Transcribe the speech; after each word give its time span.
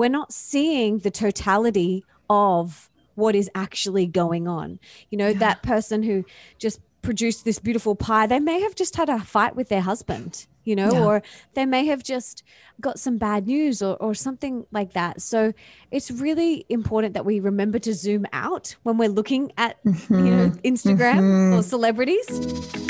we're 0.00 0.08
not 0.08 0.32
seeing 0.32 1.00
the 1.00 1.10
totality 1.10 2.06
of 2.30 2.88
what 3.16 3.34
is 3.34 3.50
actually 3.54 4.06
going 4.06 4.48
on. 4.48 4.80
You 5.10 5.18
know, 5.18 5.28
yeah. 5.28 5.38
that 5.40 5.62
person 5.62 6.02
who 6.02 6.24
just 6.58 6.80
produced 7.02 7.44
this 7.44 7.58
beautiful 7.58 7.94
pie, 7.94 8.26
they 8.26 8.40
may 8.40 8.60
have 8.62 8.74
just 8.74 8.96
had 8.96 9.10
a 9.10 9.20
fight 9.20 9.56
with 9.56 9.68
their 9.68 9.82
husband, 9.82 10.46
you 10.64 10.74
know, 10.74 10.90
yeah. 10.90 11.04
or 11.04 11.22
they 11.52 11.66
may 11.66 11.84
have 11.84 12.02
just 12.02 12.42
got 12.80 12.98
some 12.98 13.18
bad 13.18 13.46
news 13.46 13.82
or, 13.82 13.94
or 13.96 14.14
something 14.14 14.64
like 14.70 14.94
that. 14.94 15.20
So 15.20 15.52
it's 15.90 16.10
really 16.10 16.64
important 16.70 17.12
that 17.12 17.26
we 17.26 17.38
remember 17.38 17.78
to 17.80 17.92
zoom 17.92 18.24
out 18.32 18.76
when 18.84 18.96
we're 18.96 19.10
looking 19.10 19.52
at, 19.58 19.84
mm-hmm. 19.84 20.14
you 20.14 20.34
know, 20.34 20.48
Instagram 20.64 21.20
mm-hmm. 21.20 21.58
or 21.58 21.62
celebrities. 21.62 22.89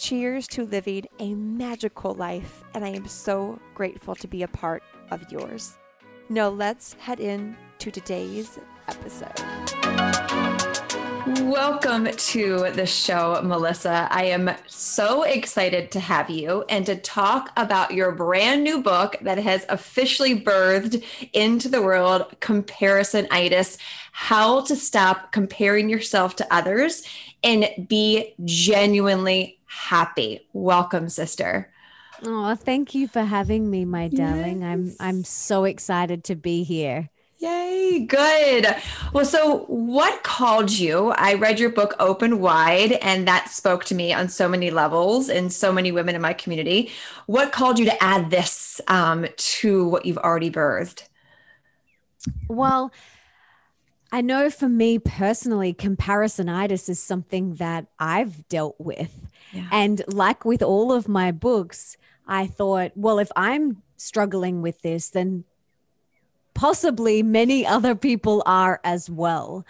Cheers 0.00 0.46
to 0.48 0.64
living 0.64 1.04
a 1.18 1.34
magical 1.34 2.14
life, 2.14 2.64
and 2.72 2.82
I 2.82 2.88
am 2.88 3.06
so 3.06 3.60
grateful 3.74 4.14
to 4.14 4.26
be 4.26 4.42
a 4.42 4.48
part 4.48 4.82
of 5.10 5.30
yours. 5.30 5.76
Now, 6.30 6.48
let's 6.48 6.94
head 6.94 7.20
in 7.20 7.54
to 7.80 7.90
today's 7.90 8.58
episode. 8.88 9.38
Welcome 11.42 12.06
to 12.06 12.70
the 12.70 12.86
show, 12.86 13.42
Melissa. 13.42 14.08
I 14.10 14.24
am 14.24 14.50
so 14.66 15.22
excited 15.24 15.90
to 15.90 16.00
have 16.00 16.30
you 16.30 16.64
and 16.70 16.86
to 16.86 16.96
talk 16.96 17.50
about 17.58 17.92
your 17.92 18.10
brand 18.12 18.64
new 18.64 18.82
book 18.82 19.16
that 19.20 19.36
has 19.36 19.66
officially 19.68 20.40
birthed 20.40 21.04
into 21.34 21.68
the 21.68 21.82
world 21.82 22.34
Comparisonitis 22.40 23.76
How 24.12 24.62
to 24.62 24.74
Stop 24.74 25.30
Comparing 25.30 25.90
Yourself 25.90 26.36
to 26.36 26.46
Others 26.50 27.02
and 27.42 27.68
Be 27.86 28.34
Genuinely 28.46 29.59
happy. 29.70 30.46
Welcome, 30.52 31.08
sister. 31.08 31.72
Oh, 32.24 32.54
thank 32.54 32.94
you 32.94 33.08
for 33.08 33.22
having 33.22 33.70
me, 33.70 33.84
my 33.84 34.08
darling. 34.08 34.60
Yes. 34.60 34.68
I'm 34.68 34.96
I'm 35.00 35.24
so 35.24 35.64
excited 35.64 36.24
to 36.24 36.34
be 36.34 36.64
here. 36.64 37.08
Yay, 37.38 38.04
good. 38.06 38.66
Well, 39.14 39.24
so 39.24 39.60
what 39.68 40.22
called 40.22 40.70
you? 40.70 41.14
I 41.16 41.34
read 41.34 41.58
your 41.58 41.70
book 41.70 41.94
Open 41.98 42.40
Wide, 42.40 42.92
and 43.00 43.26
that 43.26 43.48
spoke 43.48 43.84
to 43.86 43.94
me 43.94 44.12
on 44.12 44.28
so 44.28 44.46
many 44.46 44.70
levels 44.70 45.30
and 45.30 45.50
so 45.50 45.72
many 45.72 45.90
women 45.90 46.14
in 46.14 46.20
my 46.20 46.34
community. 46.34 46.90
What 47.24 47.52
called 47.52 47.78
you 47.78 47.86
to 47.86 48.02
add 48.02 48.30
this 48.30 48.82
um, 48.88 49.26
to 49.36 49.88
what 49.88 50.04
you've 50.04 50.18
already 50.18 50.50
birthed? 50.50 51.04
Well, 52.48 52.92
I 54.12 54.20
know 54.20 54.50
for 54.50 54.68
me 54.68 54.98
personally, 54.98 55.72
comparisonitis 55.72 56.90
is 56.90 57.00
something 57.00 57.54
that 57.54 57.86
I've 57.98 58.46
dealt 58.48 58.76
with. 58.78 59.29
Yeah. 59.52 59.68
And 59.72 60.02
like 60.06 60.44
with 60.44 60.62
all 60.62 60.92
of 60.92 61.08
my 61.08 61.32
books, 61.32 61.96
I 62.26 62.46
thought, 62.46 62.92
well, 62.94 63.18
if 63.18 63.30
I'm 63.36 63.82
struggling 63.96 64.62
with 64.62 64.82
this, 64.82 65.10
then 65.10 65.44
possibly 66.54 67.22
many 67.22 67.66
other 67.76 67.94
people 67.94 68.42
are 68.46 68.80
as 68.84 69.10
well. 69.10 69.64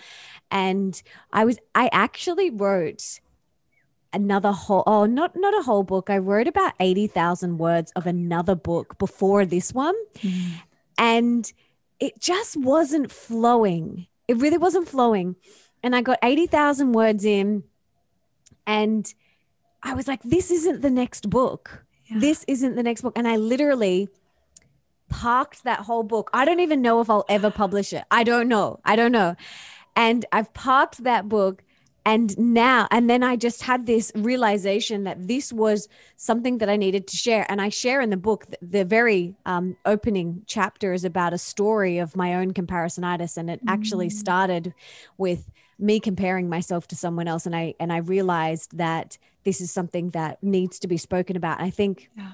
And 0.50 1.00
I 1.32 1.44
was, 1.44 1.58
I 1.74 1.88
actually 1.92 2.50
wrote 2.50 3.20
another 4.12 4.50
whole 4.50 4.82
oh 4.86 5.06
not 5.06 5.36
not 5.36 5.56
a 5.56 5.62
whole 5.62 5.84
book 5.84 6.10
i 6.10 6.18
wrote 6.18 6.48
about 6.48 6.72
80,000 6.80 7.58
words 7.58 7.92
of 7.94 8.06
another 8.06 8.54
book 8.54 8.98
before 8.98 9.46
this 9.46 9.72
one 9.72 9.94
mm. 10.18 10.52
and 10.98 11.52
it 12.00 12.20
just 12.20 12.56
wasn't 12.56 13.12
flowing 13.12 14.08
it 14.26 14.36
really 14.38 14.58
wasn't 14.58 14.88
flowing 14.88 15.36
and 15.82 15.94
i 15.94 16.02
got 16.02 16.18
80,000 16.22 16.92
words 16.92 17.24
in 17.24 17.62
and 18.66 19.14
I 19.82 19.94
was 19.94 20.06
like, 20.08 20.22
this 20.22 20.50
isn't 20.50 20.82
the 20.82 20.90
next 20.90 21.30
book. 21.30 21.84
Yeah. 22.06 22.18
This 22.18 22.44
isn't 22.48 22.76
the 22.76 22.82
next 22.82 23.02
book. 23.02 23.12
And 23.16 23.26
I 23.26 23.36
literally 23.36 24.08
parked 25.08 25.64
that 25.64 25.80
whole 25.80 26.02
book. 26.02 26.30
I 26.32 26.44
don't 26.44 26.60
even 26.60 26.82
know 26.82 27.00
if 27.00 27.10
I'll 27.10 27.26
ever 27.28 27.50
publish 27.50 27.92
it. 27.92 28.04
I 28.10 28.24
don't 28.24 28.48
know. 28.48 28.80
I 28.84 28.96
don't 28.96 29.12
know. 29.12 29.36
And 29.96 30.24
I've 30.32 30.52
parked 30.54 31.04
that 31.04 31.28
book. 31.28 31.62
And 32.06 32.36
now, 32.38 32.88
and 32.90 33.10
then 33.10 33.22
I 33.22 33.36
just 33.36 33.62
had 33.62 33.84
this 33.84 34.10
realization 34.14 35.04
that 35.04 35.28
this 35.28 35.52
was 35.52 35.86
something 36.16 36.56
that 36.58 36.70
I 36.70 36.76
needed 36.76 37.06
to 37.08 37.16
share. 37.16 37.44
And 37.50 37.60
I 37.60 37.68
share 37.68 38.00
in 38.00 38.08
the 38.08 38.16
book, 38.16 38.46
the, 38.62 38.86
very 38.86 39.34
um, 39.44 39.76
opening 39.84 40.42
chapter 40.46 40.94
is 40.94 41.04
about 41.04 41.34
a 41.34 41.38
story 41.38 41.98
of 41.98 42.16
my 42.16 42.34
own 42.34 42.54
comparisonitis. 42.54 43.36
And 43.36 43.50
it 43.50 43.62
mm. 43.62 43.70
actually 43.70 44.08
started 44.08 44.72
with 45.18 45.50
me 45.78 46.00
comparing 46.00 46.48
myself 46.48 46.88
to 46.88 46.96
someone 46.96 47.28
else. 47.28 47.44
And 47.44 47.54
I, 47.54 47.74
and 47.78 47.92
I 47.92 47.98
realized 47.98 48.78
that 48.78 49.18
this 49.44 49.60
is 49.60 49.70
something 49.70 50.10
that 50.10 50.42
needs 50.42 50.78
to 50.80 50.88
be 50.88 50.96
spoken 50.96 51.36
about. 51.36 51.60
I 51.60 51.70
think. 51.70 52.10
Yeah 52.16 52.32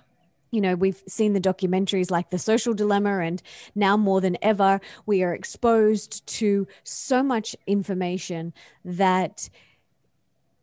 you 0.53 0.61
know, 0.61 0.75
we've 0.75 1.03
seen 1.07 1.33
the 1.33 1.41
documentaries 1.41 2.11
like 2.11 2.31
The 2.31 2.39
Social 2.39 2.73
Dilemma, 2.73 3.19
and 3.19 3.43
now 3.75 3.97
more 3.97 4.21
than 4.21 4.39
ever, 4.41 4.81
we 5.05 5.23
are 5.23 5.35
exposed 5.35 6.27
to 6.29 6.67
so 6.85 7.23
much 7.23 7.57
information 7.67 8.55
that 8.85 9.51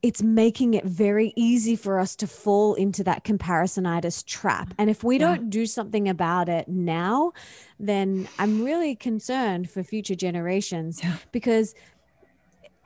it's 0.01 0.21
making 0.21 0.73
it 0.73 0.83
very 0.83 1.31
easy 1.37 1.77
for 1.77 1.97
us 1.97 2.15
to 2.17 2.27
fall 2.27 2.73
into 2.73 3.05
that 3.05 3.23
comparisonitis 3.23 4.25
trap. 4.25 4.73
And 4.77 4.89
if 4.89 5.01
we 5.01 5.17
yeah. 5.17 5.27
don't 5.27 5.49
do 5.49 5.65
something 5.65 6.09
about 6.09 6.49
it 6.49 6.67
now, 6.67 7.31
then 7.79 8.27
I'm 8.37 8.63
really 8.65 8.95
concerned 8.95 9.69
for 9.69 9.81
future 9.81 10.15
generations 10.15 11.01
yeah. 11.01 11.15
because 11.31 11.73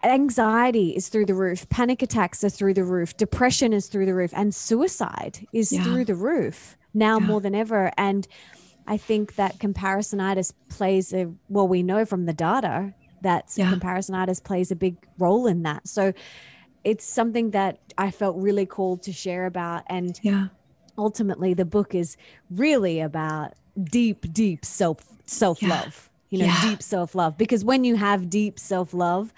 anxiety 0.03 0.95
is 0.95 1.09
through 1.09 1.25
the 1.25 1.33
roof, 1.33 1.67
panic 1.69 2.01
attacks 2.01 2.43
are 2.43 2.49
through 2.49 2.73
the 2.73 2.83
roof, 2.83 3.15
depression 3.17 3.73
is 3.73 3.87
through 3.87 4.05
the 4.05 4.13
roof, 4.13 4.31
and 4.35 4.53
suicide 4.53 5.47
is 5.53 5.71
yeah. 5.71 5.83
through 5.83 6.05
the 6.05 6.15
roof 6.15 6.77
now 6.93 7.19
yeah. 7.19 7.25
more 7.25 7.41
than 7.41 7.55
ever. 7.55 7.91
And 7.97 8.27
I 8.87 8.97
think 8.97 9.35
that 9.35 9.57
comparisonitis 9.59 10.53
plays 10.69 11.13
a 11.13 11.29
well, 11.49 11.67
we 11.67 11.83
know 11.83 12.05
from 12.05 12.25
the 12.25 12.33
data 12.33 12.93
that 13.21 13.51
yeah. 13.55 13.73
comparisonitis 13.73 14.43
plays 14.43 14.71
a 14.71 14.75
big 14.75 14.97
role 15.17 15.47
in 15.47 15.63
that. 15.63 15.87
So 15.87 16.13
it's 16.83 17.05
something 17.05 17.51
that 17.51 17.79
I 17.97 18.11
felt 18.11 18.37
really 18.37 18.65
called 18.65 19.03
to 19.03 19.11
share 19.11 19.45
about. 19.45 19.83
And 19.87 20.17
yeah. 20.23 20.47
ultimately 20.97 21.53
the 21.53 21.65
book 21.65 21.93
is 21.93 22.15
really 22.49 23.01
about 23.01 23.53
deep, 23.83 24.31
deep 24.31 24.63
self 24.63 24.99
self 25.25 25.61
love. 25.61 26.09
You 26.29 26.39
know, 26.39 26.53
deep 26.61 26.81
self 26.83 27.15
love. 27.15 27.37
Because 27.37 27.63
when 27.63 27.83
you 27.83 27.95
have 27.95 28.29
deep 28.29 28.59
self 28.59 28.93
love, 28.93 29.33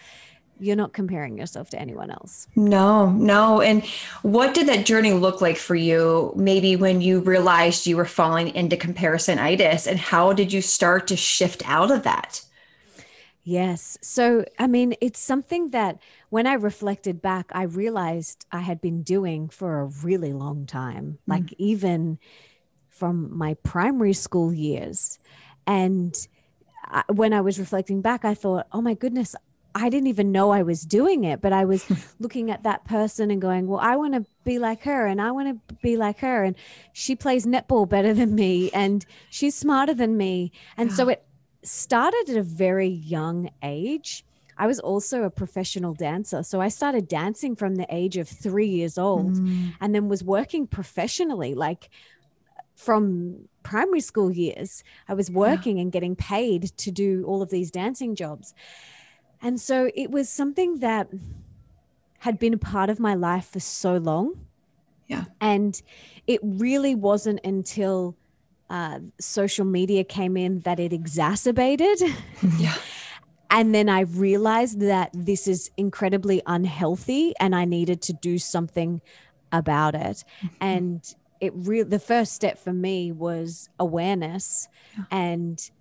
you're 0.59 0.75
not 0.75 0.93
comparing 0.93 1.37
yourself 1.37 1.69
to 1.71 1.79
anyone 1.79 2.11
else. 2.11 2.47
No, 2.55 3.11
no. 3.11 3.61
And 3.61 3.83
what 4.21 4.53
did 4.53 4.67
that 4.67 4.85
journey 4.85 5.13
look 5.13 5.41
like 5.41 5.57
for 5.57 5.75
you? 5.75 6.33
Maybe 6.35 6.75
when 6.75 7.01
you 7.01 7.19
realized 7.21 7.87
you 7.87 7.97
were 7.97 8.05
falling 8.05 8.49
into 8.55 8.75
comparisonitis, 8.75 9.87
and 9.87 9.99
how 9.99 10.33
did 10.33 10.51
you 10.53 10.61
start 10.61 11.07
to 11.07 11.15
shift 11.15 11.61
out 11.65 11.91
of 11.91 12.03
that? 12.03 12.45
Yes. 13.43 13.97
So, 14.01 14.45
I 14.59 14.67
mean, 14.67 14.93
it's 15.01 15.19
something 15.19 15.71
that 15.71 15.99
when 16.29 16.45
I 16.45 16.53
reflected 16.53 17.21
back, 17.21 17.49
I 17.51 17.63
realized 17.63 18.45
I 18.51 18.59
had 18.59 18.79
been 18.79 19.01
doing 19.01 19.49
for 19.49 19.79
a 19.79 19.85
really 19.85 20.33
long 20.33 20.65
time, 20.65 21.17
mm. 21.17 21.17
like 21.25 21.53
even 21.57 22.19
from 22.89 23.35
my 23.35 23.55
primary 23.63 24.13
school 24.13 24.53
years. 24.53 25.17
And 25.65 26.15
I, 26.83 27.03
when 27.07 27.33
I 27.33 27.41
was 27.41 27.57
reflecting 27.57 28.01
back, 28.01 28.25
I 28.25 28.33
thought, 28.33 28.67
oh 28.71 28.81
my 28.81 28.93
goodness, 28.93 29.35
I 29.75 29.89
didn't 29.89 30.07
even 30.07 30.31
know 30.31 30.49
I 30.51 30.63
was 30.63 30.81
doing 30.81 31.23
it, 31.23 31.41
but 31.41 31.53
I 31.53 31.65
was 31.65 31.85
looking 32.19 32.51
at 32.51 32.63
that 32.63 32.85
person 32.85 33.31
and 33.31 33.41
going, 33.41 33.67
well, 33.67 33.79
I 33.79 33.95
want 33.95 34.13
to 34.13 34.25
be 34.43 34.59
like 34.59 34.83
her 34.83 35.05
and 35.05 35.21
I 35.21 35.31
want 35.31 35.67
to 35.67 35.75
be 35.81 35.97
like 35.97 36.19
her. 36.19 36.43
And 36.43 36.55
she 36.93 37.15
plays 37.15 37.45
netball 37.45 37.87
better 37.87 38.13
than 38.13 38.35
me 38.35 38.71
and 38.71 39.05
she's 39.29 39.55
smarter 39.55 39.93
than 39.93 40.17
me. 40.17 40.51
And 40.77 40.89
yeah. 40.89 40.95
so 40.95 41.09
it 41.09 41.23
started 41.63 42.29
at 42.29 42.37
a 42.37 42.43
very 42.43 42.87
young 42.87 43.49
age. 43.63 44.25
I 44.57 44.67
was 44.67 44.79
also 44.79 45.23
a 45.23 45.29
professional 45.29 45.93
dancer. 45.93 46.43
So 46.43 46.59
I 46.59 46.67
started 46.67 47.07
dancing 47.07 47.55
from 47.55 47.75
the 47.75 47.87
age 47.89 48.17
of 48.17 48.27
three 48.27 48.67
years 48.67 48.97
old 48.97 49.37
mm. 49.37 49.73
and 49.79 49.95
then 49.95 50.09
was 50.09 50.21
working 50.21 50.67
professionally, 50.67 51.55
like 51.55 51.89
from 52.75 53.47
primary 53.63 54.01
school 54.01 54.31
years. 54.31 54.83
I 55.07 55.13
was 55.13 55.31
working 55.31 55.77
yeah. 55.77 55.83
and 55.83 55.91
getting 55.91 56.15
paid 56.15 56.77
to 56.77 56.91
do 56.91 57.23
all 57.25 57.41
of 57.41 57.49
these 57.49 57.71
dancing 57.71 58.15
jobs. 58.15 58.53
And 59.41 59.59
so 59.59 59.89
it 59.95 60.11
was 60.11 60.29
something 60.29 60.79
that 60.79 61.09
had 62.19 62.37
been 62.39 62.53
a 62.53 62.57
part 62.57 62.89
of 62.89 62.99
my 62.99 63.13
life 63.13 63.45
for 63.45 63.59
so 63.59 63.97
long. 63.97 64.45
Yeah. 65.07 65.25
And 65.41 65.81
it 66.27 66.39
really 66.43 66.93
wasn't 66.93 67.39
until 67.43 68.15
uh, 68.69 68.99
social 69.19 69.65
media 69.65 70.03
came 70.03 70.37
in 70.37 70.59
that 70.61 70.79
it 70.79 70.93
exacerbated. 70.93 72.01
Yeah. 72.57 72.75
and 73.49 73.73
then 73.73 73.89
I 73.89 74.01
realized 74.01 74.79
that 74.81 75.09
this 75.13 75.47
is 75.47 75.71
incredibly 75.77 76.41
unhealthy 76.45 77.33
and 77.39 77.55
I 77.55 77.65
needed 77.65 78.01
to 78.03 78.13
do 78.13 78.37
something 78.37 79.01
about 79.51 79.95
it. 79.95 80.23
Mm-hmm. 80.41 80.55
And 80.61 81.15
it 81.39 81.53
really, 81.55 81.89
the 81.89 81.99
first 81.99 82.33
step 82.33 82.59
for 82.59 82.73
me 82.73 83.11
was 83.11 83.69
awareness. 83.79 84.67
Yeah. 84.97 85.03
And 85.11 85.71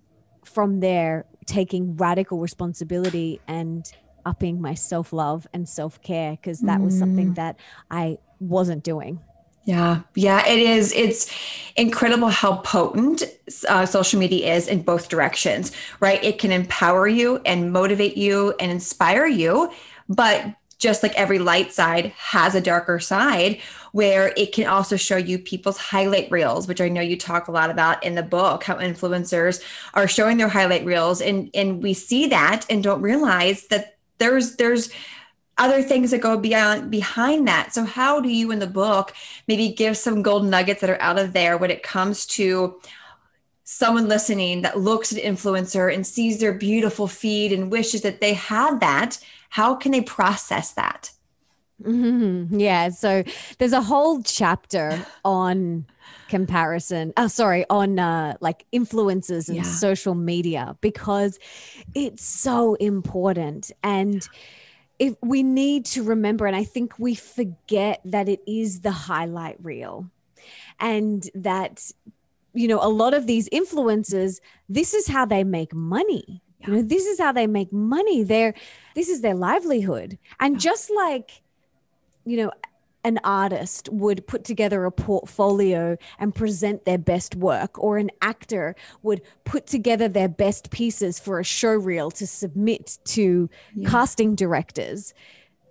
from 0.43 0.79
there, 0.79 1.25
taking 1.49 1.97
radical 1.97 2.39
responsibility 2.39 3.41
and 3.47 3.91
upping 4.25 4.61
my 4.61 4.75
self 4.75 5.11
love 5.11 5.47
and 5.53 5.67
self 5.67 6.01
care, 6.01 6.31
because 6.31 6.59
that 6.61 6.79
mm. 6.79 6.85
was 6.85 6.97
something 6.97 7.31
mm. 7.31 7.35
that 7.35 7.57
I 7.89 8.19
wasn't 8.39 8.83
doing. 8.83 9.19
Yeah, 9.65 10.01
yeah, 10.15 10.45
it 10.47 10.59
is. 10.59 10.93
It's 10.93 11.31
incredible 11.75 12.29
how 12.29 12.57
potent 12.57 13.23
uh, 13.67 13.85
social 13.85 14.19
media 14.19 14.55
is 14.55 14.67
in 14.67 14.81
both 14.81 15.09
directions, 15.09 15.71
right? 15.99 16.23
It 16.23 16.39
can 16.39 16.51
empower 16.51 17.07
you 17.07 17.41
and 17.45 17.71
motivate 17.71 18.17
you 18.17 18.53
and 18.59 18.71
inspire 18.71 19.27
you, 19.27 19.71
but 20.07 20.55
just 20.79 21.03
like 21.03 21.13
every 21.15 21.39
light 21.39 21.73
side 21.73 22.13
has 22.17 22.55
a 22.55 22.61
darker 22.61 22.99
side 22.99 23.59
where 23.91 24.33
it 24.37 24.53
can 24.53 24.67
also 24.67 24.95
show 24.95 25.17
you 25.17 25.39
people's 25.39 25.77
highlight 25.77 26.29
reels 26.31 26.67
which 26.67 26.81
i 26.81 26.89
know 26.89 27.01
you 27.01 27.17
talk 27.17 27.47
a 27.47 27.51
lot 27.51 27.69
about 27.69 28.03
in 28.03 28.15
the 28.15 28.23
book 28.23 28.63
how 28.63 28.75
influencers 28.75 29.63
are 29.93 30.07
showing 30.07 30.37
their 30.37 30.49
highlight 30.49 30.85
reels 30.85 31.21
and 31.21 31.49
and 31.53 31.83
we 31.83 31.93
see 31.93 32.27
that 32.27 32.65
and 32.69 32.83
don't 32.83 33.01
realize 33.01 33.67
that 33.67 33.97
there's 34.17 34.55
there's 34.57 34.89
other 35.59 35.83
things 35.83 36.11
that 36.11 36.21
go 36.21 36.37
beyond 36.37 36.89
behind 36.89 37.47
that. 37.47 37.73
So 37.73 37.83
how 37.83 38.21
do 38.21 38.29
you 38.29 38.49
in 38.49 38.59
the 38.59 38.67
book 38.67 39.13
maybe 39.47 39.69
give 39.69 39.97
some 39.97 40.23
golden 40.23 40.49
nuggets 40.49 40.81
that 40.81 40.89
are 40.89 41.01
out 41.01 41.19
of 41.19 41.33
there 41.33 41.57
when 41.57 41.69
it 41.69 41.83
comes 41.83 42.25
to 42.27 42.79
someone 43.65 44.07
listening 44.07 44.61
that 44.63 44.79
looks 44.79 45.11
at 45.11 45.21
influencer 45.21 45.93
and 45.93 46.07
sees 46.07 46.39
their 46.39 46.53
beautiful 46.53 47.07
feed 47.07 47.51
and 47.51 47.69
wishes 47.69 48.01
that 48.01 48.21
they 48.21 48.33
had 48.33 48.79
that? 48.79 49.19
How 49.49 49.75
can 49.75 49.91
they 49.91 50.01
process 50.01 50.71
that? 50.73 51.11
Mm-hmm. 51.81 52.59
Yeah. 52.59 52.89
So 52.89 53.23
there's 53.57 53.73
a 53.73 53.81
whole 53.81 54.21
chapter 54.23 55.05
on 55.23 55.85
comparison 56.27 57.13
Oh, 57.17 57.27
sorry 57.27 57.65
on 57.69 57.99
uh, 57.99 58.35
like 58.39 58.65
influencers 58.73 59.47
and 59.47 59.57
yeah. 59.57 59.63
social 59.63 60.15
media 60.15 60.75
because 60.81 61.39
it's 61.95 62.23
so 62.23 62.75
important 62.75 63.71
and 63.83 64.27
if 64.99 65.15
we 65.21 65.43
need 65.43 65.85
to 65.85 66.03
remember, 66.03 66.45
and 66.45 66.55
I 66.55 66.65
think 66.65 66.99
we 66.99 67.15
forget 67.15 68.01
that 68.03 68.27
it 68.27 68.41
is 68.45 68.81
the 68.81 68.91
highlight 68.91 69.55
reel 69.63 70.11
and 70.79 71.27
that, 71.33 71.89
you 72.53 72.67
know, 72.67 72.79
a 72.83 72.89
lot 72.89 73.13
of 73.13 73.25
these 73.25 73.47
influencers, 73.49 74.41
this 74.67 74.93
is 74.93 75.07
how 75.07 75.25
they 75.25 75.45
make 75.45 75.73
money. 75.73 76.43
Yeah. 76.59 76.67
You 76.67 76.73
know, 76.75 76.81
this 76.81 77.05
is 77.05 77.17
how 77.17 77.31
they 77.31 77.47
make 77.47 77.71
money. 77.71 78.23
They're, 78.23 78.53
this 78.93 79.07
is 79.07 79.21
their 79.21 79.35
livelihood. 79.35 80.17
And 80.41 80.55
yeah. 80.55 80.59
just 80.59 80.91
like, 80.93 81.41
you 82.25 82.37
know, 82.37 82.51
an 83.03 83.19
artist 83.23 83.87
would 83.91 84.27
put 84.27 84.43
together 84.43 84.83
a 84.85 84.91
portfolio 84.91 85.97
and 86.19 86.35
present 86.35 86.85
their 86.85 86.97
best 86.97 87.35
work, 87.35 87.81
or 87.81 87.97
an 87.97 88.11
actor 88.21 88.75
would 89.03 89.21
put 89.45 89.65
together 89.65 90.07
their 90.07 90.27
best 90.27 90.69
pieces 90.69 91.19
for 91.19 91.39
a 91.39 91.43
show 91.43 91.73
reel 91.73 92.11
to 92.11 92.27
submit 92.27 92.97
to 93.05 93.49
yeah. 93.73 93.89
casting 93.89 94.35
directors. 94.35 95.13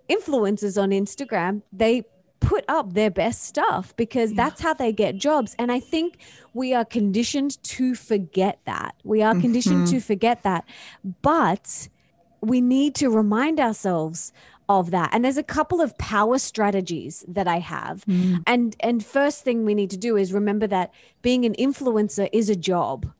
Influencers 0.09 0.81
on 0.81 0.89
Instagram, 0.89 1.61
they 1.71 2.03
put 2.39 2.65
up 2.67 2.93
their 2.93 3.11
best 3.11 3.43
stuff 3.43 3.95
because 3.95 4.31
yeah. 4.31 4.45
that's 4.45 4.61
how 4.61 4.73
they 4.73 4.91
get 4.91 5.15
jobs. 5.15 5.55
And 5.59 5.71
I 5.71 5.79
think 5.79 6.17
we 6.53 6.73
are 6.73 6.85
conditioned 6.85 7.61
to 7.63 7.93
forget 7.93 8.59
that. 8.65 8.95
We 9.03 9.21
are 9.21 9.35
conditioned 9.39 9.85
mm-hmm. 9.85 9.97
to 9.97 9.99
forget 9.99 10.43
that. 10.43 10.65
But 11.21 11.89
we 12.41 12.61
need 12.61 12.95
to 12.95 13.09
remind 13.09 13.59
ourselves 13.59 14.33
of 14.69 14.91
that 14.91 15.09
and 15.11 15.25
there's 15.25 15.37
a 15.37 15.43
couple 15.43 15.81
of 15.81 15.97
power 15.97 16.37
strategies 16.37 17.25
that 17.27 17.47
i 17.47 17.57
have 17.57 18.05
mm. 18.05 18.41
and 18.45 18.75
and 18.79 19.03
first 19.03 19.43
thing 19.43 19.65
we 19.65 19.73
need 19.73 19.89
to 19.89 19.97
do 19.97 20.15
is 20.15 20.31
remember 20.31 20.67
that 20.67 20.93
being 21.23 21.43
an 21.43 21.55
influencer 21.55 22.29
is 22.31 22.49
a 22.49 22.55
job 22.55 23.11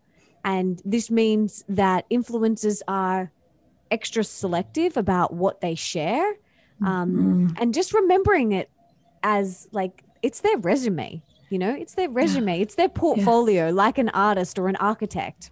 and 0.45 0.81
this 0.85 1.09
means 1.09 1.65
that 1.67 2.07
influencers 2.09 2.81
are 2.87 3.31
extra 3.89 4.23
selective 4.23 4.95
about 4.95 5.33
what 5.33 5.59
they 5.59 5.73
share 5.73 6.35
um, 6.85 7.49
mm. 7.49 7.61
and 7.61 7.73
just 7.73 7.93
remembering 7.93 8.51
it 8.51 8.69
as 9.23 9.67
like 9.71 10.03
it's 10.21 10.41
their 10.41 10.57
resume 10.59 11.21
you 11.49 11.57
know 11.57 11.73
it's 11.73 11.95
their 11.95 12.09
resume 12.09 12.55
yeah. 12.55 12.61
it's 12.61 12.75
their 12.75 12.87
portfolio 12.87 13.65
yeah. 13.65 13.73
like 13.73 13.97
an 13.97 14.09
artist 14.09 14.59
or 14.59 14.67
an 14.67 14.75
architect 14.75 15.49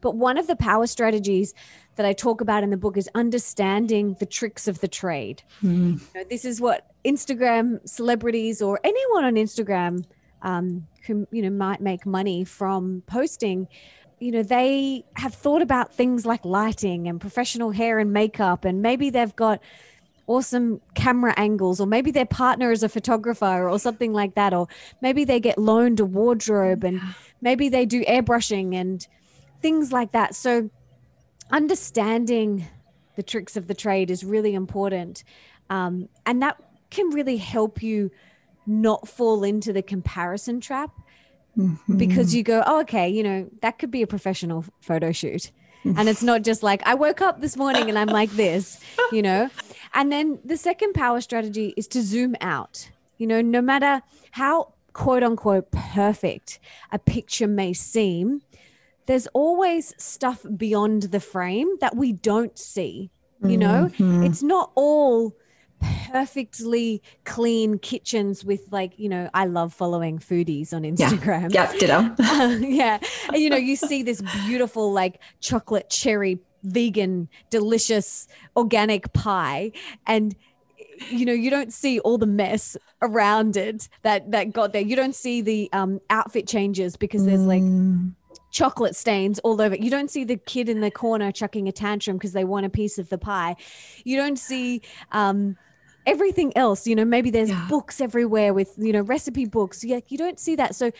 but 0.00 0.14
one 0.14 0.38
of 0.38 0.46
the 0.46 0.56
power 0.56 0.86
strategies 0.86 1.54
that 1.96 2.06
I 2.06 2.12
talk 2.12 2.40
about 2.40 2.62
in 2.62 2.70
the 2.70 2.76
book 2.76 2.96
is 2.96 3.08
understanding 3.14 4.16
the 4.20 4.26
tricks 4.26 4.68
of 4.68 4.80
the 4.80 4.88
trade. 4.88 5.42
Mm. 5.62 6.00
You 6.14 6.20
know, 6.20 6.24
this 6.28 6.44
is 6.44 6.60
what 6.60 6.86
Instagram 7.04 7.86
celebrities 7.88 8.62
or 8.62 8.80
anyone 8.84 9.24
on 9.24 9.34
Instagram 9.34 10.04
um, 10.42 10.86
who 11.06 11.26
you 11.30 11.42
know 11.42 11.50
might 11.50 11.80
make 11.80 12.06
money 12.06 12.44
from 12.44 13.02
posting. 13.06 13.68
You 14.20 14.32
know, 14.32 14.42
they 14.42 15.04
have 15.14 15.34
thought 15.34 15.62
about 15.62 15.94
things 15.94 16.26
like 16.26 16.44
lighting 16.44 17.06
and 17.06 17.20
professional 17.20 17.70
hair 17.70 17.98
and 17.98 18.12
makeup, 18.12 18.64
and 18.64 18.82
maybe 18.82 19.10
they've 19.10 19.34
got 19.34 19.60
awesome 20.26 20.80
camera 20.94 21.34
angles, 21.36 21.80
or 21.80 21.86
maybe 21.86 22.10
their 22.10 22.26
partner 22.26 22.70
is 22.70 22.82
a 22.82 22.88
photographer 22.88 23.68
or 23.68 23.78
something 23.78 24.12
like 24.12 24.34
that, 24.34 24.52
or 24.52 24.68
maybe 25.00 25.24
they 25.24 25.40
get 25.40 25.58
loaned 25.58 26.00
a 26.00 26.04
wardrobe 26.04 26.84
and 26.84 27.00
maybe 27.40 27.68
they 27.68 27.86
do 27.86 28.04
airbrushing 28.04 28.74
and 28.74 29.08
things 29.60 29.92
like 29.92 30.12
that. 30.12 30.34
So 30.34 30.70
understanding 31.50 32.66
the 33.16 33.22
tricks 33.22 33.56
of 33.56 33.66
the 33.66 33.74
trade 33.74 34.10
is 34.10 34.24
really 34.24 34.54
important. 34.54 35.24
Um, 35.70 36.08
and 36.24 36.42
that 36.42 36.62
can 36.90 37.10
really 37.10 37.36
help 37.36 37.82
you 37.82 38.10
not 38.66 39.08
fall 39.08 39.44
into 39.44 39.72
the 39.72 39.82
comparison 39.82 40.60
trap 40.60 40.90
mm-hmm. 41.56 41.96
because 41.96 42.34
you 42.34 42.42
go, 42.42 42.62
oh, 42.66 42.80
okay, 42.80 43.08
you 43.08 43.22
know, 43.22 43.48
that 43.62 43.78
could 43.78 43.90
be 43.90 44.02
a 44.02 44.06
professional 44.06 44.64
photo 44.80 45.12
shoot. 45.12 45.50
and 45.84 46.08
it's 46.08 46.22
not 46.22 46.42
just 46.42 46.62
like, 46.62 46.82
I 46.86 46.94
woke 46.94 47.20
up 47.20 47.40
this 47.40 47.56
morning 47.56 47.88
and 47.88 47.98
I'm 47.98 48.08
like 48.08 48.30
this, 48.30 48.80
you 49.12 49.22
know? 49.22 49.48
And 49.94 50.12
then 50.12 50.38
the 50.44 50.56
second 50.56 50.92
power 50.92 51.20
strategy 51.20 51.72
is 51.76 51.88
to 51.88 52.02
zoom 52.02 52.36
out. 52.40 52.90
You 53.16 53.26
know, 53.26 53.40
no 53.40 53.60
matter 53.60 54.02
how 54.32 54.74
quote 54.92 55.22
unquote 55.22 55.70
perfect 55.70 56.58
a 56.92 56.98
picture 56.98 57.46
may 57.46 57.72
seem, 57.72 58.42
there's 59.08 59.26
always 59.28 59.94
stuff 59.96 60.44
beyond 60.56 61.04
the 61.04 61.18
frame 61.18 61.68
that 61.80 61.96
we 61.96 62.12
don't 62.12 62.56
see. 62.58 63.10
You 63.40 63.56
know, 63.56 63.88
mm-hmm. 63.92 64.24
it's 64.24 64.42
not 64.42 64.72
all 64.74 65.34
perfectly 66.10 67.00
clean 67.24 67.78
kitchens 67.78 68.44
with 68.44 68.62
like 68.72 68.98
you 68.98 69.08
know 69.08 69.30
i 69.32 69.44
love 69.44 69.72
following 69.72 70.18
foodies 70.18 70.72
on 70.72 70.82
instagram. 70.82 71.54
Yeah, 71.54 71.72
yeah 71.72 71.78
ditto. 71.78 72.14
Uh, 72.18 72.56
yeah. 72.60 72.98
And 73.28 73.36
you 73.36 73.48
know 73.48 73.56
you 73.56 73.76
see 73.76 74.02
this 74.02 74.20
beautiful 74.44 74.92
like 74.92 75.20
chocolate 75.40 75.88
cherry 75.88 76.40
vegan 76.64 77.28
delicious 77.48 78.26
organic 78.56 79.12
pie 79.12 79.70
and 80.04 80.34
you 81.08 81.24
know 81.24 81.32
you 81.32 81.48
don't 81.48 81.72
see 81.72 82.00
all 82.00 82.18
the 82.18 82.26
mess 82.26 82.76
around 83.00 83.56
it 83.56 83.88
that 84.02 84.32
that 84.32 84.52
got 84.52 84.72
there. 84.72 84.82
You 84.82 84.96
don't 84.96 85.14
see 85.14 85.42
the 85.42 85.70
um 85.72 86.00
outfit 86.10 86.48
changes 86.48 86.96
because 86.96 87.24
there's 87.24 87.46
like 87.46 87.62
mm 87.62 88.12
chocolate 88.58 88.96
stains 88.96 89.38
all 89.40 89.62
over. 89.62 89.76
You 89.76 89.88
don't 89.88 90.10
see 90.10 90.24
the 90.24 90.36
kid 90.36 90.68
in 90.68 90.80
the 90.80 90.90
corner 90.90 91.30
chucking 91.30 91.68
a 91.68 91.72
tantrum 91.72 92.16
because 92.16 92.32
they 92.32 92.42
want 92.42 92.66
a 92.66 92.68
piece 92.68 92.98
of 92.98 93.08
the 93.08 93.16
pie. 93.16 93.54
You 94.02 94.16
don't 94.16 94.36
see 94.38 94.82
um, 95.12 95.56
everything 96.06 96.52
else. 96.56 96.84
You 96.84 96.96
know, 96.96 97.04
maybe 97.04 97.30
there's 97.30 97.50
yeah. 97.50 97.66
books 97.68 98.00
everywhere 98.00 98.52
with 98.52 98.74
you 98.76 98.92
know 98.92 99.02
recipe 99.02 99.46
books. 99.46 99.84
Yeah, 99.84 100.00
you 100.08 100.18
don't 100.18 100.40
see 100.40 100.56
that. 100.56 100.74
So 100.74 100.90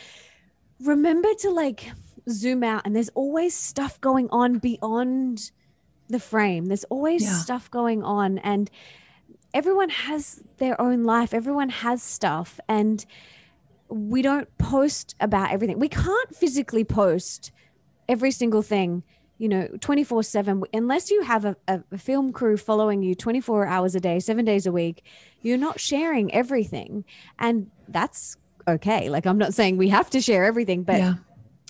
remember 0.81 1.35
to 1.41 1.51
like 1.51 1.91
zoom 2.31 2.63
out, 2.63 2.83
and 2.85 2.95
there's 2.95 3.11
always 3.17 3.55
stuff 3.55 4.01
going 4.01 4.29
on 4.31 4.59
beyond 4.59 5.51
the 6.09 6.21
frame. 6.21 6.67
There's 6.67 6.85
always 6.85 7.25
yeah. 7.25 7.33
stuff 7.33 7.69
going 7.73 8.05
on, 8.05 8.39
and 8.39 8.71
everyone 9.53 9.89
has 9.89 10.45
their 10.59 10.81
own 10.81 11.03
life. 11.03 11.35
Everyone 11.35 11.71
has 11.71 12.05
stuff, 12.05 12.61
and 12.69 13.05
we 13.89 14.23
don't 14.23 14.49
post 14.59 15.15
about 15.21 15.51
everything. 15.51 15.79
We 15.79 15.89
can't 15.89 16.35
physically 16.35 16.85
post 16.85 17.53
every 18.09 18.31
single 18.31 18.63
thing 18.63 19.03
you 19.39 19.49
know 19.49 19.69
24 19.81 20.23
7 20.25 20.65
unless 20.75 21.11
you 21.11 21.23
have 21.23 21.45
a, 21.45 21.57
a, 21.69 21.99
film 21.99 22.33
crew 22.33 22.57
following 22.57 23.03
you 23.03 23.15
24 23.15 23.67
hours 23.67 23.95
a 23.95 24.01
day 24.01 24.19
seven 24.19 24.45
days 24.45 24.67
a 24.67 24.73
week 24.73 25.05
you're 25.41 25.57
not 25.57 25.81
sharing 25.81 26.33
everything 26.35 27.05
and 27.39 27.71
that's 27.89 28.37
okay 28.67 29.09
like 29.09 29.27
i'm 29.27 29.39
not 29.39 29.55
saying 29.55 29.77
we 29.77 29.89
have 29.89 30.11
to 30.11 30.21
share 30.21 30.45
everything 30.45 30.83
but 30.83 30.99
yeah. 30.99 31.15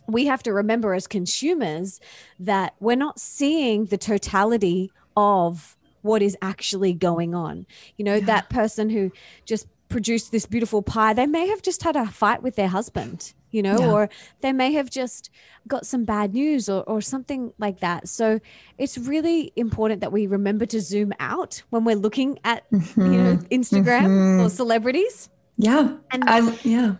we 0.07 0.27
have 0.27 0.43
to 0.43 0.53
remember 0.53 0.95
as 0.95 1.07
consumers 1.07 2.01
that 2.41 2.75
we're 2.81 2.97
not 2.97 3.21
seeing 3.21 3.85
the 3.87 3.99
totality 3.99 4.91
of 5.17 5.77
what 6.03 6.23
is 6.23 6.37
actually 6.41 6.95
going 6.95 7.35
on 7.35 7.67
you 7.97 8.05
know 8.05 8.15
yeah. 8.15 8.25
that 8.25 8.49
person 8.49 8.89
who 8.89 9.13
just 9.45 9.67
produced 9.88 10.33
this 10.33 10.47
beautiful 10.47 10.83
pie 10.83 11.12
they 11.12 11.26
may 11.26 11.47
have 11.47 11.62
just 11.62 11.83
had 11.83 11.97
a 11.97 12.07
fight 12.07 12.42
with 12.42 12.57
their 12.57 12.68
husband 12.68 13.33
you 13.50 13.62
know, 13.62 13.78
yeah. 13.78 13.90
or 13.90 14.11
they 14.40 14.52
may 14.52 14.73
have 14.73 14.90
just 14.90 15.30
got 15.66 15.87
some 15.87 16.04
bad 16.04 16.35
news 16.35 16.68
or, 16.68 16.83
or 16.85 17.00
something 17.00 17.52
like 17.59 17.80
that. 17.80 18.09
So 18.09 18.40
it's 18.76 18.99
really 18.99 19.52
important 19.57 20.00
that 20.00 20.12
we 20.12 20.26
remember 20.26 20.66
to 20.66 20.80
zoom 20.80 21.12
out 21.18 21.62
when 21.71 21.85
we're 21.85 21.97
looking 21.97 22.38
at, 22.45 22.71
mm-hmm. 22.71 23.12
you 23.12 23.23
know, 23.23 23.37
Instagram 23.50 24.07
mm-hmm. 24.07 24.40
or 24.40 24.50
celebrities. 24.50 25.30
Yeah. 25.57 25.97
And 26.11 26.25
I, 26.26 26.57
yeah. 26.62 26.97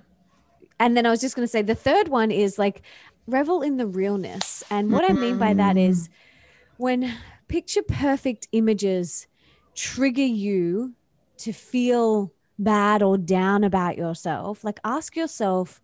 And 0.81 0.97
then 0.97 1.07
I 1.07 1.11
was 1.11 1.21
just 1.21 1.37
going 1.37 1.47
to 1.47 1.51
say 1.51 1.63
the 1.63 1.75
third 1.75 2.09
one 2.09 2.31
is 2.31 2.59
like 2.59 2.83
revel 3.27 3.63
in 3.63 3.77
the 3.77 3.87
realness. 3.87 4.63
And 4.71 4.91
what 4.91 5.05
mm-hmm. 5.05 5.19
I 5.19 5.21
mean 5.21 5.39
by 5.39 5.55
that 5.55 5.77
is 5.77 6.09
when 6.77 7.13
picture 7.49 7.83
perfect 7.83 8.49
images 8.53 9.27
trigger 9.75 10.23
you 10.23 10.95
to 11.39 11.53
feel 11.53 12.33
bad 12.59 13.03
or 13.03 13.17
down 13.17 13.65
about 13.65 13.97
yourself, 13.97 14.65
like 14.65 14.81
ask 14.85 15.17
yourself, 15.17 15.81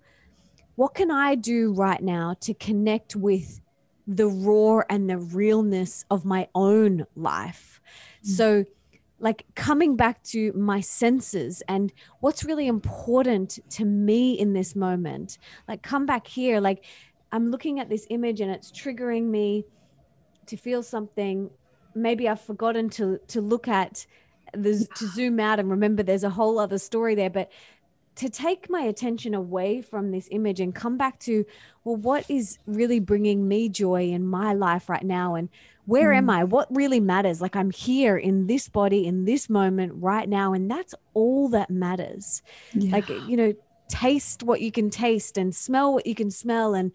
what 0.77 0.95
can 0.95 1.11
I 1.11 1.35
do 1.35 1.73
right 1.73 2.03
now 2.03 2.35
to 2.41 2.55
connect 2.55 3.15
with 3.15 3.61
the 4.07 4.27
raw 4.27 4.83
and 4.91 5.09
the 5.09 5.19
realness 5.19 6.05
of 6.11 6.25
my 6.25 6.49
own 6.55 7.07
life? 7.15 7.81
Mm. 8.25 8.29
So, 8.29 8.65
like 9.21 9.47
coming 9.55 9.97
back 9.97 10.23
to 10.25 10.53
my 10.53 10.81
senses 10.81 11.63
and 11.69 11.93
what's 12.21 12.45
really 12.45 12.67
important 12.67 13.59
to 13.71 13.85
me 13.85 14.33
in 14.35 14.53
this 14.53 14.75
moment, 14.75 15.39
like 15.69 15.83
come 15.83 16.05
back 16.05 16.27
here, 16.27 16.61
like 16.61 16.85
I'm 17.33 17.51
looking 17.51 17.81
at 17.81 17.89
this 17.89 18.07
image 18.11 18.41
and 18.41 18.51
it's 18.51 18.71
triggering 18.73 19.25
me 19.25 19.65
to 20.47 20.57
feel 20.57 20.83
something. 20.83 21.49
Maybe 21.95 22.29
I've 22.29 22.41
forgotten 22.41 22.91
to 22.91 23.19
to 23.29 23.41
look 23.41 23.69
at 23.69 24.05
the 24.57 24.87
to 24.97 25.07
zoom 25.09 25.41
out 25.41 25.59
and 25.59 25.71
remember 25.71 26.03
there's 26.03 26.25
a 26.25 26.31
whole 26.31 26.59
other 26.59 26.79
story 26.79 27.15
there, 27.15 27.31
but 27.31 27.51
to 28.17 28.29
take 28.29 28.71
my 28.71 28.83
attention 28.83 29.35
away 29.35 29.83
from 29.83 30.13
this 30.13 30.29
image 30.31 30.61
and 30.61 30.75
come 30.75 30.97
back 30.97 31.19
to 31.19 31.45
well 31.83 31.97
what 31.97 32.25
is 32.31 32.59
really 32.67 33.01
bringing 33.01 33.49
me 33.49 33.69
joy 33.69 34.05
in 34.05 34.27
my 34.27 34.53
life 34.53 34.89
right 34.89 35.05
now? 35.05 35.35
And 35.35 35.49
where 35.87 36.11
mm. 36.11 36.19
am 36.19 36.31
i? 36.31 36.45
What 36.45 36.69
really 36.75 37.01
matters? 37.01 37.41
Like 37.41 37.57
i'm 37.57 37.71
here 37.71 38.17
in 38.17 38.47
this 38.47 38.69
body 38.69 39.07
in 39.07 39.25
this 39.25 39.51
moment 39.51 39.93
right 39.97 40.29
now 40.29 40.53
and 40.53 40.71
that's 40.71 40.95
all 41.15 41.49
that 41.51 41.71
matters. 41.71 42.43
Yeah. 42.73 42.93
like 42.93 43.09
you 43.09 43.37
know 43.37 43.55
taste 43.89 44.43
what 44.43 44.61
you 44.61 44.73
can 44.73 44.91
taste 44.91 45.37
and 45.37 45.55
smell 45.55 45.93
what 45.93 46.07
you 46.07 46.15
can 46.15 46.31
smell 46.31 46.75
and 46.75 46.91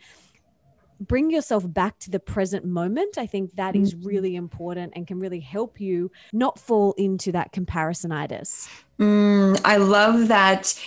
bring 1.00 1.30
yourself 1.30 1.72
back 1.72 1.98
to 2.00 2.10
the 2.10 2.20
present 2.20 2.66
moment 2.66 3.18
i 3.18 3.26
think 3.26 3.56
that 3.56 3.76
mm. 3.76 4.06
really 4.06 4.36
important 4.36 4.94
and 4.96 5.08
can 5.08 5.20
really 5.20 5.40
help 5.40 5.80
you 5.80 6.12
not 6.34 6.60
fall 6.60 6.94
into 6.98 7.32
that 7.32 7.52
comparisonitis 7.54 8.70
Mm, 9.00 9.60
I 9.64 9.78
love 9.78 10.28
that 10.28 10.78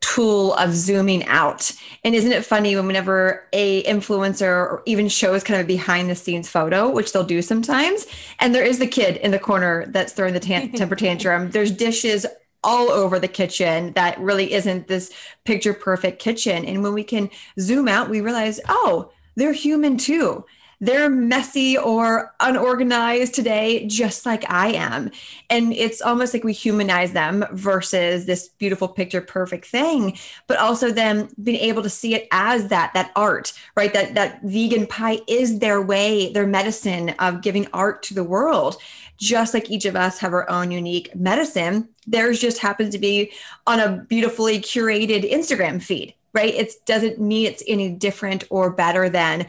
tool 0.00 0.52
of 0.54 0.74
zooming 0.74 1.24
out. 1.26 1.72
And 2.04 2.14
isn't 2.14 2.32
it 2.32 2.44
funny 2.44 2.76
when 2.76 2.86
whenever 2.86 3.48
a 3.52 3.82
influencer 3.84 4.46
or 4.46 4.82
even 4.84 5.08
shows 5.08 5.42
kind 5.42 5.58
of 5.60 5.64
a 5.64 5.68
behind 5.68 6.10
the 6.10 6.14
scenes 6.14 6.48
photo, 6.48 6.90
which 6.90 7.12
they'll 7.12 7.24
do 7.24 7.40
sometimes, 7.40 8.06
and 8.38 8.54
there 8.54 8.64
is 8.64 8.78
the 8.78 8.86
kid 8.86 9.16
in 9.18 9.30
the 9.30 9.38
corner 9.38 9.86
that's 9.86 10.12
throwing 10.12 10.34
the 10.34 10.40
temper 10.76 10.96
tantrum. 10.96 11.50
There's 11.50 11.70
dishes 11.70 12.26
all 12.64 12.90
over 12.90 13.18
the 13.18 13.28
kitchen 13.28 13.92
that 13.94 14.18
really 14.20 14.52
isn't 14.52 14.86
this 14.86 15.12
picture 15.44 15.72
perfect 15.72 16.20
kitchen. 16.20 16.64
And 16.64 16.82
when 16.82 16.92
we 16.92 17.04
can 17.04 17.30
zoom 17.58 17.88
out, 17.88 18.10
we 18.10 18.20
realize, 18.20 18.60
oh, 18.68 19.10
they're 19.36 19.52
human 19.52 19.96
too 19.96 20.44
they're 20.82 21.08
messy 21.08 21.78
or 21.78 22.34
unorganized 22.40 23.34
today, 23.34 23.86
just 23.86 24.26
like 24.26 24.44
I 24.50 24.72
am. 24.72 25.12
And 25.48 25.72
it's 25.72 26.02
almost 26.02 26.34
like 26.34 26.42
we 26.42 26.52
humanize 26.52 27.12
them 27.12 27.44
versus 27.52 28.26
this 28.26 28.48
beautiful 28.48 28.88
picture 28.88 29.20
perfect 29.20 29.66
thing, 29.66 30.18
but 30.48 30.58
also 30.58 30.90
them 30.90 31.28
being 31.40 31.60
able 31.60 31.84
to 31.84 31.88
see 31.88 32.16
it 32.16 32.26
as 32.32 32.66
that, 32.66 32.92
that 32.94 33.12
art, 33.14 33.52
right? 33.76 33.92
That 33.92 34.14
that 34.14 34.42
vegan 34.42 34.88
pie 34.88 35.20
is 35.28 35.60
their 35.60 35.80
way, 35.80 36.32
their 36.32 36.48
medicine 36.48 37.10
of 37.20 37.42
giving 37.42 37.68
art 37.72 38.02
to 38.04 38.14
the 38.14 38.24
world. 38.24 38.74
Just 39.18 39.54
like 39.54 39.70
each 39.70 39.84
of 39.84 39.94
us 39.94 40.18
have 40.18 40.32
our 40.32 40.50
own 40.50 40.72
unique 40.72 41.14
medicine, 41.14 41.90
theirs 42.08 42.40
just 42.40 42.58
happens 42.58 42.90
to 42.90 42.98
be 42.98 43.30
on 43.68 43.78
a 43.78 43.98
beautifully 44.08 44.58
curated 44.58 45.30
Instagram 45.30 45.80
feed 45.80 46.16
right? 46.32 46.54
It 46.54 46.72
doesn't 46.86 47.20
mean 47.20 47.46
it's 47.46 47.62
any 47.66 47.90
different 47.90 48.44
or 48.50 48.70
better 48.70 49.08
than 49.08 49.46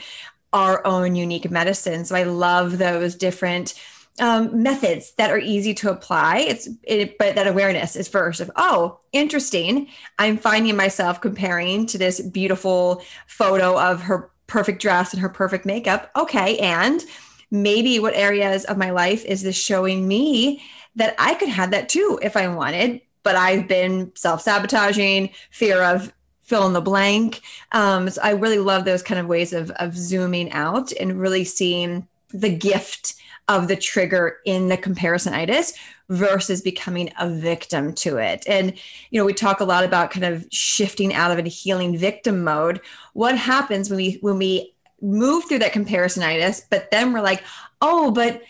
our 0.52 0.86
own 0.86 1.16
unique 1.16 1.50
medicine. 1.50 2.06
So 2.06 2.16
I 2.16 2.24
love 2.24 2.78
those 2.78 3.16
different 3.16 3.74
um, 4.20 4.62
methods 4.62 5.14
that 5.14 5.32
are 5.32 5.40
easy 5.40 5.74
to 5.74 5.90
apply. 5.90 6.40
It's 6.40 6.70
it, 6.84 7.18
but 7.18 7.36
that 7.36 7.48
awareness 7.48 7.96
is 7.96 8.08
first 8.08 8.40
of 8.42 8.52
oh, 8.56 9.00
interesting. 9.12 9.88
I'm 10.20 10.38
finding 10.38 10.76
myself 10.76 11.20
comparing 11.20 11.88
to 11.88 11.98
this 11.98 12.22
beautiful 12.22 13.04
photo 13.26 13.80
of 13.80 14.04
her 14.04 14.30
perfect 14.46 14.82
dress 14.82 15.14
and 15.14 15.22
her 15.22 15.30
perfect 15.30 15.66
makeup. 15.66 16.12
Okay, 16.16 16.60
and 16.60 17.04
maybe 17.50 18.00
what 18.00 18.14
areas 18.14 18.66
of 18.66 18.78
my 18.78 18.92
life 18.92 19.26
is 19.26 19.42
this 19.42 19.58
showing 19.58 20.08
me 20.08 20.62
that 20.96 21.16
I 21.18 21.34
could 21.34 21.50
have 21.50 21.72
that 21.72 21.90
too 21.90 22.20
if 22.22 22.38
I 22.38 22.48
wanted, 22.50 23.02
but 23.24 23.36
I've 23.36 23.68
been 23.68 24.12
self 24.16 24.42
sabotaging, 24.42 25.32
fear 25.50 25.82
of 25.82 26.14
fill 26.44 26.68
in 26.68 26.74
the 26.74 26.82
blank. 26.82 27.42
Um, 27.72 28.10
so 28.10 28.22
I 28.22 28.32
really 28.32 28.60
love 28.60 28.86
those 28.86 29.02
kind 29.02 29.20
of 29.20 29.28
ways 29.28 29.54
of, 29.54 29.72
of 29.72 29.96
zooming 29.96 30.52
out 30.52 30.92
and 30.94 31.20
really 31.20 31.44
seeing 31.44 32.08
the 32.32 32.56
gift 32.56 33.16
of 33.48 33.68
the 33.68 33.76
trigger 33.76 34.38
in 34.46 34.70
the 34.70 34.78
comparisonitis 34.78 35.74
versus 36.10 36.62
becoming 36.62 37.12
a 37.20 37.30
victim 37.30 37.94
to 37.94 38.18
it. 38.18 38.44
And, 38.48 38.74
you 39.10 39.20
know, 39.20 39.26
we 39.26 39.34
talk 39.34 39.60
a 39.60 39.66
lot 39.66 39.84
about 39.84 40.12
kind 40.12 40.26
of 40.26 40.46
shifting 40.52 41.14
out 41.14 41.32
of 41.32 41.44
a 41.44 41.50
healing 41.50 41.98
victim 41.98 42.44
mode. 42.44 42.82
What 43.14 43.38
happens 43.38 43.90
when 43.90 43.98
we, 43.98 44.18
when 44.22 44.38
we 44.38 44.74
move 45.02 45.46
through 45.46 45.60
that 45.60 45.74
comparisonitis, 45.74 46.64
but 46.70 46.92
then 46.92 47.14
we're 47.14 47.22
like, 47.22 47.44
oh, 47.82 48.12
but 48.12 48.42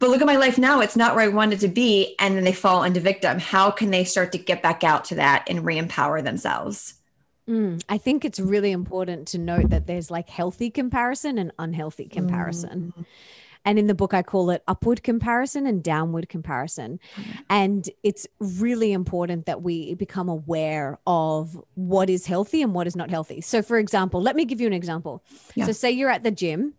but 0.00 0.10
look 0.10 0.20
at 0.20 0.26
my 0.26 0.36
life 0.36 0.58
now 0.58 0.80
it's 0.80 0.96
not 0.96 1.14
where 1.14 1.24
i 1.24 1.28
wanted 1.28 1.60
to 1.60 1.68
be 1.68 2.14
and 2.18 2.36
then 2.36 2.44
they 2.44 2.52
fall 2.52 2.82
into 2.82 3.00
victim 3.00 3.38
how 3.38 3.70
can 3.70 3.90
they 3.90 4.04
start 4.04 4.32
to 4.32 4.38
get 4.38 4.62
back 4.62 4.84
out 4.84 5.06
to 5.06 5.14
that 5.14 5.46
and 5.48 5.64
re-empower 5.64 6.20
themselves 6.20 6.94
Mm, 7.48 7.82
I 7.88 7.98
think 7.98 8.24
it's 8.24 8.40
really 8.40 8.72
important 8.72 9.28
to 9.28 9.38
note 9.38 9.70
that 9.70 9.86
there's 9.86 10.10
like 10.10 10.28
healthy 10.28 10.70
comparison 10.70 11.38
and 11.38 11.52
unhealthy 11.58 12.06
comparison. 12.06 12.94
Mm. 12.96 13.04
And 13.66 13.78
in 13.78 13.86
the 13.86 13.94
book, 13.94 14.12
I 14.12 14.22
call 14.22 14.50
it 14.50 14.62
upward 14.68 15.02
comparison 15.02 15.66
and 15.66 15.82
downward 15.82 16.28
comparison. 16.28 17.00
Mm. 17.16 17.24
And 17.48 17.90
it's 18.02 18.26
really 18.38 18.92
important 18.92 19.46
that 19.46 19.62
we 19.62 19.94
become 19.94 20.28
aware 20.28 20.98
of 21.06 21.58
what 21.74 22.10
is 22.10 22.26
healthy 22.26 22.60
and 22.62 22.74
what 22.74 22.86
is 22.86 22.94
not 22.94 23.10
healthy. 23.10 23.40
So, 23.40 23.62
for 23.62 23.78
example, 23.78 24.20
let 24.20 24.36
me 24.36 24.44
give 24.44 24.60
you 24.60 24.66
an 24.66 24.74
example. 24.74 25.22
Yeah. 25.54 25.66
So, 25.66 25.72
say 25.72 25.90
you're 25.90 26.10
at 26.10 26.24
the 26.24 26.30
gym 26.30 26.74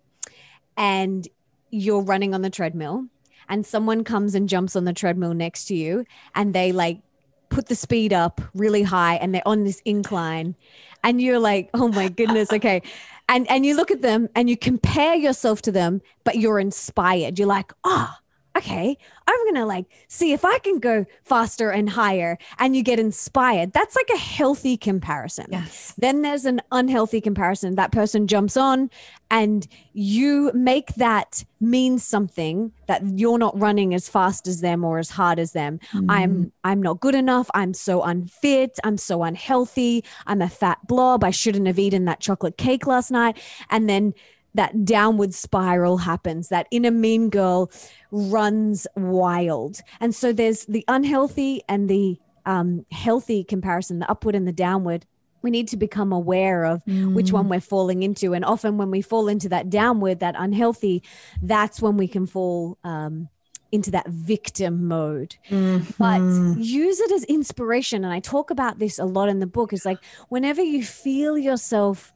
and 0.78 1.28
you're 1.72 2.02
running 2.02 2.34
on 2.34 2.42
the 2.42 2.50
treadmill, 2.50 3.08
and 3.50 3.66
someone 3.66 4.04
comes 4.04 4.36
and 4.36 4.48
jumps 4.48 4.76
on 4.76 4.86
the 4.86 4.94
treadmill 4.94 5.34
next 5.34 5.66
to 5.66 5.76
you, 5.76 6.06
and 6.34 6.54
they 6.54 6.72
like 6.72 7.00
put 7.50 7.68
the 7.68 7.76
speed 7.76 8.14
up 8.14 8.42
really 8.54 8.84
high 8.84 9.16
and 9.16 9.34
they're 9.34 9.48
on 9.48 9.64
this 9.64 9.82
incline 9.86 10.56
and 11.04 11.22
you're 11.22 11.40
like 11.40 11.70
oh 11.74 11.88
my 11.88 12.10
goodness 12.10 12.52
okay. 12.52 12.82
And 13.28 13.50
and 13.50 13.66
you 13.66 13.76
look 13.76 13.90
at 13.92 14.02
them 14.02 14.30
and 14.36 14.50
you 14.50 14.58
compare 14.58 15.16
yourself 15.16 15.62
to 15.64 15.72
them 15.72 16.02
but 16.24 16.38
you're 16.38 16.60
inspired. 16.60 17.40
You're 17.40 17.48
like 17.48 17.74
oh 17.84 18.14
okay, 18.56 18.98
I'm 19.28 19.44
going 19.44 19.56
to 19.56 19.66
like 19.66 19.86
see 20.08 20.34
if 20.34 20.46
I 20.46 20.60
can 20.60 20.80
go 20.80 21.06
faster 21.24 21.70
and 21.72 21.90
higher 21.90 22.38
and 22.60 22.76
you 22.76 22.84
get 22.84 23.00
inspired. 23.00 23.74
That's 23.74 23.96
like 23.96 24.10
a 24.14 24.18
healthy 24.18 24.78
comparison. 24.78 25.48
Yes. 25.50 25.94
Then 25.98 26.22
there's 26.22 26.46
an 26.46 26.62
unhealthy 26.72 27.22
comparison. 27.22 27.76
That 27.76 27.92
person 27.92 28.28
jumps 28.28 28.56
on 28.56 28.90
and 29.32 29.68
you 29.94 30.52
make 30.54 30.96
that 30.96 31.44
mean 31.60 31.98
something 31.98 32.72
that 32.88 33.02
you're 33.16 33.40
not 33.40 33.60
running 33.60 33.94
as 33.94 34.08
fast 34.08 34.48
as 34.48 34.62
them 34.62 34.84
or 34.84 35.00
as 35.00 35.10
hard 35.10 35.40
as 35.40 35.54
them. 35.54 35.80
Mm. 35.94 36.06
I'm 36.10 36.52
I'm 36.64 36.82
not 36.82 37.00
good 37.00 37.16
enough. 37.16 37.50
I'm 37.54 37.74
so 37.74 38.04
unfit. 38.04 38.80
I'm 38.84 38.98
so 38.98 39.24
unhealthy. 39.24 40.04
I'm 40.28 40.42
a 40.42 40.50
fat 40.50 40.86
blob. 40.88 41.24
I 41.24 41.32
shouldn't 41.32 41.68
have 41.68 41.80
eaten 41.80 42.06
that 42.06 42.20
chocolate 42.20 42.58
cake 42.58 42.86
last 42.86 43.10
night. 43.10 43.38
And 43.70 43.90
then 43.90 44.14
that 44.56 44.86
downward 44.86 45.34
spiral 45.34 45.98
happens, 45.98 46.50
that 46.50 46.68
inner 46.72 46.92
mean 46.92 47.30
girl 47.30 47.72
runs 48.12 48.88
wild. 48.96 49.82
And 50.00 50.16
so 50.16 50.34
there's 50.34 50.66
the 50.66 50.84
unhealthy 50.88 51.62
and 51.70 51.90
the 51.90 52.18
um, 52.46 52.86
healthy 52.92 53.44
comparison, 53.44 54.00
the 54.00 54.10
upward 54.10 54.36
and 54.36 54.48
the 54.48 54.54
downward. 54.54 55.06
we 55.42 55.52
need 55.52 55.68
to 55.68 55.78
become 55.78 56.12
aware 56.12 56.64
of 56.66 56.84
mm. 56.86 57.14
which 57.14 57.32
one 57.32 57.48
we're 57.50 57.62
falling 57.62 58.02
into 58.02 58.34
and 58.34 58.44
often 58.44 58.78
when 58.80 58.90
we 58.90 59.00
fall 59.00 59.28
into 59.28 59.48
that 59.48 59.70
downward 59.70 60.20
that 60.20 60.34
unhealthy 60.40 61.04
that's 61.44 61.80
when 61.80 61.98
we 61.98 62.08
can 62.08 62.26
fall 62.26 62.80
um, 62.84 63.30
into 63.72 63.92
that 63.92 64.08
victim 64.08 64.88
mode 64.88 65.36
mm-hmm. 65.52 65.86
but 66.00 66.20
use 66.60 67.00
it 67.00 67.12
as 67.12 67.24
inspiration 67.26 68.04
and 68.04 68.12
i 68.12 68.20
talk 68.20 68.50
about 68.50 68.80
this 68.80 68.98
a 68.98 69.06
lot 69.06 69.30
in 69.30 69.40
the 69.40 69.46
book 69.46 69.72
is 69.72 69.86
like 69.86 70.00
whenever 70.30 70.64
you 70.64 70.84
feel 70.84 71.38
yourself 71.38 72.12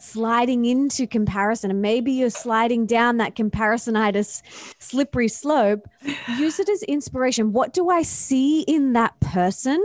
sliding 0.00 0.64
into 0.64 1.06
comparison 1.06 1.70
and 1.70 1.82
maybe 1.82 2.12
you're 2.12 2.30
sliding 2.30 2.86
down 2.86 3.18
that 3.18 3.36
comparisonitis 3.36 4.42
slippery 4.78 5.28
slope 5.28 5.86
use 6.38 6.58
it 6.58 6.68
as 6.68 6.82
inspiration. 6.84 7.52
What 7.52 7.72
do 7.72 7.90
i 7.90 8.02
see 8.02 8.62
in 8.62 8.94
that 8.94 9.18
person 9.20 9.84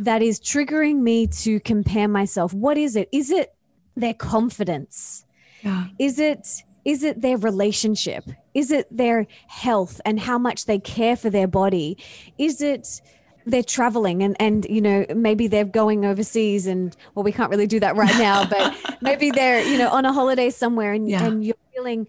that 0.00 0.20
is 0.20 0.38
triggering 0.40 1.00
me 1.00 1.26
to 1.26 1.60
compare 1.60 2.08
myself? 2.08 2.52
What 2.52 2.76
is 2.76 2.96
it? 2.96 3.08
Is 3.12 3.30
it 3.30 3.54
their 3.96 4.14
confidence? 4.14 5.24
Yeah. 5.62 5.88
is 5.98 6.18
it 6.18 6.62
is 6.84 7.02
it 7.02 7.20
their 7.20 7.36
relationship? 7.36 8.24
Is 8.54 8.70
it 8.70 8.86
their 8.90 9.26
health 9.46 10.00
and 10.04 10.18
how 10.18 10.38
much 10.38 10.64
they 10.64 10.78
care 10.78 11.16
for 11.16 11.30
their 11.30 11.46
body? 11.46 11.98
Is 12.38 12.62
it 12.62 13.00
they're 13.46 13.62
traveling 13.62 14.22
and 14.22 14.36
and 14.40 14.66
you 14.68 14.80
know 14.80 15.04
maybe 15.14 15.46
they're 15.46 15.64
going 15.64 16.04
overseas 16.04 16.66
and 16.66 16.96
well 17.14 17.22
we 17.22 17.32
can't 17.32 17.50
really 17.50 17.66
do 17.66 17.80
that 17.80 17.96
right 17.96 18.16
now 18.18 18.44
but 18.44 18.74
maybe 19.00 19.30
they're 19.30 19.62
you 19.62 19.78
know 19.78 19.88
on 19.88 20.04
a 20.04 20.12
holiday 20.12 20.50
somewhere 20.50 20.92
and, 20.92 21.08
yeah. 21.08 21.24
and 21.24 21.44
you're 21.44 21.54
feeling 21.74 22.06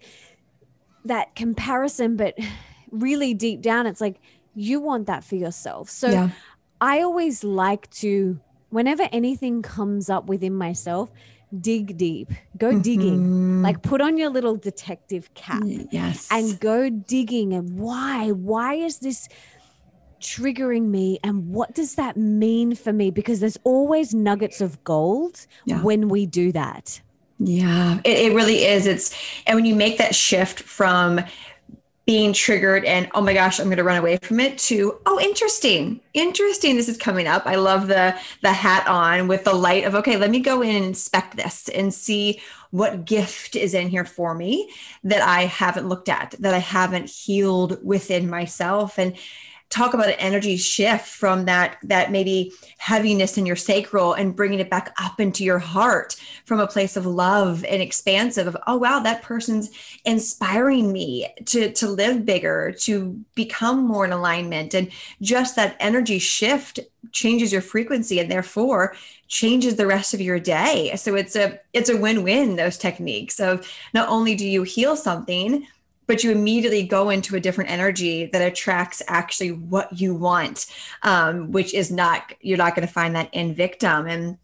that 1.04 1.34
comparison 1.34 2.16
but 2.16 2.36
really 2.90 3.34
deep 3.34 3.60
down 3.60 3.86
it's 3.86 4.00
like 4.00 4.20
you 4.54 4.80
want 4.80 5.06
that 5.06 5.24
for 5.24 5.36
yourself 5.36 5.88
so 5.88 6.10
yeah. 6.10 6.30
i 6.80 7.00
always 7.00 7.42
like 7.42 7.88
to 7.90 8.38
whenever 8.70 9.08
anything 9.12 9.62
comes 9.62 10.10
up 10.10 10.26
within 10.26 10.54
myself 10.54 11.10
dig 11.60 11.98
deep 11.98 12.30
go 12.56 12.70
mm-hmm. 12.70 12.80
digging 12.80 13.62
like 13.62 13.82
put 13.82 14.00
on 14.00 14.16
your 14.16 14.30
little 14.30 14.56
detective 14.56 15.32
cap 15.34 15.62
yes 15.90 16.26
and 16.30 16.58
go 16.60 16.88
digging 16.88 17.52
and 17.52 17.78
why 17.78 18.30
why 18.30 18.74
is 18.74 18.98
this 19.00 19.28
triggering 20.22 20.86
me 20.88 21.18
and 21.22 21.48
what 21.48 21.74
does 21.74 21.96
that 21.96 22.16
mean 22.16 22.74
for 22.74 22.92
me? 22.92 23.10
Because 23.10 23.40
there's 23.40 23.58
always 23.64 24.14
nuggets 24.14 24.60
of 24.60 24.82
gold 24.84 25.46
yeah. 25.64 25.82
when 25.82 26.08
we 26.08 26.26
do 26.26 26.52
that. 26.52 27.00
Yeah 27.38 27.98
it, 28.04 28.32
it 28.32 28.34
really 28.34 28.64
is. 28.64 28.86
It's 28.86 29.14
and 29.46 29.56
when 29.56 29.64
you 29.64 29.74
make 29.74 29.98
that 29.98 30.14
shift 30.14 30.60
from 30.60 31.20
being 32.04 32.32
triggered 32.32 32.84
and 32.84 33.08
oh 33.14 33.20
my 33.20 33.32
gosh 33.32 33.60
i'm 33.60 33.66
going 33.66 33.76
to 33.76 33.84
run 33.84 33.96
away 33.96 34.16
from 34.16 34.40
it 34.40 34.58
to 34.58 34.98
oh 35.06 35.20
interesting 35.20 36.00
interesting 36.14 36.76
this 36.76 36.88
is 36.88 36.96
coming 36.96 37.28
up. 37.28 37.46
I 37.46 37.54
love 37.54 37.86
the 37.86 38.18
the 38.42 38.52
hat 38.52 38.88
on 38.88 39.28
with 39.28 39.44
the 39.44 39.54
light 39.54 39.84
of 39.84 39.94
okay 39.94 40.16
let 40.16 40.30
me 40.30 40.40
go 40.40 40.62
in 40.62 40.74
and 40.74 40.84
inspect 40.84 41.36
this 41.36 41.68
and 41.68 41.94
see 41.94 42.40
what 42.70 43.04
gift 43.04 43.54
is 43.54 43.72
in 43.72 43.88
here 43.88 44.04
for 44.04 44.34
me 44.34 44.68
that 45.04 45.22
i 45.22 45.42
haven't 45.42 45.88
looked 45.88 46.08
at 46.08 46.34
that 46.40 46.54
i 46.54 46.58
haven't 46.58 47.08
healed 47.08 47.78
within 47.84 48.28
myself. 48.28 48.98
And 48.98 49.16
talk 49.72 49.94
about 49.94 50.08
an 50.08 50.14
energy 50.18 50.56
shift 50.56 51.06
from 51.06 51.46
that 51.46 51.78
that 51.82 52.12
maybe 52.12 52.52
heaviness 52.76 53.38
in 53.38 53.46
your 53.46 53.56
sacral 53.56 54.12
and 54.12 54.36
bringing 54.36 54.60
it 54.60 54.68
back 54.68 54.94
up 55.00 55.18
into 55.18 55.44
your 55.44 55.58
heart 55.58 56.14
from 56.44 56.60
a 56.60 56.66
place 56.66 56.96
of 56.96 57.06
love 57.06 57.64
and 57.64 57.80
expansive 57.80 58.46
of 58.46 58.56
oh 58.66 58.76
wow 58.76 59.00
that 59.00 59.22
person's 59.22 59.70
inspiring 60.04 60.92
me 60.92 61.26
to 61.46 61.72
to 61.72 61.88
live 61.88 62.26
bigger 62.26 62.72
to 62.72 63.24
become 63.34 63.84
more 63.86 64.04
in 64.04 64.12
alignment. 64.12 64.74
And 64.74 64.90
just 65.20 65.56
that 65.56 65.76
energy 65.80 66.18
shift 66.18 66.80
changes 67.12 67.52
your 67.52 67.62
frequency 67.62 68.18
and 68.20 68.30
therefore 68.30 68.94
changes 69.28 69.76
the 69.76 69.86
rest 69.86 70.14
of 70.14 70.20
your 70.20 70.38
day. 70.38 70.94
So 70.96 71.14
it's 71.14 71.36
a 71.36 71.60
it's 71.72 71.88
a 71.88 71.96
win-win 71.96 72.56
those 72.56 72.78
techniques 72.78 73.40
of 73.40 73.66
not 73.94 74.08
only 74.08 74.34
do 74.34 74.46
you 74.46 74.62
heal 74.62 74.96
something 74.96 75.66
but 76.06 76.24
you 76.24 76.30
immediately 76.30 76.82
go 76.82 77.10
into 77.10 77.36
a 77.36 77.40
different 77.40 77.70
energy 77.70 78.26
that 78.26 78.42
attracts 78.42 79.02
actually 79.08 79.52
what 79.52 80.00
you 80.00 80.14
want 80.14 80.66
um, 81.02 81.50
which 81.52 81.74
is 81.74 81.90
not 81.90 82.32
you're 82.40 82.58
not 82.58 82.74
going 82.74 82.86
to 82.86 82.92
find 82.92 83.14
that 83.14 83.28
in 83.32 83.54
victim 83.54 84.06
and 84.06 84.38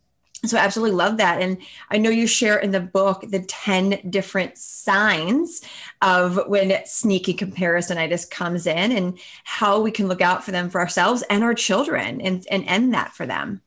so 0.47 0.57
I 0.57 0.61
absolutely 0.61 0.97
love 0.97 1.17
that. 1.17 1.43
And 1.43 1.59
I 1.91 1.99
know 1.99 2.11
you 2.11 2.27
share 2.27 2.59
in 2.59 2.71
the 2.71 2.81
book 2.81 3.25
the 3.29 3.41
10 3.41 4.09
different 4.09 4.57
signs 4.57 5.63
of 6.01 6.39
when 6.47 6.79
sneaky 6.87 7.35
comparisonitis 7.35 8.31
comes 8.31 8.67
in 8.67 8.93
and 8.93 9.19
how 9.43 9.81
we 9.81 9.91
can 9.91 10.07
look 10.07 10.21
out 10.21 10.45
for 10.45 10.53
them 10.53 10.71
for 10.71 10.81
ourselves 10.81 11.23
and 11.29 11.43
our 11.43 11.55
children 11.55 12.21
and, 12.21 12.47
and 12.51 12.65
end 12.67 12.95
that 12.95 13.15
for 13.15 13.27
them. 13.27 13.63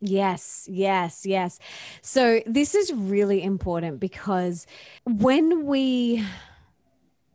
Yes, 0.00 0.66
yes, 0.68 1.24
yes. 1.24 1.60
So 2.00 2.42
this 2.46 2.74
is 2.74 2.92
really 2.92 3.40
important 3.40 4.00
because 4.00 4.66
when 5.04 5.66
we 5.66 6.24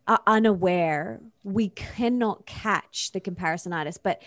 are 0.08 0.22
unaware, 0.28 1.20
we 1.44 1.70
cannot 1.70 2.46
catch 2.46 3.12
the 3.12 3.20
comparisonitis. 3.20 3.98
But 4.02 4.22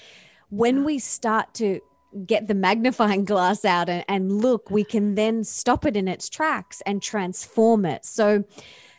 when 0.50 0.84
we 0.84 0.98
start 0.98 1.54
to 1.54 1.80
get 2.26 2.48
the 2.48 2.54
magnifying 2.54 3.24
glass 3.24 3.64
out 3.64 3.88
and, 3.88 4.04
and 4.08 4.32
look, 4.32 4.70
we 4.70 4.84
can 4.84 5.14
then 5.14 5.44
stop 5.44 5.86
it 5.86 5.96
in 5.96 6.08
its 6.08 6.28
tracks 6.28 6.82
and 6.84 7.02
transform 7.02 7.84
it. 7.86 8.04
So 8.04 8.44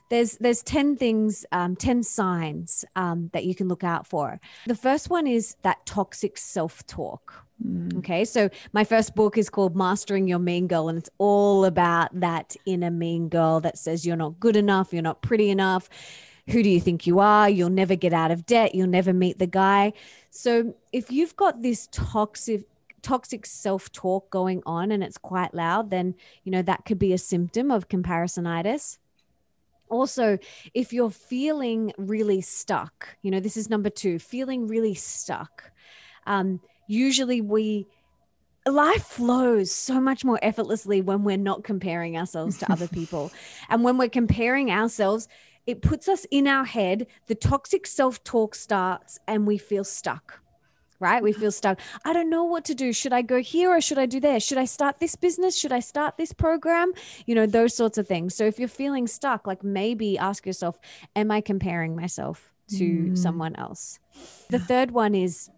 there's 0.10 0.38
there's 0.38 0.62
10 0.62 0.98
things 0.98 1.46
um, 1.52 1.76
10 1.76 2.04
signs 2.04 2.86
um, 2.96 3.30
that 3.34 3.46
you 3.46 3.56
can 3.56 3.68
look 3.68 3.84
out 3.84 4.06
for 4.06 4.40
the 4.68 4.76
first 4.76 5.10
one 5.10 5.26
is 5.26 5.56
that 5.64 5.84
toxic 5.86 6.38
self-talk 6.38 7.46
mm. 7.66 7.98
okay 7.98 8.26
so 8.26 8.50
my 8.74 8.84
first 8.84 9.16
book 9.16 9.38
is 9.38 9.50
called 9.50 9.74
mastering 9.74 10.28
your 10.28 10.38
mean 10.38 10.68
girl 10.68 10.90
and 10.90 10.98
it's 10.98 11.10
all 11.18 11.64
about 11.64 12.10
that 12.20 12.58
inner 12.66 12.92
mean 12.92 13.30
girl 13.30 13.62
that 13.62 13.78
says 13.78 14.06
you're 14.06 14.18
not 14.18 14.38
good 14.38 14.58
enough 14.58 14.92
you're 14.92 15.02
not 15.02 15.22
pretty 15.22 15.50
enough 15.50 15.90
who 16.50 16.64
do 16.64 16.70
you 16.70 16.80
think 16.80 17.08
you 17.08 17.20
are? 17.20 17.50
You'll 17.50 17.70
never 17.70 17.96
get 17.96 18.14
out 18.14 18.32
of 18.32 18.46
debt. 18.46 18.76
You'll 18.76 18.88
never 18.88 19.14
meet 19.14 19.40
the 19.40 19.48
guy. 19.48 19.94
So 20.30 20.76
if 20.92 21.12
you've 21.12 21.36
got 21.36 21.62
this 21.62 21.88
toxic 21.92 22.66
toxic 23.02 23.48
self-talk 23.48 24.30
going 24.30 24.62
on 24.64 24.92
and 24.92 25.04
it's 25.04 25.18
quite 25.18 25.54
loud, 25.56 25.90
then 25.90 26.14
you 26.44 26.52
know 26.52 26.62
that 26.62 26.86
could 26.86 27.00
be 27.00 27.14
a 27.14 27.18
symptom 27.18 27.72
of 27.72 27.90
comparisonitis. 27.90 28.98
Also, 29.90 30.38
if 30.74 30.94
you're 30.94 31.12
feeling 31.12 31.92
really 31.98 32.40
stuck, 32.40 33.10
you 33.22 33.30
know, 33.30 33.42
this 33.42 33.58
is 33.58 33.70
number 33.70 33.90
two, 33.90 34.20
feeling 34.20 34.68
really 34.68 34.94
stuck. 34.94 35.72
Um, 36.26 36.62
usually 36.88 37.42
we 37.42 37.88
life 38.66 39.04
flows 39.04 39.72
so 39.72 40.00
much 40.00 40.24
more 40.24 40.40
effortlessly 40.42 41.02
when 41.02 41.24
we're 41.24 41.38
not 41.38 41.64
comparing 41.64 42.18
ourselves 42.18 42.58
to 42.60 42.72
other 42.72 42.88
people. 42.88 43.32
And 43.70 43.84
when 43.84 43.98
we're 43.98 44.10
comparing 44.10 44.70
ourselves, 44.70 45.28
it 45.66 45.82
puts 45.82 46.08
us 46.08 46.26
in 46.32 46.48
our 46.48 46.66
head, 46.66 47.08
the 47.28 47.36
toxic 47.36 47.88
self 47.88 48.24
talk 48.24 48.56
starts, 48.56 49.20
and 49.28 49.46
we 49.48 49.58
feel 49.58 49.84
stuck. 49.84 50.40
Right? 51.00 51.24
We 51.24 51.34
feel 51.34 51.52
stuck. 51.52 51.80
I 52.06 52.14
don't 52.14 52.30
know 52.30 52.44
what 52.44 52.64
to 52.66 52.76
do. 52.76 52.94
Should 52.94 53.12
I 53.12 53.24
go 53.24 53.42
here 53.42 53.72
or 53.72 53.82
should 53.82 53.98
I 53.98 54.06
do 54.06 54.20
there? 54.20 54.40
Should 54.40 54.60
I 54.60 54.66
start 54.66 55.00
this 55.00 55.16
business? 55.16 55.58
Should 55.58 55.72
I 55.72 55.80
start 55.80 56.16
this 56.16 56.32
program? 56.32 56.94
You 57.26 57.34
know, 57.34 57.48
those 57.48 57.76
sorts 57.76 57.98
of 57.98 58.08
things. 58.08 58.36
So 58.36 58.46
if 58.46 58.60
you're 58.60 58.68
feeling 58.68 59.08
stuck, 59.08 59.48
like 59.48 59.64
maybe 59.64 60.20
ask 60.20 60.46
yourself, 60.46 60.78
Am 61.16 61.32
I 61.32 61.42
comparing 61.42 61.96
myself 61.96 62.54
to 62.78 62.86
mm. 62.86 63.18
someone 63.18 63.56
else? 63.56 63.98
The 64.52 64.60
third 64.60 64.92
one 64.92 65.16
is 65.16 65.50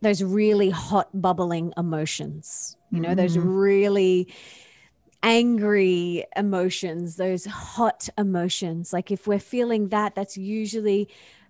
those 0.00 0.22
really 0.22 0.70
hot, 0.70 1.08
bubbling 1.14 1.72
emotions. 1.76 2.76
You 2.90 3.00
know, 3.00 3.10
mm. 3.10 3.16
those 3.16 3.38
really 3.38 4.26
angry 5.22 6.24
emotions, 6.36 7.16
those 7.16 7.46
hot 7.46 8.08
emotions. 8.18 8.92
Like 8.92 9.10
if 9.10 9.26
we're 9.26 9.38
feeling 9.38 9.88
that, 9.88 10.14
that's 10.14 10.36
usually 10.36 11.08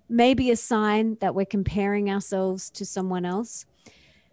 maybe 0.08 0.50
a 0.50 0.56
sign 0.56 1.16
that 1.20 1.34
we're 1.34 1.46
comparing 1.46 2.10
ourselves 2.10 2.70
to 2.70 2.84
someone 2.84 3.24
else. 3.24 3.66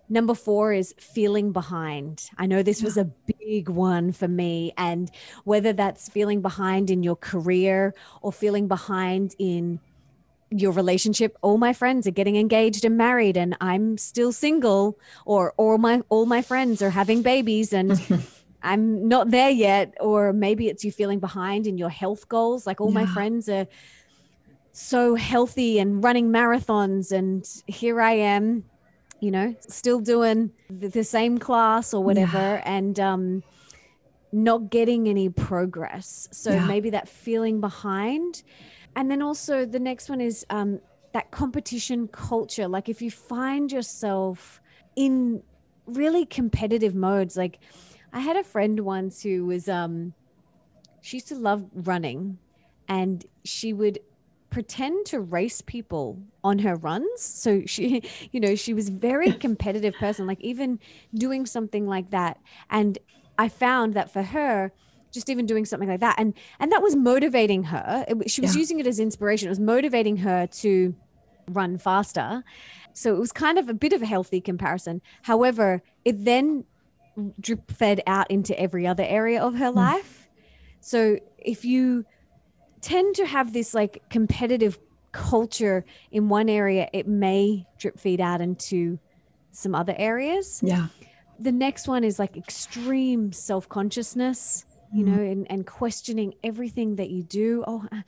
Number 0.09 0.33
four 0.33 0.73
is 0.73 0.93
feeling 0.99 1.51
behind. 1.51 2.29
I 2.37 2.47
know 2.47 2.63
this 2.63 2.81
was 2.81 2.97
a 2.97 3.05
big 3.05 3.69
one 3.69 4.11
for 4.11 4.27
me. 4.27 4.73
And 4.75 5.11
whether 5.43 5.71
that's 5.71 6.09
feeling 6.09 6.41
behind 6.41 6.89
in 6.89 7.03
your 7.03 7.15
career 7.15 7.93
or 8.21 8.33
feeling 8.33 8.67
behind 8.67 9.35
in 9.37 9.79
your 10.51 10.71
relationship 10.71 11.37
all 11.43 11.59
my 11.59 11.73
friends 11.73 12.07
are 12.07 12.11
getting 12.11 12.35
engaged 12.35 12.83
and 12.83 12.97
married 12.97 13.37
and 13.37 13.55
i'm 13.61 13.99
still 13.99 14.31
single 14.31 14.97
or 15.23 15.53
all 15.57 15.77
my 15.77 16.01
all 16.09 16.25
my 16.25 16.41
friends 16.41 16.81
are 16.81 16.89
having 16.89 17.21
babies 17.21 17.71
and 17.71 18.01
I'm 18.61 19.07
not 19.07 19.31
there 19.31 19.49
yet, 19.49 19.93
or 19.99 20.33
maybe 20.33 20.67
it's 20.67 20.83
you 20.83 20.91
feeling 20.91 21.19
behind 21.19 21.67
in 21.67 21.77
your 21.77 21.89
health 21.89 22.27
goals. 22.27 22.67
Like 22.67 22.81
all 22.81 22.89
yeah. 22.91 23.05
my 23.05 23.05
friends 23.05 23.47
are 23.49 23.67
so 24.71 25.15
healthy 25.15 25.79
and 25.79 26.03
running 26.03 26.29
marathons, 26.29 27.11
and 27.11 27.47
here 27.67 28.01
I 28.01 28.13
am, 28.13 28.63
you 29.19 29.31
know, 29.31 29.55
still 29.67 29.99
doing 29.99 30.51
the, 30.69 30.89
the 30.89 31.03
same 31.03 31.37
class 31.37 31.93
or 31.93 32.03
whatever, 32.03 32.37
yeah. 32.37 32.61
and 32.65 32.99
um, 32.99 33.43
not 34.31 34.69
getting 34.69 35.07
any 35.07 35.29
progress. 35.29 36.27
So 36.31 36.51
yeah. 36.51 36.65
maybe 36.65 36.89
that 36.91 37.07
feeling 37.07 37.61
behind. 37.61 38.43
And 38.95 39.09
then 39.09 39.21
also 39.21 39.65
the 39.65 39.79
next 39.79 40.09
one 40.09 40.21
is 40.21 40.45
um, 40.49 40.79
that 41.13 41.31
competition 41.31 42.07
culture. 42.07 42.67
Like 42.67 42.89
if 42.89 43.01
you 43.01 43.11
find 43.11 43.71
yourself 43.71 44.61
in 44.95 45.41
really 45.85 46.25
competitive 46.25 46.95
modes, 46.95 47.37
like 47.37 47.59
I 48.13 48.19
had 48.19 48.37
a 48.37 48.43
friend 48.43 48.79
once 48.81 49.23
who 49.23 49.45
was 49.45 49.69
um 49.69 50.13
she 51.01 51.17
used 51.17 51.27
to 51.29 51.35
love 51.35 51.65
running 51.73 52.37
and 52.87 53.25
she 53.43 53.73
would 53.73 53.99
pretend 54.49 55.05
to 55.05 55.19
race 55.19 55.61
people 55.61 56.19
on 56.43 56.59
her 56.59 56.75
runs. 56.75 57.21
So 57.21 57.63
she 57.65 58.03
you 58.31 58.39
know 58.39 58.55
she 58.55 58.73
was 58.73 58.89
very 58.89 59.31
competitive 59.47 59.93
person 59.95 60.27
like 60.27 60.41
even 60.41 60.79
doing 61.13 61.45
something 61.45 61.87
like 61.87 62.11
that. 62.11 62.39
And 62.69 62.97
i 63.37 63.47
found 63.47 63.93
that 63.93 64.11
for 64.11 64.21
her 64.21 64.69
just 65.11 65.29
even 65.29 65.45
doing 65.45 65.65
something 65.65 65.89
like 65.89 66.01
that 66.01 66.15
and 66.19 66.33
and 66.59 66.71
that 66.71 66.81
was 66.81 66.95
motivating 66.95 67.63
her. 67.63 68.05
It, 68.07 68.29
she 68.29 68.41
was 68.41 68.55
yeah. 68.55 68.59
using 68.59 68.79
it 68.79 68.87
as 68.87 68.99
inspiration. 68.99 69.47
It 69.47 69.51
was 69.51 69.59
motivating 69.59 70.17
her 70.17 70.47
to 70.47 70.95
run 71.49 71.77
faster. 71.77 72.43
So 72.93 73.15
it 73.15 73.19
was 73.19 73.31
kind 73.31 73.57
of 73.57 73.69
a 73.69 73.73
bit 73.73 73.93
of 73.93 74.01
a 74.01 74.05
healthy 74.05 74.41
comparison. 74.41 75.01
However 75.23 75.81
it 76.05 76.25
then 76.25 76.65
drip 77.39 77.71
fed 77.71 78.01
out 78.07 78.29
into 78.29 78.57
every 78.59 78.85
other 78.85 79.05
area 79.05 79.41
of 79.41 79.55
her 79.55 79.71
mm. 79.71 79.75
life 79.75 80.29
so 80.79 81.17
if 81.37 81.65
you 81.65 82.05
tend 82.81 83.15
to 83.15 83.25
have 83.25 83.53
this 83.53 83.73
like 83.73 84.01
competitive 84.09 84.79
culture 85.11 85.85
in 86.11 86.29
one 86.29 86.49
area 86.49 86.87
it 86.93 87.07
may 87.07 87.65
drip 87.77 87.99
feed 87.99 88.21
out 88.21 88.41
into 88.41 88.99
some 89.51 89.73
other 89.73 89.95
areas 89.97 90.61
yeah 90.63 90.87
the 91.39 91.51
next 91.51 91.87
one 91.87 92.03
is 92.03 92.19
like 92.19 92.37
extreme 92.37 93.31
self-consciousness 93.31 94.65
you 94.93 95.05
mm-hmm. 95.05 95.15
know, 95.15 95.23
and, 95.23 95.51
and 95.51 95.67
questioning 95.67 96.33
everything 96.43 96.95
that 96.95 97.09
you 97.09 97.23
do. 97.23 97.63
Oh, 97.67 97.85
uh, 97.91 98.01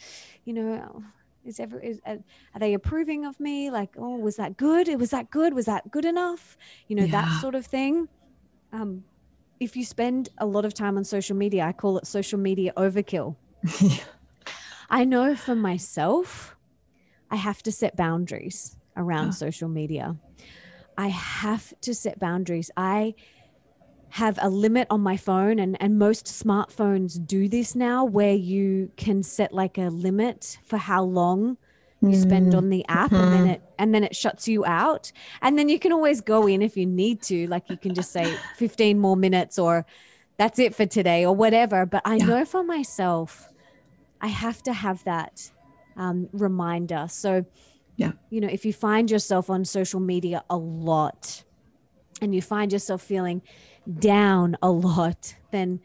you 0.46 0.54
know, 0.54 1.04
is 1.46 1.60
ever 1.60 1.80
is 1.80 2.02
uh, 2.06 2.18
are 2.54 2.60
they 2.60 2.74
approving 2.74 3.26
of 3.26 3.40
me? 3.40 3.70
Like, 3.70 3.96
oh, 3.98 4.18
was 4.18 4.38
that 4.38 4.58
good? 4.58 4.88
Was 5.00 5.12
that 5.12 5.30
good? 5.30 5.54
Was 5.54 5.66
that 5.66 5.92
good 5.92 6.06
enough? 6.06 6.58
You 6.88 6.96
know, 6.96 7.04
yeah. 7.04 7.22
that 7.22 7.42
sort 7.42 7.56
of 7.56 7.66
thing. 7.66 8.08
Um, 8.72 9.04
if 9.60 9.76
you 9.76 9.86
spend 9.86 10.30
a 10.38 10.46
lot 10.46 10.66
of 10.66 10.74
time 10.74 10.98
on 10.98 11.04
social 11.04 11.36
media, 11.36 11.64
I 11.66 11.72
call 11.72 11.98
it 11.98 12.08
social 12.08 12.40
media 12.40 12.74
overkill. 12.78 13.36
I 14.90 15.06
know 15.06 15.36
for 15.36 15.56
myself, 15.56 16.56
I 17.30 17.36
have 17.36 17.62
to 17.64 17.72
set 17.72 17.96
boundaries 17.96 18.76
around 18.98 19.30
oh. 19.30 19.32
social 19.32 19.70
media. 19.70 20.18
I 20.98 21.08
have 21.08 21.74
to 21.82 21.94
set 21.94 22.20
boundaries. 22.20 22.72
I 22.76 23.16
have 24.10 24.38
a 24.42 24.50
limit 24.50 24.88
on 24.90 25.00
my 25.00 25.16
phone 25.16 25.58
and 25.58 25.78
and 25.82 25.98
most 25.98 26.26
smartphones 26.26 27.26
do 27.26 27.48
this 27.48 27.76
now 27.76 28.04
where 28.04 28.34
you 28.34 28.92
can 28.98 29.24
set 29.24 29.54
like 29.54 29.78
a 29.78 29.88
limit 29.90 30.58
for 30.66 30.76
how 30.76 31.02
long 31.02 31.58
you 32.02 32.16
spend 32.16 32.56
on 32.56 32.70
the 32.70 32.84
app 32.88 33.12
mm-hmm. 33.12 33.24
and 33.24 33.34
then 33.34 33.42
mm-hmm. 33.42 33.50
it 33.52 33.62
and 33.78 33.94
then 33.94 34.04
it 34.04 34.16
shuts 34.16 34.48
you 34.48 34.66
out 34.66 35.12
and 35.42 35.58
then 35.58 35.70
you 35.70 35.78
can 35.78 35.92
always 35.92 36.20
go 36.20 36.48
in 36.48 36.62
if 36.62 36.76
you 36.76 36.86
need 36.86 37.22
to 37.22 37.48
like 37.48 37.70
you 37.70 37.78
can 37.78 37.94
just 37.94 38.12
say 38.12 38.36
15 38.58 39.00
more 39.00 39.16
minutes 39.16 39.60
or 39.60 39.86
that's 40.38 40.58
it 40.58 40.74
for 40.74 40.86
today 40.86 41.26
or 41.26 41.36
whatever 41.36 41.86
but 41.86 42.02
i 42.04 42.16
yeah. 42.16 42.26
know 42.26 42.46
for 42.46 42.64
myself 42.64 43.50
i 44.20 44.28
have 44.28 44.64
to 44.64 44.74
have 44.74 45.04
that 45.04 45.52
um, 45.96 46.28
reminder 46.32 47.06
so 47.08 47.46
yeah 47.98 48.14
you 48.32 48.42
know 48.42 48.48
if 48.48 48.66
you 48.66 48.74
find 48.74 49.12
yourself 49.12 49.50
on 49.50 49.64
social 49.64 50.00
media 50.00 50.44
a 50.50 50.58
lot 50.58 51.44
and 52.22 52.34
you 52.34 52.42
find 52.42 52.72
yourself 52.72 53.02
feeling 53.02 53.42
down 54.00 54.56
a 54.62 54.70
lot, 54.70 55.36
then 55.52 55.80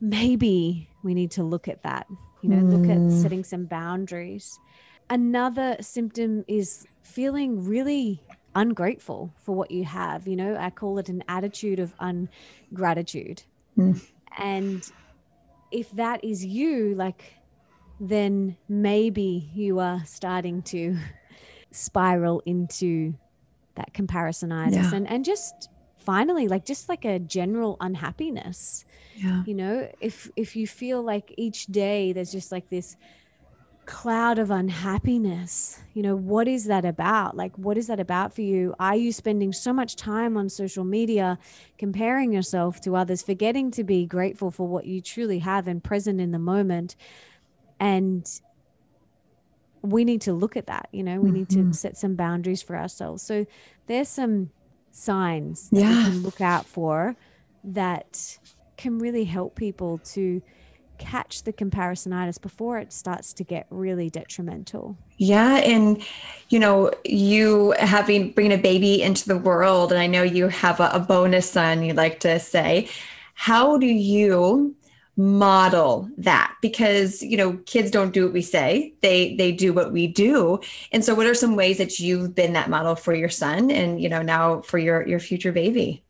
maybe 0.00 0.88
we 1.02 1.14
need 1.14 1.32
to 1.32 1.42
look 1.42 1.68
at 1.68 1.82
that, 1.82 2.06
you 2.40 2.48
know, 2.48 2.56
mm. 2.56 2.70
look 2.70 2.90
at 2.90 2.96
hmm. 2.96 3.10
setting 3.10 3.44
some 3.44 3.66
boundaries. 3.66 4.58
Another 5.08 5.76
symptom 5.80 6.44
is 6.48 6.86
feeling 7.02 7.64
really 7.64 8.20
ungrateful 8.54 9.32
for 9.36 9.54
what 9.54 9.70
you 9.70 9.84
have. 9.84 10.26
You 10.26 10.36
know, 10.36 10.56
I 10.56 10.70
call 10.70 10.98
it 10.98 11.08
an 11.08 11.22
attitude 11.28 11.78
of 11.78 11.94
ungratitude. 12.00 13.42
Mm. 13.78 14.00
And 14.38 14.90
if 15.70 15.90
that 15.92 16.24
is 16.24 16.44
you, 16.44 16.94
like, 16.94 17.22
then 18.00 18.56
maybe 18.68 19.48
you 19.54 19.78
are 19.78 20.02
starting 20.04 20.62
to 20.62 20.96
spiral 21.70 22.42
into 22.46 23.14
that 23.74 23.92
comparisonitis 23.92 24.74
yeah. 24.74 24.94
and, 24.94 25.06
and 25.08 25.24
just 25.24 25.68
finally 25.98 26.48
like 26.48 26.64
just 26.64 26.88
like 26.88 27.04
a 27.04 27.18
general 27.18 27.76
unhappiness 27.80 28.84
yeah. 29.16 29.42
you 29.44 29.52
know 29.52 29.88
if 30.00 30.30
if 30.36 30.56
you 30.56 30.66
feel 30.66 31.02
like 31.02 31.34
each 31.36 31.66
day 31.66 32.12
there's 32.12 32.32
just 32.32 32.52
like 32.52 32.70
this 32.70 32.96
cloud 33.86 34.38
of 34.38 34.50
unhappiness 34.50 35.80
you 35.94 36.02
know 36.02 36.16
what 36.16 36.48
is 36.48 36.64
that 36.64 36.84
about 36.84 37.36
like 37.36 37.56
what 37.56 37.78
is 37.78 37.86
that 37.86 38.00
about 38.00 38.34
for 38.34 38.42
you 38.42 38.74
are 38.80 38.96
you 38.96 39.12
spending 39.12 39.52
so 39.52 39.72
much 39.72 39.94
time 39.94 40.36
on 40.36 40.48
social 40.48 40.84
media 40.84 41.38
comparing 41.78 42.32
yourself 42.32 42.80
to 42.80 42.96
others 42.96 43.22
forgetting 43.22 43.70
to 43.70 43.84
be 43.84 44.04
grateful 44.04 44.50
for 44.50 44.66
what 44.66 44.86
you 44.86 45.00
truly 45.00 45.38
have 45.38 45.68
and 45.68 45.84
present 45.84 46.20
in 46.20 46.32
the 46.32 46.38
moment 46.38 46.96
and 47.78 48.40
we 49.82 50.04
need 50.04 50.20
to 50.20 50.32
look 50.32 50.56
at 50.56 50.66
that 50.66 50.88
you 50.90 51.04
know 51.04 51.20
we 51.20 51.28
mm-hmm. 51.28 51.38
need 51.38 51.48
to 51.48 51.58
mm-hmm. 51.58 51.72
set 51.72 51.96
some 51.96 52.16
boundaries 52.16 52.62
for 52.62 52.76
ourselves 52.76 53.22
so 53.22 53.46
there's 53.86 54.08
some 54.08 54.50
signs 54.90 55.70
that 55.70 55.80
yeah. 55.80 55.88
we 55.88 56.04
can 56.10 56.22
look 56.22 56.40
out 56.40 56.66
for 56.66 57.14
that 57.62 58.38
can 58.76 58.98
really 58.98 59.24
help 59.24 59.54
people 59.54 59.98
to 59.98 60.42
catch 60.98 61.44
the 61.44 61.52
comparisonitis 61.52 62.40
before 62.40 62.78
it 62.78 62.92
starts 62.92 63.32
to 63.34 63.44
get 63.44 63.66
really 63.70 64.10
detrimental. 64.10 64.96
Yeah, 65.18 65.56
and 65.58 66.02
you 66.48 66.58
know, 66.58 66.90
you 67.04 67.74
having 67.78 68.32
bringing 68.32 68.58
a 68.58 68.62
baby 68.62 69.02
into 69.02 69.28
the 69.28 69.38
world, 69.38 69.92
and 69.92 70.00
I 70.00 70.06
know 70.06 70.22
you 70.22 70.48
have 70.48 70.80
a, 70.80 70.90
a 70.92 71.00
bonus 71.00 71.50
son. 71.50 71.82
You 71.82 71.94
like 71.94 72.20
to 72.20 72.38
say, 72.38 72.88
how 73.34 73.78
do 73.78 73.86
you 73.86 74.76
model 75.16 76.10
that 76.18 76.54
because 76.60 77.22
you 77.22 77.38
know 77.38 77.54
kids 77.64 77.90
don't 77.90 78.12
do 78.12 78.24
what 78.24 78.34
we 78.34 78.42
say 78.42 78.92
they 79.00 79.34
they 79.36 79.50
do 79.50 79.72
what 79.72 79.90
we 79.90 80.06
do 80.06 80.60
and 80.92 81.02
so 81.02 81.14
what 81.14 81.26
are 81.26 81.34
some 81.34 81.56
ways 81.56 81.78
that 81.78 81.98
you've 81.98 82.34
been 82.34 82.52
that 82.52 82.68
model 82.68 82.94
for 82.94 83.14
your 83.14 83.30
son 83.30 83.70
and 83.70 83.98
you 84.02 84.10
know 84.10 84.20
now 84.20 84.60
for 84.60 84.76
your 84.76 85.08
your 85.08 85.18
future 85.18 85.52
baby 85.52 86.04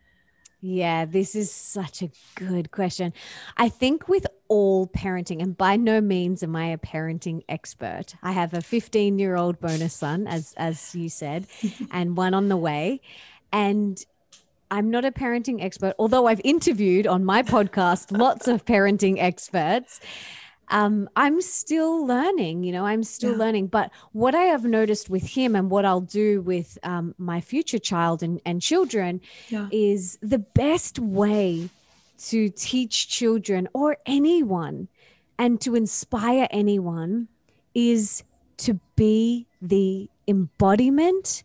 yeah 0.61 1.05
this 1.05 1.37
is 1.37 1.53
such 1.53 2.03
a 2.03 2.11
good 2.35 2.73
question 2.73 3.13
i 3.57 3.69
think 3.69 4.09
with 4.09 4.27
all 4.49 4.87
parenting 4.89 5.43
and 5.43 5.57
by 5.57 5.77
no 5.77 6.01
means 6.01 6.43
am 6.43 6.55
i 6.57 6.67
a 6.67 6.79
parenting 6.79 7.43
expert 7.49 8.15
i 8.23 8.33
have 8.33 8.55
a 8.55 8.61
15 8.61 9.19
year 9.19 9.37
old 9.37 9.61
bonus 9.61 9.95
son 9.95 10.27
as 10.27 10.55
as 10.57 10.95
you 10.95 11.09
said 11.09 11.47
and 11.91 12.17
one 12.17 12.35
on 12.35 12.49
the 12.49 12.57
way 12.57 13.01
and 13.53 14.05
I'm 14.71 14.91
not 14.91 15.05
a 15.05 15.13
parenting 15.13 15.63
expert, 15.63 15.95
although 15.99 16.27
I've 16.27 16.41
interviewed 16.43 17.07
on 17.07 17.25
my 17.25 17.43
podcast 17.43 18.17
lots 18.17 18.49
of 18.49 18.65
parenting 18.65 19.17
experts. 19.19 20.01
Um, 20.69 21.09
I'm 21.15 21.41
still 21.41 22.05
learning, 22.05 22.65
you 22.65 22.73
know, 22.73 22.85
I'm 22.85 23.05
still 23.05 23.33
yeah. 23.33 23.39
learning. 23.39 23.69
But 23.69 23.93
what 24.13 24.35
I 24.35 24.43
have 24.43 24.65
noticed 24.65 25.09
with 25.09 25.23
him 25.23 25.55
and 25.55 25.71
what 25.71 25.85
I'll 25.85 26.01
do 26.01 26.41
with 26.41 26.77
um, 26.83 27.15
my 27.19 27.41
future 27.41 27.79
child 27.79 28.23
and, 28.23 28.41
and 28.45 28.61
children 28.61 29.21
yeah. 29.49 29.69
is 29.71 30.19
the 30.23 30.41
best 30.41 30.99
way 30.99 31.71
to 32.19 32.49
teach 32.51 33.09
children 33.09 33.69
or 33.73 33.97
anyone 34.07 34.89
and 35.39 35.61
to 35.61 35.75
inspire 35.75 36.49
anyone 36.51 37.29
is 37.75 38.23
to 38.59 38.81
be 38.97 39.47
the 39.61 40.09
embodiment 40.27 41.43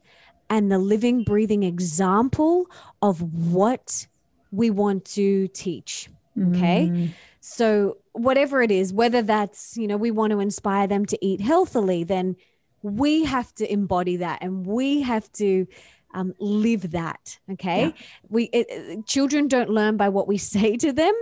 and 0.49 0.71
the 0.71 0.79
living, 0.79 1.23
breathing 1.23 1.63
example 1.63 2.69
of 3.01 3.21
what 3.51 4.07
we 4.51 4.69
want 4.69 5.05
to 5.05 5.47
teach. 5.49 6.09
Okay. 6.37 6.89
Mm. 6.91 7.09
So, 7.39 7.97
whatever 8.13 8.61
it 8.61 8.71
is, 8.71 8.93
whether 8.93 9.21
that's, 9.21 9.75
you 9.77 9.87
know, 9.87 9.97
we 9.97 10.11
want 10.11 10.31
to 10.31 10.39
inspire 10.39 10.87
them 10.87 11.05
to 11.07 11.25
eat 11.25 11.41
healthily, 11.41 12.03
then 12.03 12.35
we 12.83 13.25
have 13.25 13.53
to 13.55 13.71
embody 13.71 14.17
that 14.17 14.39
and 14.41 14.65
we 14.65 15.01
have 15.01 15.31
to 15.33 15.67
um, 16.13 16.33
live 16.39 16.91
that. 16.91 17.39
Okay. 17.51 17.85
Yeah. 17.85 17.91
We, 18.29 18.43
it, 18.53 19.05
children 19.07 19.47
don't 19.47 19.69
learn 19.69 19.97
by 19.97 20.09
what 20.09 20.27
we 20.27 20.37
say 20.55 20.77
to 20.77 20.91
them, 20.91 21.13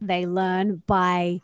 they 0.00 0.26
learn 0.26 0.82
by 0.86 1.40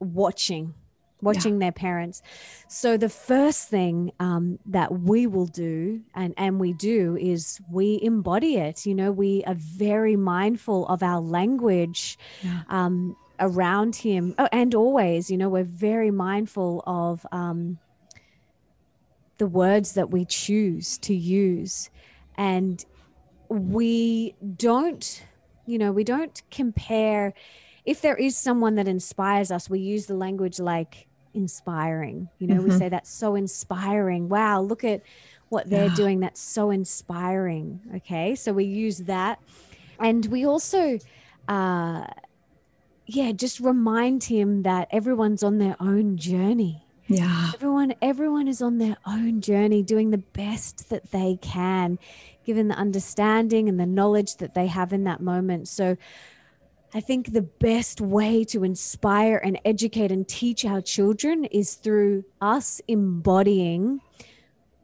watching 0.00 0.74
watching 1.22 1.54
yeah. 1.54 1.60
their 1.60 1.72
parents. 1.72 2.20
So 2.68 2.96
the 2.96 3.08
first 3.08 3.68
thing 3.68 4.12
um, 4.20 4.58
that 4.66 4.92
we 4.92 5.26
will 5.26 5.46
do, 5.46 6.02
and 6.14 6.34
and 6.36 6.60
we 6.60 6.74
do, 6.74 7.16
is 7.16 7.60
we 7.70 8.00
embody 8.02 8.56
it. 8.56 8.84
You 8.84 8.94
know, 8.94 9.12
we 9.12 9.44
are 9.44 9.54
very 9.54 10.16
mindful 10.16 10.86
of 10.88 11.02
our 11.02 11.20
language. 11.20 12.18
Yeah. 12.42 12.62
Um, 12.68 13.16
around 13.40 13.96
him 13.96 14.34
oh, 14.38 14.48
and 14.52 14.72
always 14.72 15.28
you 15.28 15.36
know 15.36 15.48
we're 15.48 15.64
very 15.64 16.12
mindful 16.12 16.80
of 16.86 17.26
um, 17.32 17.76
the 19.38 19.46
words 19.46 19.92
that 19.92 20.10
we 20.10 20.24
choose 20.24 20.98
to 20.98 21.14
use 21.14 21.90
and 22.36 22.84
we 23.48 24.34
don't 24.56 25.24
you 25.66 25.78
know 25.78 25.92
we 25.92 26.04
don't 26.04 26.42
compare 26.50 27.34
if 27.84 28.00
there 28.00 28.16
is 28.16 28.36
someone 28.36 28.76
that 28.76 28.88
inspires 28.88 29.50
us 29.50 29.68
we 29.68 29.80
use 29.80 30.06
the 30.06 30.14
language 30.14 30.60
like 30.60 31.06
inspiring. 31.34 32.28
You 32.38 32.48
know, 32.48 32.56
mm-hmm. 32.56 32.72
we 32.72 32.78
say 32.78 32.88
that's 32.88 33.10
so 33.10 33.34
inspiring. 33.34 34.28
Wow, 34.28 34.60
look 34.60 34.84
at 34.84 35.02
what 35.48 35.68
they're 35.68 35.86
yeah. 35.86 35.94
doing. 35.94 36.20
That's 36.20 36.40
so 36.40 36.70
inspiring. 36.70 37.80
Okay. 37.96 38.34
So 38.34 38.52
we 38.52 38.64
use 38.64 38.98
that. 38.98 39.40
And 39.98 40.24
we 40.26 40.46
also 40.46 40.98
uh, 41.48 42.06
yeah, 43.06 43.32
just 43.32 43.60
remind 43.60 44.24
him 44.24 44.62
that 44.62 44.88
everyone's 44.90 45.42
on 45.42 45.58
their 45.58 45.76
own 45.80 46.16
journey. 46.16 46.84
Yeah. 47.14 47.50
Everyone, 47.54 47.94
everyone 48.02 48.48
is 48.48 48.62
on 48.62 48.78
their 48.78 48.96
own 49.06 49.40
journey, 49.40 49.82
doing 49.82 50.10
the 50.10 50.18
best 50.18 50.90
that 50.90 51.10
they 51.10 51.38
can, 51.40 51.98
given 52.44 52.68
the 52.68 52.74
understanding 52.74 53.68
and 53.68 53.78
the 53.78 53.86
knowledge 53.86 54.36
that 54.36 54.54
they 54.54 54.66
have 54.66 54.92
in 54.92 55.04
that 55.04 55.20
moment. 55.20 55.68
So 55.68 55.96
I 56.94 57.00
think 57.00 57.32
the 57.32 57.42
best 57.42 58.00
way 58.00 58.44
to 58.44 58.64
inspire 58.64 59.36
and 59.38 59.58
educate 59.64 60.12
and 60.12 60.28
teach 60.28 60.64
our 60.64 60.80
children 60.80 61.44
is 61.46 61.74
through 61.74 62.24
us 62.40 62.82
embodying 62.86 64.00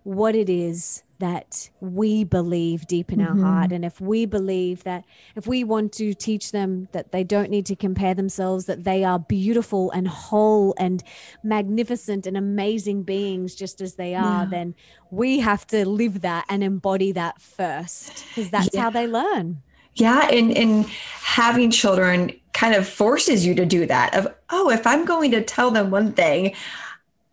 what 0.04 0.34
it 0.34 0.48
is 0.48 1.02
that 1.18 1.70
we 1.81 2.24
believe 2.24 2.87
deep 2.87 3.12
in 3.12 3.18
mm-hmm. 3.18 3.44
our 3.44 3.50
heart. 3.52 3.72
And 3.72 3.85
if 3.85 4.00
we 4.00 4.24
believe 4.24 4.85
that, 4.85 5.04
if 5.35 5.46
we 5.46 5.64
want 5.64 5.92
to 5.94 6.14
teach 6.14 6.52
them 6.52 6.88
that 6.92 7.12
they 7.12 7.24
don't 7.24 7.50
need 7.50 7.66
to 7.66 7.76
compare 7.76 8.14
themselves, 8.14 8.66
that 8.66 8.85
they 8.85 9.04
are 9.04 9.18
beautiful 9.18 9.90
and 9.90 10.07
whole 10.07 10.74
and 10.78 11.02
magnificent 11.42 12.26
and 12.26 12.37
amazing 12.37 13.02
beings 13.02 13.54
just 13.54 13.81
as 13.81 13.94
they 13.94 14.14
are, 14.14 14.44
yeah. 14.44 14.48
then 14.50 14.74
we 15.11 15.40
have 15.40 15.66
to 15.68 15.88
live 15.88 16.20
that 16.20 16.44
and 16.48 16.62
embody 16.62 17.12
that 17.12 17.40
first 17.40 18.24
because 18.28 18.50
that's 18.50 18.70
yeah. 18.72 18.83
how 18.83 18.90
they 18.90 19.07
learn. 19.07 19.62
Yeah. 19.94 20.28
And, 20.31 20.57
and 20.57 20.87
having 20.87 21.72
children 21.72 22.33
kind 22.52 22.74
of 22.74 22.88
forces 22.88 23.44
you 23.44 23.54
to 23.57 23.66
do 23.66 23.87
that 23.87 24.14
of, 24.14 24.33
oh, 24.50 24.70
if 24.70 24.87
I'm 24.87 25.04
going 25.04 25.33
to 25.33 25.42
tell 25.42 25.70
them 25.72 25.90
one 25.90 26.12
thing, 26.12 26.54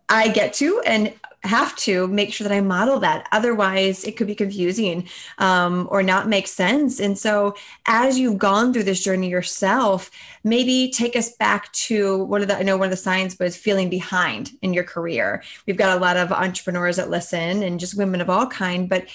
I 0.10 0.28
get 0.30 0.54
to, 0.56 0.82
and 0.86 1.14
have 1.46 1.76
to 1.78 2.08
make 2.08 2.34
sure 2.34 2.48
that 2.48 2.56
I 2.56 2.62
model 2.62 3.00
that. 3.00 3.28
Otherwise, 3.32 4.04
it 4.04 4.18
could 4.18 4.28
be 4.28 4.36
confusing 4.36 5.08
um, 5.38 5.88
or 5.92 6.04
not 6.04 6.28
make 6.28 6.48
sense. 6.48 7.00
And 7.00 7.18
so, 7.18 7.56
as 7.86 8.20
you've 8.20 8.38
gone 8.38 8.74
through 8.74 8.84
this 8.84 9.04
journey 9.04 9.30
yourself, 9.30 10.12
maybe 10.44 10.92
take 10.92 11.16
us 11.16 11.36
back 11.36 11.72
to 11.74 12.24
one 12.26 12.42
of 12.42 12.48
the, 12.48 12.58
I 12.58 12.64
know 12.64 12.78
one 12.78 12.88
of 12.88 12.92
the 12.92 12.98
signs 12.98 13.38
was 13.40 13.58
feeling 13.58 13.90
behind 13.90 14.52
in 14.62 14.74
your 14.74 14.84
career. 14.84 15.44
We've 15.66 15.78
got 15.78 15.98
a 15.98 16.02
lot 16.02 16.18
of 16.18 16.32
entrepreneurs 16.32 16.98
that 16.98 17.10
listen 17.10 17.64
and 17.64 17.80
just 17.80 17.98
women 17.98 18.22
of 18.22 18.30
all 18.30 18.48
kind, 18.48 18.90
but 18.90 19.06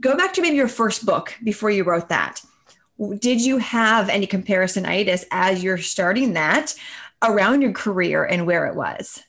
go 0.00 0.16
back 0.16 0.32
to 0.34 0.42
maybe 0.42 0.56
your 0.56 0.68
first 0.68 1.06
book 1.06 1.34
before 1.44 1.70
you 1.70 1.84
wrote 1.84 2.08
that. 2.08 2.42
Did 3.18 3.40
you 3.40 3.58
have 3.58 4.08
any 4.08 4.26
comparisonitis 4.26 5.24
as 5.30 5.62
you're 5.62 5.78
starting 5.78 6.34
that 6.34 6.74
around 7.22 7.62
your 7.62 7.72
career 7.72 8.24
and 8.24 8.46
where 8.46 8.66
it 8.66 8.76
was? 8.76 9.22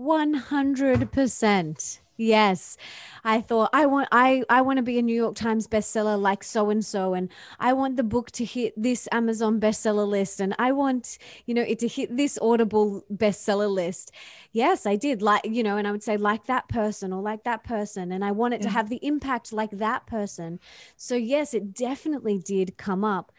100%. 0.00 2.00
Yes. 2.16 2.76
I 3.24 3.40
thought 3.40 3.70
I 3.72 3.86
want 3.86 4.08
I 4.12 4.42
I 4.50 4.60
want 4.60 4.76
to 4.76 4.82
be 4.82 4.98
a 4.98 5.02
New 5.02 5.14
York 5.14 5.36
Times 5.36 5.66
bestseller 5.66 6.20
like 6.20 6.44
so 6.44 6.68
and 6.68 6.84
so 6.84 7.14
and 7.14 7.30
I 7.58 7.72
want 7.72 7.96
the 7.96 8.02
book 8.02 8.30
to 8.32 8.44
hit 8.44 8.74
this 8.76 9.08
Amazon 9.10 9.58
bestseller 9.58 10.06
list 10.06 10.38
and 10.38 10.54
I 10.58 10.72
want, 10.72 11.16
you 11.46 11.54
know, 11.54 11.62
it 11.62 11.78
to 11.78 11.88
hit 11.88 12.14
this 12.14 12.38
Audible 12.42 13.06
bestseller 13.10 13.72
list. 13.72 14.12
Yes, 14.52 14.84
I 14.84 14.96
did. 14.96 15.22
Like, 15.22 15.46
you 15.46 15.62
know, 15.62 15.78
and 15.78 15.88
I 15.88 15.92
would 15.92 16.02
say 16.02 16.18
like 16.18 16.44
that 16.44 16.68
person 16.68 17.14
or 17.14 17.22
like 17.22 17.44
that 17.44 17.64
person 17.64 18.12
and 18.12 18.22
I 18.22 18.32
want 18.32 18.52
it 18.52 18.60
yeah. 18.60 18.66
to 18.66 18.72
have 18.74 18.90
the 18.90 19.00
impact 19.02 19.50
like 19.50 19.70
that 19.70 20.06
person. 20.06 20.60
So 20.98 21.14
yes, 21.14 21.54
it 21.54 21.72
definitely 21.72 22.38
did 22.38 22.76
come 22.76 23.02
up. 23.02 23.32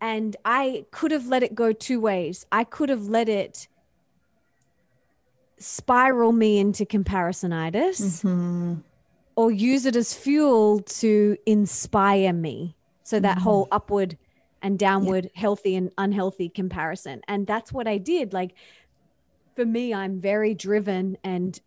And 0.00 0.36
I 0.44 0.86
could 0.90 1.12
have 1.12 1.28
let 1.28 1.44
it 1.44 1.54
go 1.54 1.72
two 1.72 2.00
ways. 2.00 2.46
I 2.50 2.64
could 2.64 2.88
have 2.88 3.06
let 3.06 3.28
it 3.28 3.68
spiral 5.58 6.32
me 6.32 6.58
into 6.58 6.84
comparisonitis 6.84 8.22
mm-hmm. 8.22 8.74
or 9.36 9.50
use 9.50 9.86
it 9.86 9.96
as 9.96 10.14
fuel 10.14 10.80
to 10.80 11.36
inspire 11.46 12.32
me. 12.32 12.76
So 13.02 13.20
that 13.20 13.36
mm-hmm. 13.36 13.44
whole 13.44 13.68
upward 13.70 14.16
and 14.62 14.78
downward, 14.78 15.24
yeah. 15.24 15.40
healthy 15.40 15.76
and 15.76 15.90
unhealthy 15.98 16.48
comparison. 16.48 17.20
And 17.28 17.46
that's 17.46 17.72
what 17.72 17.86
I 17.86 17.98
did. 17.98 18.32
Like 18.32 18.54
for 19.54 19.64
me, 19.64 19.92
I'm 19.92 20.20
very 20.20 20.54
driven 20.54 21.18
and 21.22 21.60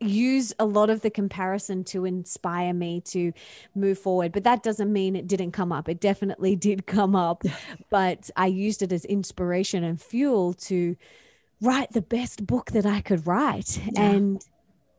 use 0.00 0.52
a 0.58 0.64
lot 0.64 0.90
of 0.90 1.00
the 1.00 1.10
comparison 1.10 1.82
to 1.82 2.04
inspire 2.04 2.72
me 2.72 3.00
to 3.00 3.32
move 3.74 3.98
forward 3.98 4.30
but 4.30 4.44
that 4.44 4.62
doesn't 4.62 4.92
mean 4.92 5.16
it 5.16 5.26
didn't 5.26 5.50
come 5.50 5.72
up 5.72 5.88
it 5.88 6.00
definitely 6.00 6.54
did 6.54 6.86
come 6.86 7.16
up 7.16 7.42
but 7.90 8.30
i 8.36 8.46
used 8.46 8.80
it 8.80 8.92
as 8.92 9.04
inspiration 9.06 9.82
and 9.82 10.00
fuel 10.00 10.54
to 10.54 10.96
write 11.60 11.92
the 11.92 12.02
best 12.02 12.46
book 12.46 12.72
that 12.72 12.86
I 12.86 13.00
could 13.00 13.26
write 13.26 13.80
yeah. 13.92 14.10
and 14.10 14.44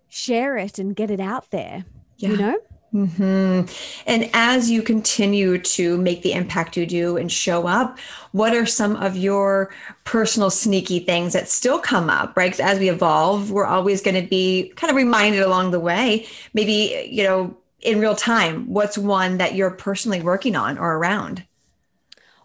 share 0.08 0.58
it 0.58 0.80
and 0.80 0.96
get 0.96 1.12
it 1.12 1.20
out 1.20 1.52
there, 1.52 1.86
yeah. 2.18 2.30
you 2.30 2.38
know? 2.38 2.60
Mm-hmm. 2.94 3.72
And 4.08 4.30
as 4.34 4.72
you 4.72 4.82
continue 4.82 5.60
to 5.60 5.98
make 6.00 6.24
the 6.24 6.34
impact 6.34 6.76
you 6.76 6.88
do 6.88 7.18
and 7.18 7.32
show 7.32 7.68
up, 7.68 8.00
what 8.32 8.56
are 8.56 8.66
some 8.66 8.96
of 8.96 9.16
your 9.16 9.72
personal 10.06 10.50
sneaky 10.50 11.00
things 11.00 11.34
that 11.34 11.48
still 11.48 11.78
come 11.78 12.10
up, 12.10 12.36
right? 12.36 12.60
As 12.60 12.80
we 12.80 12.90
evolve, 12.90 13.52
we're 13.52 13.68
always 13.68 14.02
going 14.02 14.20
to 14.22 14.28
be 14.28 14.74
kind 14.76 14.90
of 14.90 14.98
reminded 14.98 15.42
along 15.42 15.70
the 15.70 15.80
way, 15.80 16.26
maybe, 16.54 17.08
you 17.12 17.24
know, 17.24 17.56
in 17.82 18.00
real 18.00 18.16
time, 18.16 18.74
what's 18.74 18.98
one 18.98 19.38
that 19.38 19.56
you're 19.56 19.72
personally 19.72 20.22
working 20.22 20.56
on 20.56 20.78
or 20.78 20.98
around? 20.98 21.46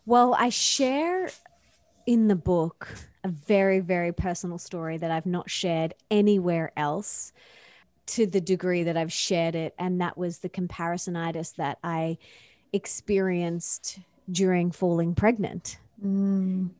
Well, 0.07 0.35
I 0.39 0.51
share 0.51 1.31
in 2.07 2.29
the 2.29 2.37
book 2.37 2.89
a 3.25 3.29
very, 3.29 3.81
very 3.81 4.13
personal 4.13 4.59
story 4.59 4.99
that 4.99 5.11
I've 5.11 5.27
not 5.27 5.51
shared 5.51 5.95
anywhere 6.11 6.73
else 6.77 7.33
to 8.07 8.27
the 8.27 8.41
degree 8.41 8.83
that 8.83 8.97
I've 8.97 9.13
shared 9.13 9.55
it. 9.55 9.75
And 9.79 10.01
that 10.03 10.19
was 10.19 10.39
the 10.39 10.51
comparisonitis 10.51 11.57
that 11.57 11.79
I 11.83 12.19
experienced 12.73 13.99
during 14.31 14.71
falling 14.71 15.15
pregnant. 15.15 15.79
Mm. 16.05 16.71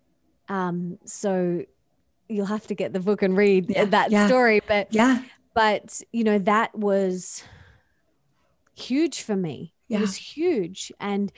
Um, 0.49 0.99
so 1.07 1.65
you'll 2.29 2.47
have 2.47 2.67
to 2.67 2.75
get 2.75 2.93
the 2.93 3.01
book 3.01 3.23
and 3.23 3.37
read 3.37 3.71
yeah, 3.71 3.87
that 3.87 4.11
yeah. 4.11 4.27
story. 4.27 4.61
But 4.67 4.89
yeah, 4.91 5.23
but 5.55 6.03
you 6.13 6.25
know, 6.25 6.39
that 6.41 6.77
was 6.77 7.43
huge 8.75 9.23
for 9.23 9.37
me. 9.37 9.73
Yeah. 9.89 9.99
It 9.99 10.01
was 10.03 10.17
huge. 10.17 10.93
And 11.01 11.33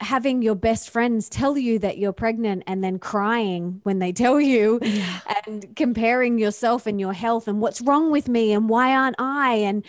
having 0.00 0.40
your 0.40 0.54
best 0.54 0.88
friends 0.88 1.28
tell 1.28 1.58
you 1.58 1.78
that 1.78 1.98
you're 1.98 2.12
pregnant 2.12 2.62
and 2.66 2.82
then 2.82 2.98
crying 2.98 3.80
when 3.82 3.98
they 3.98 4.12
tell 4.12 4.40
you 4.40 4.78
yeah. 4.82 5.20
and 5.46 5.76
comparing 5.76 6.38
yourself 6.38 6.86
and 6.86 6.98
your 6.98 7.12
health 7.12 7.46
and 7.46 7.60
what's 7.60 7.82
wrong 7.82 8.10
with 8.10 8.26
me 8.28 8.52
and 8.52 8.68
why 8.68 8.94
aren't 8.94 9.16
I 9.18 9.54
and 9.56 9.84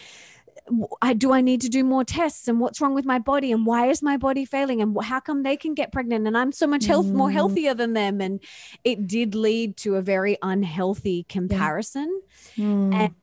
I, 1.01 1.13
do 1.13 1.33
I 1.33 1.41
need 1.41 1.61
to 1.61 1.69
do 1.69 1.83
more 1.83 2.03
tests 2.03 2.47
and 2.47 2.59
what's 2.59 2.79
wrong 2.79 2.93
with 2.93 3.05
my 3.05 3.19
body 3.19 3.51
and 3.51 3.65
why 3.65 3.87
is 3.87 4.01
my 4.01 4.17
body 4.17 4.45
failing 4.45 4.81
and 4.81 4.95
how 5.03 5.19
come 5.19 5.43
they 5.43 5.57
can 5.57 5.73
get 5.73 5.91
pregnant 5.91 6.27
and 6.27 6.37
I'm 6.37 6.51
so 6.51 6.67
much 6.67 6.85
health 6.85 7.07
mm. 7.07 7.13
more 7.13 7.31
healthier 7.31 7.73
than 7.73 7.93
them 7.93 8.21
and 8.21 8.39
it 8.83 9.07
did 9.07 9.33
lead 9.33 9.77
to 9.77 9.95
a 9.95 10.01
very 10.01 10.37
unhealthy 10.41 11.25
comparison 11.29 12.21
yeah. 12.55 12.65
mm. 12.65 12.93
and 12.93 13.15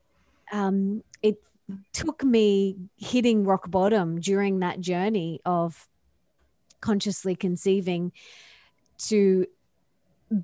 um, 0.51 1.03
it 1.21 1.41
took 1.93 2.23
me 2.23 2.75
hitting 2.97 3.45
rock 3.45 3.69
bottom 3.69 4.19
during 4.19 4.59
that 4.59 4.79
journey 4.79 5.39
of 5.45 5.87
consciously 6.81 7.35
conceiving 7.35 8.11
to 8.97 9.45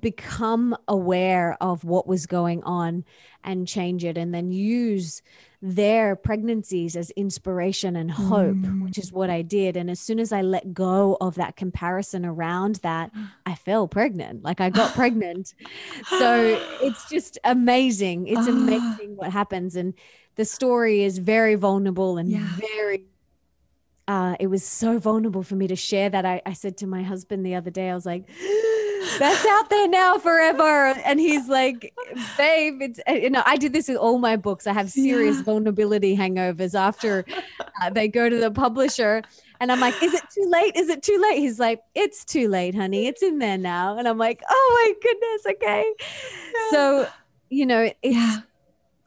become 0.00 0.76
aware 0.88 1.56
of 1.60 1.84
what 1.84 2.06
was 2.06 2.26
going 2.26 2.62
on 2.64 3.04
and 3.44 3.68
change 3.68 4.04
it 4.04 4.18
and 4.18 4.34
then 4.34 4.50
use 4.50 5.22
their 5.62 6.16
pregnancies 6.16 6.96
as 6.96 7.10
inspiration 7.10 7.96
and 7.96 8.10
hope 8.10 8.56
mm. 8.56 8.82
which 8.82 8.98
is 8.98 9.12
what 9.12 9.30
I 9.30 9.42
did. 9.42 9.76
And 9.76 9.90
as 9.90 10.00
soon 10.00 10.18
as 10.18 10.32
I 10.32 10.42
let 10.42 10.74
go 10.74 11.16
of 11.20 11.36
that 11.36 11.56
comparison 11.56 12.26
around 12.26 12.76
that 12.76 13.10
I 13.46 13.54
fell 13.54 13.88
pregnant. 13.88 14.42
Like 14.42 14.60
I 14.60 14.70
got 14.70 14.92
pregnant. 14.94 15.54
So 16.18 16.60
it's 16.82 17.08
just 17.10 17.38
amazing. 17.44 18.26
It's 18.26 18.46
amazing 18.46 19.16
what 19.16 19.30
happens. 19.30 19.76
And 19.76 19.94
the 20.34 20.44
story 20.44 21.04
is 21.04 21.18
very 21.18 21.54
vulnerable 21.54 22.18
and 22.18 22.28
yeah. 22.28 22.46
very 22.56 23.04
uh, 24.08 24.36
it 24.38 24.46
was 24.46 24.64
so 24.64 24.98
vulnerable 24.98 25.42
for 25.42 25.56
me 25.56 25.66
to 25.66 25.76
share 25.76 26.08
that. 26.10 26.24
I, 26.24 26.40
I 26.46 26.52
said 26.52 26.76
to 26.78 26.86
my 26.86 27.02
husband 27.02 27.44
the 27.44 27.54
other 27.54 27.70
day, 27.70 27.90
I 27.90 27.94
was 27.94 28.06
like, 28.06 28.28
that's 29.18 29.46
out 29.46 29.68
there 29.68 29.88
now 29.88 30.18
forever. 30.18 30.88
And 31.04 31.18
he's 31.18 31.48
like, 31.48 31.92
babe, 32.36 32.82
it's, 32.82 33.00
uh, 33.08 33.12
you 33.12 33.30
know, 33.30 33.42
I 33.44 33.56
did 33.56 33.72
this 33.72 33.88
with 33.88 33.96
all 33.96 34.18
my 34.18 34.36
books. 34.36 34.66
I 34.66 34.72
have 34.72 34.90
serious 34.90 35.38
yeah. 35.38 35.42
vulnerability 35.42 36.16
hangovers 36.16 36.78
after 36.78 37.24
uh, 37.82 37.90
they 37.90 38.06
go 38.06 38.28
to 38.28 38.36
the 38.36 38.50
publisher. 38.50 39.22
And 39.58 39.72
I'm 39.72 39.80
like, 39.80 40.00
is 40.02 40.14
it 40.14 40.24
too 40.32 40.48
late? 40.48 40.76
Is 40.76 40.88
it 40.88 41.02
too 41.02 41.18
late? 41.20 41.38
He's 41.38 41.58
like, 41.58 41.80
it's 41.94 42.24
too 42.24 42.48
late, 42.48 42.74
honey. 42.74 43.06
It's 43.06 43.22
in 43.22 43.38
there 43.38 43.58
now. 43.58 43.98
And 43.98 44.06
I'm 44.06 44.18
like, 44.18 44.42
oh 44.48 44.84
my 44.84 44.92
goodness. 45.02 45.56
Okay. 45.56 45.92
Yeah. 45.98 46.70
So, 46.70 47.08
you 47.48 47.66
know, 47.66 47.80
it's, 47.80 47.96
yeah. 48.02 48.38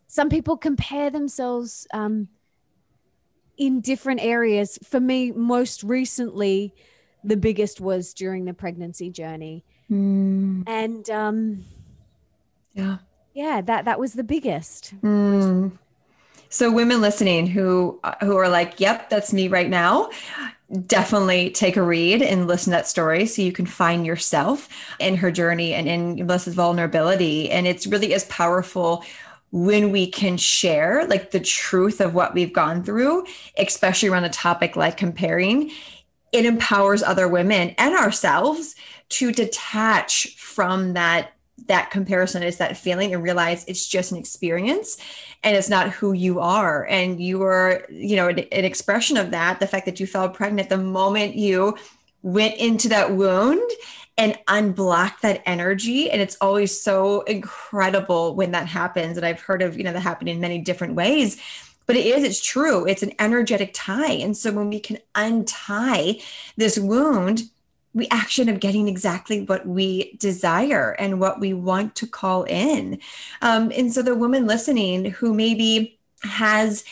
some 0.08 0.30
people 0.30 0.58
compare 0.58 1.10
themselves, 1.10 1.88
um, 1.94 2.28
in 3.60 3.82
different 3.82 4.22
areas. 4.22 4.80
For 4.84 5.00
me, 5.00 5.32
most 5.32 5.84
recently, 5.84 6.74
the 7.24 7.38
biggest 7.38 7.80
was 7.80 8.14
during 8.14 8.46
the 8.46 8.54
pregnancy 8.56 9.12
journey. 9.12 9.64
Mm. 9.92 10.64
And 10.66 11.08
um, 11.12 11.66
yeah, 12.74 12.98
yeah, 13.36 13.62
that 13.62 13.86
that 13.86 14.00
was 14.00 14.14
the 14.14 14.24
biggest. 14.24 14.96
Mm. 15.04 15.78
So, 16.50 16.72
women 16.72 17.02
listening 17.02 17.46
who 17.46 18.00
who 18.22 18.38
are 18.38 18.50
like, 18.50 18.80
"Yep, 18.80 19.12
that's 19.12 19.32
me 19.32 19.48
right 19.48 19.70
now." 19.70 20.10
definitely 20.86 21.50
take 21.50 21.78
a 21.78 21.82
read 21.82 22.22
and 22.22 22.48
listen 22.48 22.66
to 22.66 22.78
that 22.78 22.88
story 22.88 23.26
so 23.26 23.42
you 23.42 23.52
can 23.52 23.66
find 23.66 24.06
yourself 24.06 24.70
in 25.00 25.16
her 25.16 25.32
journey 25.32 25.74
and 25.74 25.88
in 25.88 26.16
Melissa's 26.28 26.54
vulnerability. 26.54 27.50
And 27.50 27.66
it's 27.66 27.88
really 27.88 28.14
as 28.14 28.26
powerful 28.26 29.04
when 29.52 29.92
we 29.92 30.08
can 30.08 30.38
share 30.38 31.06
like 31.08 31.32
the 31.32 31.40
truth 31.40 32.02
of 32.02 32.14
what 32.14 32.34
we've 32.34 32.54
gone 32.54 32.84
through, 32.84 33.26
especially 33.58 34.10
around 34.10 34.26
a 34.26 34.30
topic 34.30 34.76
like 34.76 34.98
comparing. 34.98 35.72
It 36.32 36.46
empowers 36.46 37.02
other 37.02 37.28
women 37.28 37.74
and 37.78 37.96
ourselves 37.96 38.76
to 39.10 39.32
detach 39.32 40.36
from 40.38 40.94
that 40.94 41.34
that 41.68 41.92
comparison 41.92 42.42
is 42.42 42.58
that 42.58 42.78
feeling 42.78 43.14
and 43.14 43.22
realize 43.22 43.66
it's 43.66 43.86
just 43.86 44.12
an 44.12 44.18
experience 44.18 44.98
and 45.44 45.56
it's 45.56 45.70
not 45.70 45.90
who 45.90 46.14
you 46.14 46.40
are 46.40 46.86
and 46.86 47.22
you 47.22 47.44
are 47.44 47.86
you 47.90 48.16
know 48.16 48.30
an, 48.30 48.40
an, 48.40 48.66
expression 48.66 49.18
of 49.18 49.32
that 49.32 49.60
the 49.60 49.68
fact 49.68 49.86
that 49.86 50.00
you 50.00 50.08
fell 50.08 50.30
pregnant 50.30 50.70
the 50.70 50.78
moment 50.78 51.36
you 51.36 51.78
went 52.22 52.56
into 52.56 52.90
that 52.90 53.14
wound 53.14 53.70
and 54.20 54.38
unblock 54.48 55.22
that 55.22 55.42
energy. 55.48 56.12
And 56.12 56.22
it's 56.22 56.38
always 56.42 56.80
so 56.80 57.22
incredible 57.22 58.36
when 58.36 58.52
that 58.52 58.68
happens. 58.68 59.18
And 59.18 59.26
i've 59.26 59.42
heard 59.42 59.64
of 59.64 59.78
you 59.78 59.84
know 59.84 59.94
that 59.94 60.02
happening 60.02 60.36
in 60.36 60.42
many 60.42 60.60
different 60.60 60.94
ways 60.94 61.42
but 61.88 61.96
it 61.96 62.06
is 62.06 62.24
it's 62.24 62.46
true. 62.46 62.86
It's 62.86 63.02
an 63.02 63.14
energetic 63.18 63.72
tie. 63.74 64.12
And 64.12 64.38
so 64.38 64.52
when 64.52 64.70
we 64.70 64.80
can 64.80 65.00
untie 65.16 66.20
this 66.56 66.78
wound 66.78 67.50
we 67.94 68.08
end 68.38 68.50
up 68.50 68.60
getting 68.60 68.88
exactly 68.88 69.42
what 69.42 69.66
we 69.66 70.14
desire 70.20 70.92
and 70.92 71.20
what 71.20 71.40
we 71.40 71.54
want 71.54 71.96
to 71.96 72.06
call 72.06 72.44
in. 72.44 73.00
Um, 73.42 73.72
and 73.76 73.92
so 73.92 74.04
the 74.04 74.16
woman 74.16 74.46
listening 74.46 75.06
who 75.06 75.34
maybe 75.34 76.00
has 76.22 76.84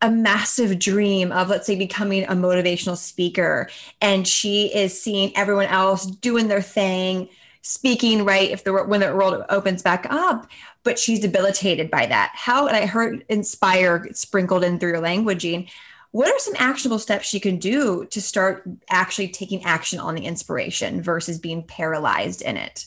a 0.00 0.10
massive 0.10 0.78
dream 0.78 1.32
of 1.32 1.48
let's 1.48 1.66
say 1.66 1.74
becoming 1.74 2.24
a 2.24 2.32
motivational 2.32 2.96
speaker. 2.96 3.68
And 4.00 4.26
she 4.26 4.74
is 4.74 5.00
seeing 5.00 5.36
everyone 5.36 5.66
else 5.66 6.06
doing 6.06 6.48
their 6.48 6.62
thing 6.62 7.28
speaking 7.62 8.24
right 8.24 8.50
if 8.50 8.64
the 8.64 8.72
when 8.72 9.00
the 9.00 9.14
world 9.14 9.44
opens 9.48 9.82
back 9.82 10.06
up. 10.08 10.48
But 10.84 10.98
she's 10.98 11.20
debilitated 11.20 11.90
by 11.90 12.06
that. 12.06 12.32
How 12.34 12.66
and 12.66 12.76
i 12.76 12.86
heard 12.86 13.24
inspire 13.28 14.08
sprinkled 14.12 14.64
in 14.64 14.78
through 14.78 14.92
your 14.92 15.02
languaging. 15.02 15.68
What 16.10 16.28
are 16.28 16.38
some 16.38 16.54
actionable 16.56 16.98
steps 16.98 17.28
she 17.28 17.38
can 17.38 17.58
do 17.58 18.06
to 18.06 18.22
start 18.22 18.66
actually 18.88 19.28
taking 19.28 19.64
action 19.64 19.98
on 19.98 20.14
the 20.14 20.24
inspiration 20.24 21.02
versus 21.02 21.38
being 21.38 21.62
paralyzed 21.62 22.40
in 22.40 22.56
it? 22.56 22.86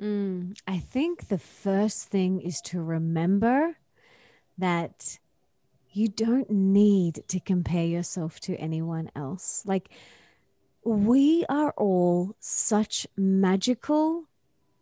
Mm, 0.00 0.56
I 0.66 0.78
think 0.78 1.26
the 1.26 1.38
first 1.38 2.08
thing 2.08 2.40
is 2.40 2.60
to 2.66 2.80
remember 2.80 3.76
that 4.58 5.18
you 5.96 6.08
don't 6.08 6.50
need 6.50 7.22
to 7.28 7.40
compare 7.40 7.86
yourself 7.86 8.40
to 8.40 8.56
anyone 8.56 9.10
else. 9.16 9.62
Like, 9.66 9.88
we 10.84 11.44
are 11.48 11.72
all 11.76 12.36
such 12.38 13.06
magical 13.16 14.24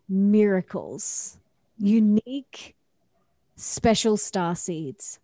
miracles, 0.08 1.38
unique, 1.78 2.74
special 3.56 4.16
star 4.16 4.54
seeds 4.54 5.18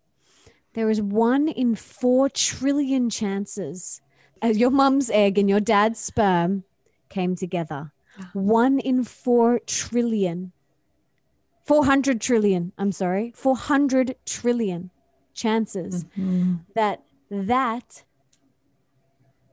there 0.74 0.90
is 0.90 1.02
one 1.02 1.48
in 1.48 1.74
four 1.74 2.28
trillion 2.28 3.10
chances 3.10 4.00
as 4.40 4.58
your 4.58 4.70
mum's 4.70 5.10
egg 5.10 5.36
and 5.36 5.48
your 5.48 5.60
dad's 5.60 5.98
sperm 5.98 6.64
came 7.08 7.34
together. 7.34 7.92
Ah. 8.18 8.30
One 8.32 8.78
in 8.78 9.04
four 9.04 9.60
trillion. 9.66 10.52
400 11.64 12.20
trillion, 12.20 12.72
I'm 12.78 12.92
sorry, 12.92 13.32
400 13.36 14.16
trillion 14.24 14.90
chances 15.34 16.04
mm-hmm. 16.04 16.56
that 16.74 17.02
that 17.30 18.02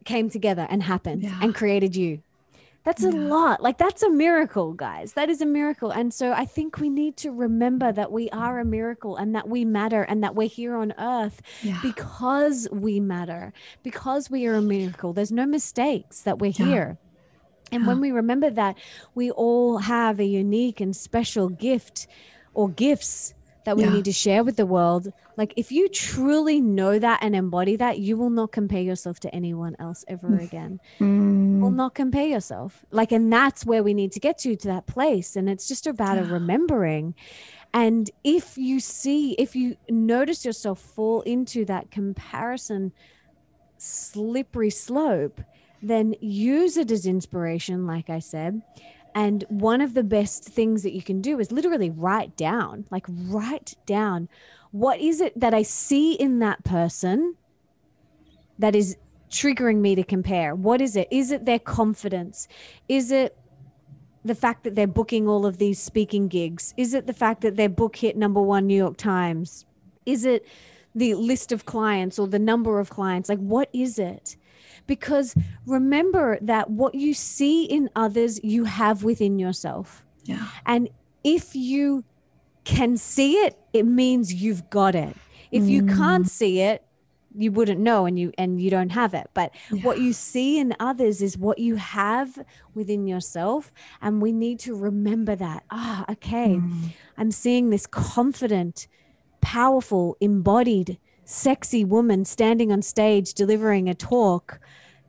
came 0.06 0.30
together 0.30 0.66
and 0.70 0.82
happened 0.82 1.24
yeah. 1.24 1.40
and 1.42 1.54
created 1.54 1.96
you. 1.96 2.22
That's 2.84 3.04
yeah. 3.04 3.10
a 3.10 3.12
lot. 3.12 3.62
Like 3.62 3.78
that's 3.78 4.02
a 4.02 4.10
miracle, 4.10 4.72
guys. 4.72 5.12
That 5.14 5.30
is 5.30 5.42
a 5.42 5.46
miracle. 5.46 5.92
And 5.92 6.14
so 6.14 6.32
I 6.32 6.46
think 6.46 6.80
we 6.80 6.90
need 6.90 7.18
to 7.18 7.32
remember 7.32 7.92
that 7.92 8.14
we 8.14 8.30
are 8.30 8.60
a 8.60 8.66
miracle 8.66 9.18
and 9.18 9.36
that 9.36 9.50
we 9.50 9.66
matter 9.66 10.04
and 10.04 10.24
that 10.24 10.36
we're 10.36 10.48
here 10.48 10.78
on 10.78 10.94
earth 10.98 11.42
yeah. 11.62 11.80
because 11.84 12.70
we 12.72 13.02
matter, 13.02 13.52
because 13.84 14.32
we 14.32 14.48
are 14.48 14.56
a 14.56 14.62
miracle. 14.62 15.12
There's 15.12 15.34
no 15.34 15.46
mistakes 15.46 16.22
that 16.22 16.40
we're 16.40 16.54
here. 16.54 16.98
And 17.74 17.86
when 17.86 18.00
we 18.00 18.12
remember 18.12 18.50
that, 18.50 18.78
we 19.14 19.32
all 19.32 19.80
have 19.80 20.22
a 20.22 20.26
unique 20.26 20.80
and 20.80 20.96
special 20.96 21.50
gift 21.50 22.08
or 22.54 22.70
gifts 22.70 23.34
that 23.68 23.76
we 23.76 23.84
yeah. 23.84 23.90
need 23.90 24.06
to 24.06 24.14
share 24.14 24.46
with 24.46 24.56
the 24.56 24.66
world. 24.66 25.12
Like, 25.36 25.54
if 25.58 25.74
you 25.74 25.90
truly 25.90 26.62
know 26.62 26.98
that 27.00 27.20
and 27.22 27.36
embody 27.36 27.76
that, 27.76 28.00
you 28.00 28.16
will 28.16 28.30
not 28.30 28.54
compare 28.54 28.82
yourself 28.82 29.20
to 29.20 29.36
anyone 29.36 29.76
else 29.78 30.06
ever 30.08 30.30
mm. 30.30 30.42
again. 30.42 30.80
Mm. 31.02 31.60
Will 31.60 31.72
not 31.72 31.94
compare 31.94 32.28
yourself. 32.28 32.86
Like, 32.92 33.12
and 33.12 33.32
that's 33.32 33.66
where 33.66 33.84
we 33.84 33.94
need 33.94 34.14
to 34.14 34.22
get 34.22 34.38
to, 34.38 34.56
to 34.56 34.68
that 34.70 34.88
place. 34.88 35.36
And 35.36 35.50
it's 35.50 35.68
just 35.68 35.86
about 35.86 36.18
a 36.18 36.24
remembering. 36.24 37.14
And 37.74 38.10
if 38.24 38.58
you 38.58 38.80
see, 38.80 39.34
if 39.34 39.54
you 39.54 39.76
notice 39.90 40.46
yourself 40.46 40.80
fall 40.80 41.20
into 41.24 41.66
that 41.66 41.92
comparison 41.92 42.94
slippery 43.78 44.70
slope, 44.70 45.42
then 45.82 46.16
use 46.22 46.78
it 46.78 46.90
as 46.90 47.06
inspiration, 47.06 47.86
like 47.86 48.10
I 48.10 48.20
said, 48.20 48.62
and 49.18 49.44
one 49.50 49.82
of 49.82 49.96
the 49.96 50.04
best 50.04 50.44
things 50.44 50.84
that 50.84 50.94
you 50.94 51.02
can 51.02 51.22
do 51.22 51.40
is 51.40 51.52
literally 51.52 51.90
write 51.90 52.38
down, 52.38 52.86
like 52.92 53.04
write 53.10 53.74
down 53.88 54.30
what 54.70 55.00
is 55.00 55.22
it 55.22 55.40
that 55.40 55.56
I 55.56 55.64
see 55.64 56.14
in 56.14 56.38
that 56.40 56.64
person 56.64 57.36
that 58.60 58.76
is 58.76 58.96
triggering 59.32 59.78
me 59.78 59.96
to 59.96 60.04
compare? 60.04 60.54
What 60.54 60.82
is 60.82 60.96
it? 60.96 61.08
Is 61.10 61.32
it 61.32 61.46
their 61.46 61.58
confidence? 61.58 62.48
Is 62.88 63.12
it 63.12 63.36
the 64.24 64.36
fact 64.36 64.64
that 64.66 64.76
they're 64.76 64.86
booking 64.86 65.28
all 65.28 65.48
of 65.48 65.58
these 65.58 65.80
speaking 65.80 66.28
gigs? 66.28 66.76
Is 66.78 66.94
it 66.94 67.08
the 67.08 67.14
fact 67.14 67.42
that 67.42 67.56
their 67.56 67.70
book 67.70 67.96
hit 67.96 68.18
number 68.18 68.42
one 68.44 68.68
New 68.68 68.78
York 68.78 68.98
Times? 68.98 69.66
Is 70.06 70.26
it 70.26 70.46
the 70.94 71.16
list 71.16 71.52
of 71.52 71.66
clients 71.66 72.20
or 72.20 72.28
the 72.28 72.38
number 72.38 72.80
of 72.80 72.92
clients? 72.92 73.30
Like, 73.30 73.40
what 73.40 73.70
is 73.74 73.98
it? 73.98 74.38
Because 74.88 75.36
remember 75.66 76.38
that 76.42 76.70
what 76.70 76.96
you 76.96 77.14
see 77.14 77.66
in 77.66 77.90
others, 77.96 78.44
you 78.44 78.64
have 78.64 79.04
within 79.04 79.38
yourself. 79.38 80.04
Yeah. 80.24 80.48
And 80.66 80.90
if 81.24 81.56
you 81.56 82.04
can 82.64 82.98
see 82.98 83.34
it, 83.34 83.58
it 83.74 83.84
means 83.84 84.34
you've 84.34 84.70
got 84.70 84.96
it. 84.96 85.16
If 85.52 85.64
mm. 85.64 85.70
you 85.70 85.86
can't 85.86 86.30
see 86.30 86.62
it, 86.62 86.84
you 87.38 87.52
wouldn't 87.52 87.80
know 87.80 88.06
and 88.06 88.18
you 88.18 88.34
and 88.38 88.60
you 88.60 88.70
don't 88.70 88.90
have 88.90 89.14
it 89.14 89.30
but 89.34 89.52
yeah. 89.72 89.82
what 89.84 90.00
you 90.00 90.12
see 90.12 90.60
in 90.60 90.76
others 90.80 91.22
is 91.22 91.38
what 91.38 91.60
you 91.60 91.76
have 91.76 92.44
within 92.74 93.06
yourself 93.06 93.72
and 94.02 94.22
we 94.22 94.32
need 94.32 94.60
to 94.60 94.76
remember 94.76 95.36
that 95.36 95.64
ah 95.70 96.04
okay 96.10 96.56
mm. 96.56 96.94
i'm 97.18 97.30
seeing 97.30 97.70
this 97.70 97.86
confident 97.86 98.88
powerful 99.40 100.18
embodied 100.20 100.98
sexy 101.28 101.84
woman 101.84 102.24
standing 102.24 102.72
on 102.72 102.82
stage 102.82 103.34
delivering 103.34 103.90
a 103.90 103.94
talk 103.94 104.62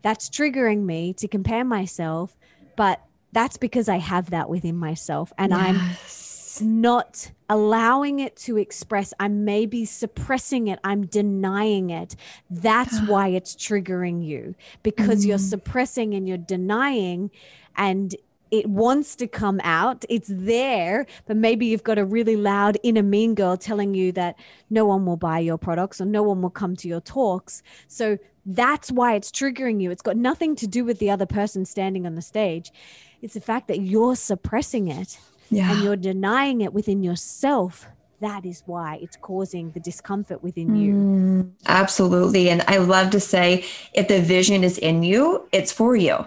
that's 0.02 0.28
triggering 0.28 0.84
me 0.84 1.12
to 1.12 1.28
compare 1.28 1.64
myself 1.64 2.36
but 2.76 3.00
that's 3.30 3.56
because 3.56 3.88
i 3.88 3.98
have 3.98 4.30
that 4.30 4.50
within 4.50 4.76
myself 4.76 5.32
and 5.38 5.52
yes. 5.52 6.58
i'm 6.60 6.82
not 6.82 7.30
allowing 7.48 8.18
it 8.18 8.34
to 8.34 8.56
express 8.56 9.14
i'm 9.20 9.44
maybe 9.44 9.84
suppressing 9.84 10.66
it 10.66 10.80
i'm 10.82 11.06
denying 11.06 11.90
it 11.90 12.16
that's 12.50 13.00
why 13.02 13.28
it's 13.28 13.54
triggering 13.54 14.26
you 14.26 14.56
because 14.82 15.24
mm. 15.24 15.28
you're 15.28 15.38
suppressing 15.38 16.14
and 16.14 16.26
you're 16.26 16.36
denying 16.36 17.30
and 17.76 18.16
it 18.50 18.66
wants 18.66 19.16
to 19.16 19.26
come 19.26 19.60
out. 19.62 20.04
It's 20.08 20.30
there, 20.32 21.06
but 21.26 21.36
maybe 21.36 21.66
you've 21.66 21.84
got 21.84 21.98
a 21.98 22.04
really 22.04 22.36
loud 22.36 22.78
inner 22.82 23.02
mean 23.02 23.34
girl 23.34 23.56
telling 23.56 23.94
you 23.94 24.12
that 24.12 24.36
no 24.70 24.84
one 24.86 25.06
will 25.06 25.16
buy 25.16 25.38
your 25.38 25.58
products 25.58 26.00
or 26.00 26.06
no 26.06 26.22
one 26.22 26.42
will 26.42 26.50
come 26.50 26.76
to 26.76 26.88
your 26.88 27.00
talks. 27.00 27.62
So 27.86 28.18
that's 28.46 28.90
why 28.90 29.14
it's 29.14 29.30
triggering 29.30 29.80
you. 29.82 29.90
It's 29.90 30.02
got 30.02 30.16
nothing 30.16 30.56
to 30.56 30.66
do 30.66 30.84
with 30.84 30.98
the 30.98 31.10
other 31.10 31.26
person 31.26 31.64
standing 31.64 32.06
on 32.06 32.14
the 32.14 32.22
stage. 32.22 32.72
It's 33.20 33.34
the 33.34 33.40
fact 33.40 33.68
that 33.68 33.80
you're 33.80 34.16
suppressing 34.16 34.88
it 34.88 35.18
yeah. 35.50 35.72
and 35.72 35.82
you're 35.82 35.96
denying 35.96 36.60
it 36.60 36.72
within 36.72 37.02
yourself 37.02 37.86
that 38.20 38.44
is 38.44 38.62
why 38.66 38.98
it's 39.00 39.16
causing 39.16 39.70
the 39.72 39.80
discomfort 39.80 40.42
within 40.42 40.74
you. 40.74 40.94
Mm, 40.94 41.50
absolutely. 41.66 42.50
And 42.50 42.64
I 42.66 42.78
love 42.78 43.10
to 43.10 43.20
say 43.20 43.64
if 43.92 44.08
the 44.08 44.20
vision 44.20 44.64
is 44.64 44.76
in 44.76 45.02
you, 45.02 45.46
it's 45.52 45.70
for 45.70 45.94
you. 45.94 46.26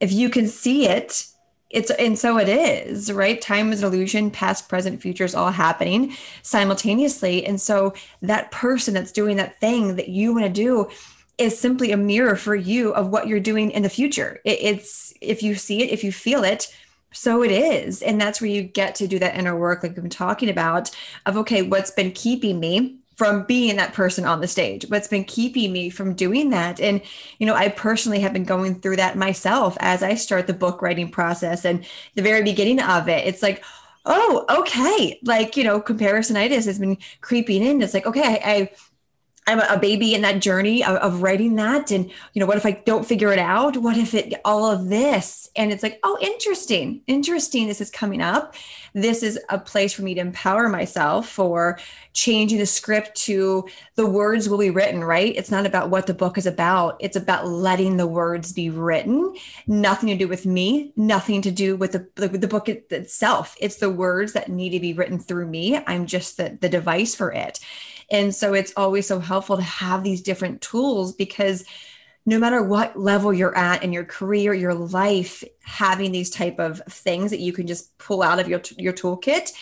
If 0.00 0.12
you 0.12 0.28
can 0.28 0.46
see 0.46 0.86
it, 0.88 1.26
it's 1.72 1.90
and 1.90 2.18
so 2.18 2.38
it 2.38 2.48
is 2.48 3.10
right? 3.10 3.40
Time 3.40 3.72
is 3.72 3.82
an 3.82 3.92
illusion 3.92 4.30
past 4.30 4.68
present 4.68 5.02
future 5.02 5.24
is 5.24 5.34
all 5.34 5.50
happening 5.50 6.14
simultaneously. 6.42 7.44
And 7.44 7.60
so 7.60 7.94
that 8.20 8.50
person 8.50 8.94
that's 8.94 9.12
doing 9.12 9.38
that 9.38 9.58
thing 9.58 9.96
that 9.96 10.08
you 10.08 10.32
want 10.32 10.44
to 10.44 10.52
do 10.52 10.88
is 11.38 11.58
simply 11.58 11.90
a 11.90 11.96
mirror 11.96 12.36
for 12.36 12.54
you 12.54 12.94
of 12.94 13.08
what 13.08 13.26
you're 13.26 13.40
doing 13.40 13.70
in 13.70 13.82
the 13.82 13.88
future. 13.88 14.40
It, 14.44 14.58
it's 14.60 15.12
if 15.20 15.42
you 15.42 15.54
see 15.54 15.82
it 15.82 15.90
if 15.90 16.04
you 16.04 16.12
feel 16.12 16.44
it 16.44 16.72
so 17.14 17.42
it 17.42 17.50
is. 17.50 18.02
And 18.02 18.20
that's 18.20 18.40
where 18.40 18.50
you 18.50 18.62
get 18.62 18.94
to 18.96 19.06
do 19.06 19.18
that 19.18 19.36
inner 19.36 19.56
work 19.56 19.82
like 19.82 19.92
we've 19.92 20.02
been 20.02 20.10
talking 20.10 20.48
about 20.48 20.90
of 21.26 21.36
okay 21.38 21.62
what's 21.62 21.90
been 21.90 22.12
keeping 22.12 22.60
me 22.60 22.98
from 23.14 23.44
being 23.44 23.76
that 23.76 23.92
person 23.92 24.24
on 24.24 24.40
the 24.40 24.48
stage. 24.48 24.84
What's 24.88 25.08
been 25.08 25.24
keeping 25.24 25.72
me 25.72 25.90
from 25.90 26.14
doing 26.14 26.50
that 26.50 26.80
and 26.80 27.02
you 27.38 27.46
know 27.46 27.54
i 27.54 27.68
personally 27.68 28.20
have 28.20 28.32
been 28.32 28.44
going 28.44 28.80
through 28.80 28.96
that 28.96 29.16
myself 29.16 29.76
as 29.80 30.02
i 30.02 30.14
start 30.14 30.46
the 30.46 30.54
book 30.54 30.82
writing 30.82 31.10
process 31.10 31.64
and 31.64 31.84
the 32.14 32.22
very 32.22 32.42
beginning 32.42 32.80
of 32.80 33.08
it. 33.08 33.26
It's 33.26 33.42
like 33.42 33.62
oh 34.06 34.44
okay. 34.50 35.18
Like 35.22 35.56
you 35.56 35.64
know 35.64 35.80
comparisonitis 35.80 36.64
has 36.66 36.78
been 36.78 36.98
creeping 37.20 37.62
in. 37.62 37.82
It's 37.82 37.94
like 37.94 38.06
okay 38.06 38.22
I, 38.22 38.52
I 38.52 38.70
I'm 39.46 39.58
a 39.58 39.78
baby 39.78 40.14
in 40.14 40.22
that 40.22 40.40
journey 40.40 40.84
of, 40.84 40.96
of, 40.98 41.22
writing 41.22 41.56
that. 41.56 41.90
And, 41.90 42.08
you 42.32 42.40
know, 42.40 42.46
what 42.46 42.58
if 42.58 42.64
I 42.64 42.72
don't 42.86 43.04
figure 43.04 43.32
it 43.32 43.40
out? 43.40 43.76
What 43.76 43.96
if 43.96 44.14
it, 44.14 44.34
all 44.44 44.70
of 44.70 44.88
this? 44.88 45.50
And 45.56 45.72
it's 45.72 45.82
like, 45.82 45.98
oh, 46.04 46.16
interesting, 46.20 47.02
interesting. 47.08 47.66
This 47.66 47.80
is 47.80 47.90
coming 47.90 48.20
up. 48.22 48.54
This 48.94 49.24
is 49.24 49.40
a 49.48 49.58
place 49.58 49.92
for 49.92 50.02
me 50.02 50.14
to 50.14 50.20
empower 50.20 50.68
myself 50.68 51.28
for 51.28 51.80
changing 52.12 52.58
the 52.58 52.66
script 52.66 53.16
to 53.22 53.66
the 53.96 54.06
words 54.06 54.48
will 54.48 54.58
be 54.58 54.70
written, 54.70 55.02
right? 55.02 55.34
It's 55.34 55.50
not 55.50 55.66
about 55.66 55.90
what 55.90 56.06
the 56.06 56.14
book 56.14 56.38
is 56.38 56.46
about. 56.46 56.96
It's 57.00 57.16
about 57.16 57.48
letting 57.48 57.96
the 57.96 58.06
words 58.06 58.52
be 58.52 58.70
written. 58.70 59.34
Nothing 59.66 60.10
to 60.10 60.16
do 60.16 60.28
with 60.28 60.46
me, 60.46 60.92
nothing 60.94 61.42
to 61.42 61.50
do 61.50 61.74
with 61.74 61.92
the, 61.92 62.08
the, 62.14 62.28
the 62.28 62.48
book 62.48 62.68
itself. 62.68 63.56
It's 63.60 63.76
the 63.76 63.90
words 63.90 64.34
that 64.34 64.50
need 64.50 64.70
to 64.70 64.80
be 64.80 64.92
written 64.92 65.18
through 65.18 65.48
me. 65.48 65.78
I'm 65.84 66.06
just 66.06 66.36
the, 66.36 66.56
the 66.60 66.68
device 66.68 67.16
for 67.16 67.32
it. 67.32 67.58
And 68.12 68.32
so 68.34 68.52
it's 68.52 68.74
always 68.76 69.08
so 69.08 69.18
helpful 69.18 69.56
to 69.56 69.62
have 69.62 70.04
these 70.04 70.20
different 70.20 70.60
tools 70.60 71.14
because 71.14 71.64
no 72.24 72.38
matter 72.38 72.62
what 72.62 72.96
level 72.96 73.32
you're 73.32 73.56
at 73.56 73.82
in 73.82 73.92
your 73.92 74.04
career, 74.04 74.54
your 74.54 74.74
life, 74.74 75.42
having 75.64 76.12
these 76.12 76.30
type 76.30 76.60
of 76.60 76.80
things 76.88 77.32
that 77.32 77.40
you 77.40 77.52
can 77.52 77.66
just 77.66 77.96
pull 77.98 78.22
out 78.22 78.38
of 78.38 78.48
your, 78.48 78.60
your 78.76 78.92
toolkit 78.92 79.52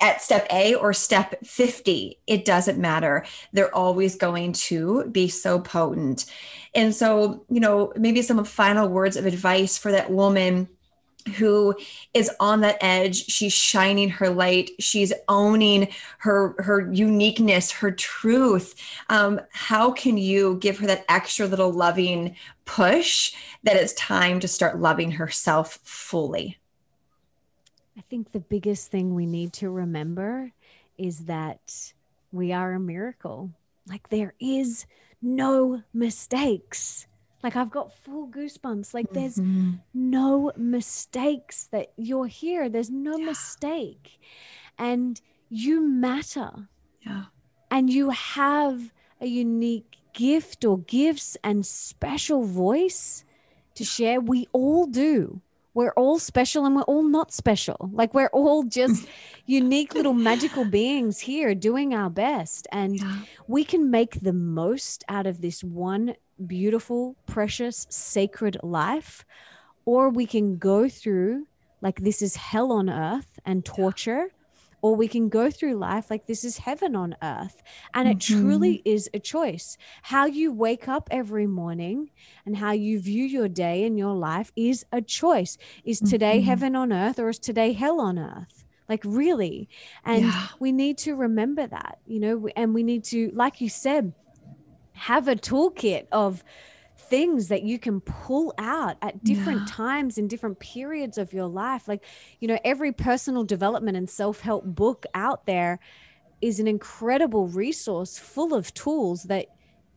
at 0.00 0.22
step 0.22 0.46
A 0.50 0.74
or 0.74 0.92
step 0.92 1.44
50, 1.44 2.18
it 2.26 2.44
doesn't 2.44 2.78
matter. 2.78 3.24
They're 3.52 3.74
always 3.74 4.16
going 4.16 4.54
to 4.54 5.04
be 5.10 5.28
so 5.28 5.60
potent. 5.60 6.24
And 6.74 6.94
so, 6.94 7.44
you 7.50 7.60
know, 7.60 7.92
maybe 7.96 8.22
some 8.22 8.42
final 8.44 8.88
words 8.88 9.16
of 9.16 9.26
advice 9.26 9.76
for 9.76 9.92
that 9.92 10.10
woman 10.10 10.68
who 11.28 11.74
is 12.14 12.30
on 12.40 12.60
that 12.60 12.78
edge. 12.80 13.26
She's 13.26 13.52
shining 13.52 14.08
her 14.10 14.30
light. 14.30 14.70
She's 14.78 15.12
owning 15.28 15.88
her 16.18 16.54
her 16.58 16.92
uniqueness 16.92 17.70
her 17.72 17.90
truth. 17.90 18.74
Um, 19.08 19.40
how 19.52 19.92
can 19.92 20.18
you 20.18 20.58
give 20.60 20.78
her 20.78 20.86
that 20.86 21.04
extra 21.08 21.46
little 21.46 21.72
loving 21.72 22.36
push 22.64 23.32
that 23.62 23.76
it's 23.76 23.94
time 23.94 24.40
to 24.40 24.48
start 24.48 24.78
loving 24.78 25.12
herself 25.12 25.78
fully? 25.82 26.58
I 27.96 28.02
think 28.02 28.30
the 28.30 28.40
biggest 28.40 28.90
thing 28.90 29.14
we 29.14 29.26
need 29.26 29.52
to 29.54 29.70
remember 29.70 30.52
is 30.96 31.24
that 31.24 31.92
we 32.30 32.52
are 32.52 32.74
a 32.74 32.80
miracle. 32.80 33.50
Like 33.88 34.08
there 34.08 34.34
is 34.38 34.86
no 35.20 35.82
mistakes 35.92 37.07
like 37.42 37.56
I've 37.56 37.70
got 37.70 37.92
full 37.92 38.28
goosebumps. 38.28 38.94
Like 38.94 39.10
there's 39.10 39.36
mm-hmm. 39.36 39.76
no 39.94 40.52
mistakes 40.56 41.66
that 41.66 41.92
you're 41.96 42.26
here. 42.26 42.68
There's 42.68 42.90
no 42.90 43.16
yeah. 43.16 43.26
mistake. 43.26 44.18
And 44.78 45.20
you 45.48 45.88
matter. 45.88 46.68
Yeah. 47.02 47.24
And 47.70 47.90
you 47.90 48.10
have 48.10 48.92
a 49.20 49.26
unique 49.26 49.96
gift 50.12 50.64
or 50.64 50.78
gifts 50.78 51.36
and 51.44 51.64
special 51.64 52.42
voice 52.42 53.24
to 53.74 53.84
share. 53.84 54.20
We 54.20 54.48
all 54.52 54.86
do. 54.86 55.40
We're 55.74 55.92
all 55.92 56.18
special 56.18 56.66
and 56.66 56.74
we're 56.74 56.82
all 56.82 57.04
not 57.04 57.32
special. 57.32 57.90
Like 57.92 58.12
we're 58.14 58.30
all 58.32 58.64
just 58.64 59.06
unique 59.46 59.94
little 59.94 60.12
magical 60.12 60.64
beings 60.64 61.20
here 61.20 61.54
doing 61.54 61.94
our 61.94 62.10
best. 62.10 62.66
And 62.72 62.98
yeah. 62.98 63.18
we 63.46 63.62
can 63.62 63.92
make 63.92 64.20
the 64.20 64.32
most 64.32 65.04
out 65.08 65.28
of 65.28 65.40
this 65.40 65.62
one 65.62 66.16
beautiful, 66.46 67.16
precious, 67.26 67.86
sacred 67.90 68.56
life, 68.62 69.24
or 69.84 70.10
we 70.10 70.26
can 70.26 70.58
go 70.58 70.88
through 70.88 71.46
like 71.80 72.00
this 72.00 72.22
is 72.22 72.36
hell 72.36 72.72
on 72.72 72.90
earth 72.90 73.38
and 73.44 73.64
torture. 73.64 74.28
Or 74.80 74.94
we 74.94 75.08
can 75.08 75.28
go 75.28 75.50
through 75.50 75.74
life 75.74 76.08
like 76.08 76.28
this 76.28 76.44
is 76.44 76.58
heaven 76.58 76.94
on 76.94 77.16
earth. 77.20 77.64
And 77.94 78.06
mm-hmm. 78.06 78.16
it 78.16 78.20
truly 78.20 78.82
is 78.84 79.10
a 79.12 79.18
choice. 79.18 79.76
How 80.02 80.26
you 80.26 80.52
wake 80.52 80.86
up 80.86 81.08
every 81.10 81.48
morning 81.48 82.10
and 82.46 82.56
how 82.56 82.70
you 82.70 83.00
view 83.00 83.24
your 83.24 83.48
day 83.48 83.84
and 83.84 83.98
your 83.98 84.14
life 84.14 84.52
is 84.54 84.86
a 84.92 85.02
choice. 85.02 85.58
Is 85.84 85.98
today 85.98 86.38
mm-hmm. 86.38 86.46
heaven 86.46 86.76
on 86.76 86.92
earth 86.92 87.18
or 87.18 87.28
is 87.28 87.40
today 87.40 87.72
hell 87.72 88.00
on 88.00 88.20
earth? 88.20 88.64
like 88.88 89.02
really 89.04 89.68
and 90.04 90.24
yeah. 90.24 90.46
we 90.58 90.72
need 90.72 90.96
to 90.96 91.14
remember 91.14 91.66
that 91.66 91.98
you 92.06 92.18
know 92.18 92.48
and 92.56 92.74
we 92.74 92.82
need 92.82 93.04
to 93.04 93.30
like 93.34 93.60
you 93.60 93.68
said 93.68 94.12
have 94.98 95.28
a 95.28 95.36
toolkit 95.36 96.06
of 96.12 96.44
things 96.96 97.48
that 97.48 97.62
you 97.62 97.78
can 97.78 98.00
pull 98.00 98.52
out 98.58 98.96
at 99.00 99.22
different 99.24 99.60
yeah. 99.60 99.74
times 99.74 100.18
in 100.18 100.28
different 100.28 100.58
periods 100.58 101.16
of 101.16 101.32
your 101.32 101.46
life. 101.46 101.88
Like, 101.88 102.04
you 102.40 102.48
know, 102.48 102.58
every 102.64 102.92
personal 102.92 103.44
development 103.44 103.96
and 103.96 104.10
self 104.10 104.40
help 104.40 104.64
book 104.64 105.06
out 105.14 105.46
there 105.46 105.78
is 106.40 106.60
an 106.60 106.68
incredible 106.68 107.48
resource 107.48 108.18
full 108.18 108.54
of 108.54 108.72
tools 108.74 109.24
that 109.24 109.46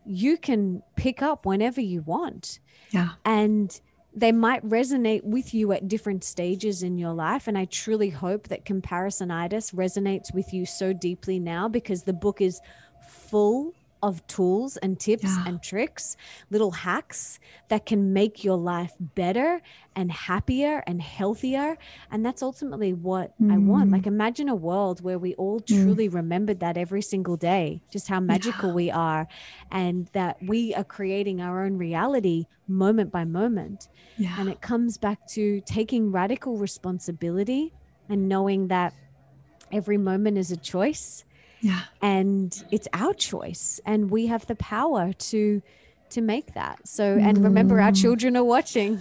you 0.04 0.36
can 0.36 0.82
pick 0.96 1.22
up 1.22 1.46
whenever 1.46 1.80
you 1.80 2.02
want. 2.02 2.60
Yeah. 2.90 3.10
And 3.24 3.78
they 4.14 4.32
might 4.32 4.66
resonate 4.68 5.22
with 5.24 5.54
you 5.54 5.72
at 5.72 5.88
different 5.88 6.24
stages 6.24 6.82
in 6.82 6.98
your 6.98 7.12
life. 7.12 7.48
And 7.48 7.56
I 7.56 7.64
truly 7.66 8.10
hope 8.10 8.48
that 8.48 8.64
comparisonitis 8.64 9.74
resonates 9.74 10.34
with 10.34 10.52
you 10.52 10.66
so 10.66 10.92
deeply 10.92 11.38
now 11.38 11.68
because 11.68 12.02
the 12.02 12.12
book 12.12 12.40
is 12.40 12.60
full 13.08 13.72
of 14.02 14.26
tools 14.26 14.76
and 14.78 14.98
tips 14.98 15.24
yeah. 15.24 15.44
and 15.46 15.62
tricks, 15.62 16.16
little 16.50 16.72
hacks 16.72 17.38
that 17.68 17.86
can 17.86 18.12
make 18.12 18.42
your 18.42 18.56
life 18.56 18.92
better 18.98 19.62
and 19.94 20.10
happier 20.10 20.82
and 20.86 21.00
healthier. 21.00 21.78
And 22.10 22.26
that's 22.26 22.42
ultimately 22.42 22.92
what 22.92 23.32
mm. 23.40 23.52
I 23.52 23.58
want. 23.58 23.92
Like, 23.92 24.02
mm. 24.02 24.08
imagine 24.08 24.48
a 24.48 24.54
world 24.54 25.02
where 25.02 25.18
we 25.18 25.34
all 25.34 25.60
mm. 25.60 25.66
truly 25.66 26.08
mm. 26.08 26.14
remembered 26.14 26.60
that 26.60 26.76
every 26.76 27.02
single 27.02 27.36
day, 27.36 27.82
just 27.90 28.08
how 28.08 28.18
magical 28.18 28.70
yeah. 28.70 28.74
we 28.74 28.90
are, 28.90 29.28
and 29.70 30.08
that 30.12 30.38
we 30.42 30.74
are 30.74 30.84
creating 30.84 31.40
our 31.40 31.64
own 31.64 31.78
reality 31.78 32.46
moment 32.66 33.12
by 33.12 33.24
moment. 33.24 33.88
Yeah. 34.16 34.34
And 34.38 34.48
it 34.48 34.60
comes 34.60 34.98
back 34.98 35.26
to 35.28 35.60
taking 35.64 36.10
radical 36.10 36.56
responsibility 36.56 37.72
and 38.08 38.28
knowing 38.28 38.68
that 38.68 38.94
every 39.70 39.96
moment 39.96 40.38
is 40.38 40.50
a 40.50 40.56
choice 40.56 41.24
yeah. 41.62 41.82
And 42.02 42.62
it's 42.70 42.88
our 42.92 43.14
choice 43.14 43.80
and 43.86 44.10
we 44.10 44.26
have 44.26 44.46
the 44.46 44.56
power 44.56 45.12
to 45.12 45.62
to 46.10 46.20
make 46.20 46.52
that. 46.54 46.86
So 46.86 47.16
and 47.18 47.42
remember 47.42 47.80
our 47.80 47.92
mm. 47.92 48.02
children 48.02 48.36
are 48.36 48.44
watching. 48.44 49.00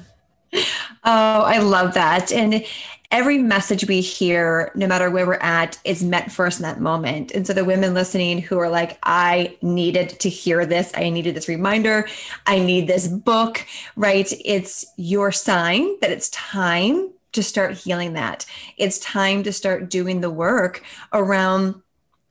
Oh, 1.04 1.42
I 1.42 1.58
love 1.58 1.96
that. 1.96 2.32
And 2.32 2.64
every 3.10 3.40
message 3.40 3.88
we 3.88 4.02
hear, 4.02 4.72
no 4.76 4.86
matter 4.86 5.10
where 5.10 5.26
we're 5.26 5.34
at, 5.36 5.80
is 5.84 6.04
met 6.04 6.32
first 6.32 6.60
in 6.60 6.64
that 6.64 6.80
moment. 6.80 7.32
And 7.32 7.48
so 7.48 7.54
the 7.54 7.66
women 7.66 7.96
listening 7.96 8.40
who 8.40 8.60
are 8.60 8.70
like, 8.70 9.00
I 9.02 9.58
needed 9.64 10.10
to 10.20 10.30
hear 10.30 10.64
this, 10.64 10.92
I 10.94 11.10
needed 11.10 11.36
this 11.36 11.48
reminder, 11.48 12.08
I 12.46 12.60
need 12.60 12.86
this 12.86 13.08
book, 13.08 13.66
right? 13.96 14.32
It's 14.46 14.86
your 14.96 15.32
sign 15.32 16.00
that 16.02 16.12
it's 16.12 16.30
time 16.30 17.10
to 17.32 17.42
start 17.42 17.78
healing 17.78 18.14
that. 18.14 18.46
It's 18.78 19.00
time 19.00 19.42
to 19.44 19.52
start 19.52 19.90
doing 19.90 20.22
the 20.22 20.30
work 20.30 20.84
around 21.14 21.82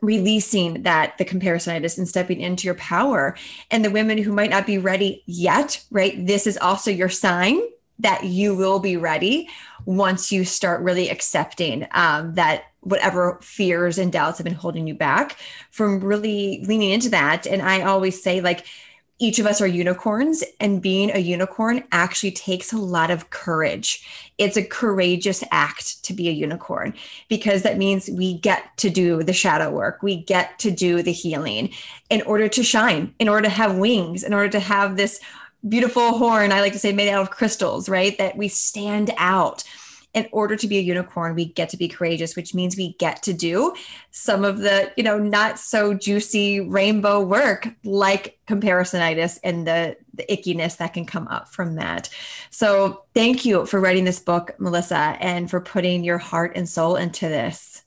releasing 0.01 0.83
that 0.83 1.19
the 1.19 1.25
comparisonitis 1.25 1.99
and 1.99 2.09
stepping 2.09 2.41
into 2.41 2.67
your 2.67 2.75
power. 2.75 3.37
And 3.71 3.85
the 3.85 3.91
women 3.91 4.19
who 4.19 4.33
might 4.33 4.51
not 4.51 4.67
be 4.67 4.79
ready 4.79 5.23
yet 5.27 5.85
right 5.91 6.27
this 6.27 6.47
is 6.47 6.57
also 6.59 6.91
your 6.91 7.09
sign 7.09 7.61
that 7.99 8.25
you 8.25 8.55
will 8.55 8.79
be 8.79 8.97
ready 8.97 9.49
once 9.85 10.33
you 10.33 10.45
start 10.45 10.81
really 10.83 11.11
accepting 11.11 11.87
um, 11.93 12.35
that 12.35 12.65
whatever 12.81 13.39
fears 13.43 13.99
and 13.99 14.11
doubts 14.11 14.39
have 14.39 14.45
been 14.45 14.55
holding 14.55 14.87
you 14.87 14.95
back 14.95 15.37
from 15.71 16.01
really 16.01 16.65
leaning 16.65 16.91
into 16.91 17.11
that. 17.11 17.47
And 17.47 17.61
i 17.61 17.83
always 17.83 18.23
say 18.23 18.41
like 18.41 18.65
each 19.21 19.39
of 19.39 19.47
us 19.47 19.61
are 19.61 19.67
unicorns, 19.67 20.43
and 20.59 20.81
being 20.81 21.11
a 21.13 21.19
unicorn 21.19 21.85
actually 21.93 22.33
takes 22.33 22.73
a 22.73 22.79
lot 22.79 23.11
of 23.11 23.29
courage. 23.29 24.33
It's 24.39 24.57
a 24.57 24.65
courageous 24.65 25.45
act 25.53 26.03
to 26.05 26.15
be 26.15 26.29
a 26.29 26.33
unicorn 26.33 26.95
because 27.29 27.63
that 27.63 27.77
means 27.77 28.09
we 28.09 28.39
get 28.39 28.77
to 28.79 28.89
do 28.89 29.23
the 29.23 29.35
shadow 29.35 29.71
work, 29.71 30.03
we 30.03 30.17
get 30.17 30.59
to 30.61 30.71
do 30.71 31.03
the 31.03 31.13
healing 31.13 31.71
in 32.09 32.23
order 32.23 32.49
to 32.49 32.65
shine, 32.65 33.15
in 33.19 33.29
order 33.29 33.43
to 33.43 33.55
have 33.55 33.77
wings, 33.77 34.25
in 34.25 34.33
order 34.33 34.49
to 34.49 34.61
have 34.61 34.97
this 34.97 35.21
beautiful 35.69 36.17
horn, 36.17 36.51
I 36.51 36.63
like 36.63 36.73
to 36.73 36.79
say, 36.79 36.93
made 36.93 37.11
out 37.11 37.21
of 37.21 37.31
crystals, 37.31 37.91
right? 37.91 38.17
That 38.17 38.39
we 38.39 38.49
stand 38.49 39.11
out 39.19 39.65
in 40.13 40.29
order 40.33 40.57
to 40.57 40.67
be 40.67 40.79
a 40.79 40.81
unicorn, 40.81 41.37
we 41.37 41.45
get 41.45 41.69
to 41.69 41.77
be 41.77 41.87
courageous, 41.87 42.35
which 42.35 42.53
means 42.53 42.77
we 42.77 42.95
get 42.95 43.23
to 43.23 43.33
do 43.33 43.75
some 44.11 44.45
of 44.45 44.59
the, 44.59 44.93
you 44.97 45.05
know, 45.05 45.19
not 45.19 45.59
so 45.59 45.95
juicy 45.95 46.61
rainbow 46.61 47.21
work 47.21 47.69
like 47.85 48.39
comparisonitis 48.49 49.39
and 49.45 49.67
the, 49.67 49.97
the 50.15 50.25
ickiness 50.29 50.79
that 50.79 50.95
can 50.95 51.07
come 51.07 51.29
up 51.29 51.49
from 51.49 51.77
that. 51.77 52.09
So 52.51 53.05
thank 53.15 53.45
you 53.45 53.67
for 53.67 53.81
writing 53.81 54.05
this 54.05 54.19
book, 54.19 54.51
Melissa, 54.59 55.17
and 55.21 55.49
for 55.49 55.61
putting 55.61 56.03
your 56.03 56.19
heart 56.19 56.53
and 56.57 56.69
soul 56.69 56.97
into 56.97 57.29
this. 57.29 57.85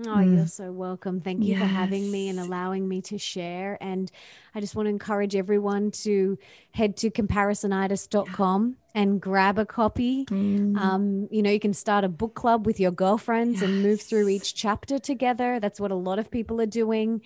Oh, 0.00 0.10
mm. 0.10 0.36
you're 0.36 0.46
so 0.46 0.70
welcome. 0.70 1.20
Thank 1.20 1.42
you 1.42 1.54
yes. 1.54 1.60
for 1.60 1.66
having 1.66 2.10
me 2.10 2.28
and 2.28 2.38
allowing 2.38 2.88
me 2.88 3.02
to 3.02 3.18
share. 3.18 3.78
And 3.80 4.10
I 4.54 4.60
just 4.60 4.76
want 4.76 4.86
to 4.86 4.90
encourage 4.90 5.34
everyone 5.34 5.90
to 6.02 6.38
head 6.72 6.96
to 6.98 7.10
comparisonitis.com 7.10 8.76
and 8.94 9.20
grab 9.20 9.58
a 9.58 9.66
copy. 9.66 10.24
Mm. 10.26 10.76
Um, 10.76 11.28
you 11.30 11.42
know, 11.42 11.50
you 11.50 11.60
can 11.60 11.74
start 11.74 12.04
a 12.04 12.08
book 12.08 12.34
club 12.34 12.66
with 12.66 12.78
your 12.78 12.90
girlfriends 12.90 13.60
yes. 13.60 13.62
and 13.62 13.82
move 13.82 14.00
through 14.00 14.28
each 14.28 14.54
chapter 14.54 14.98
together. 14.98 15.60
That's 15.60 15.80
what 15.80 15.90
a 15.90 15.96
lot 15.96 16.18
of 16.18 16.30
people 16.30 16.60
are 16.60 16.66
doing. 16.66 17.22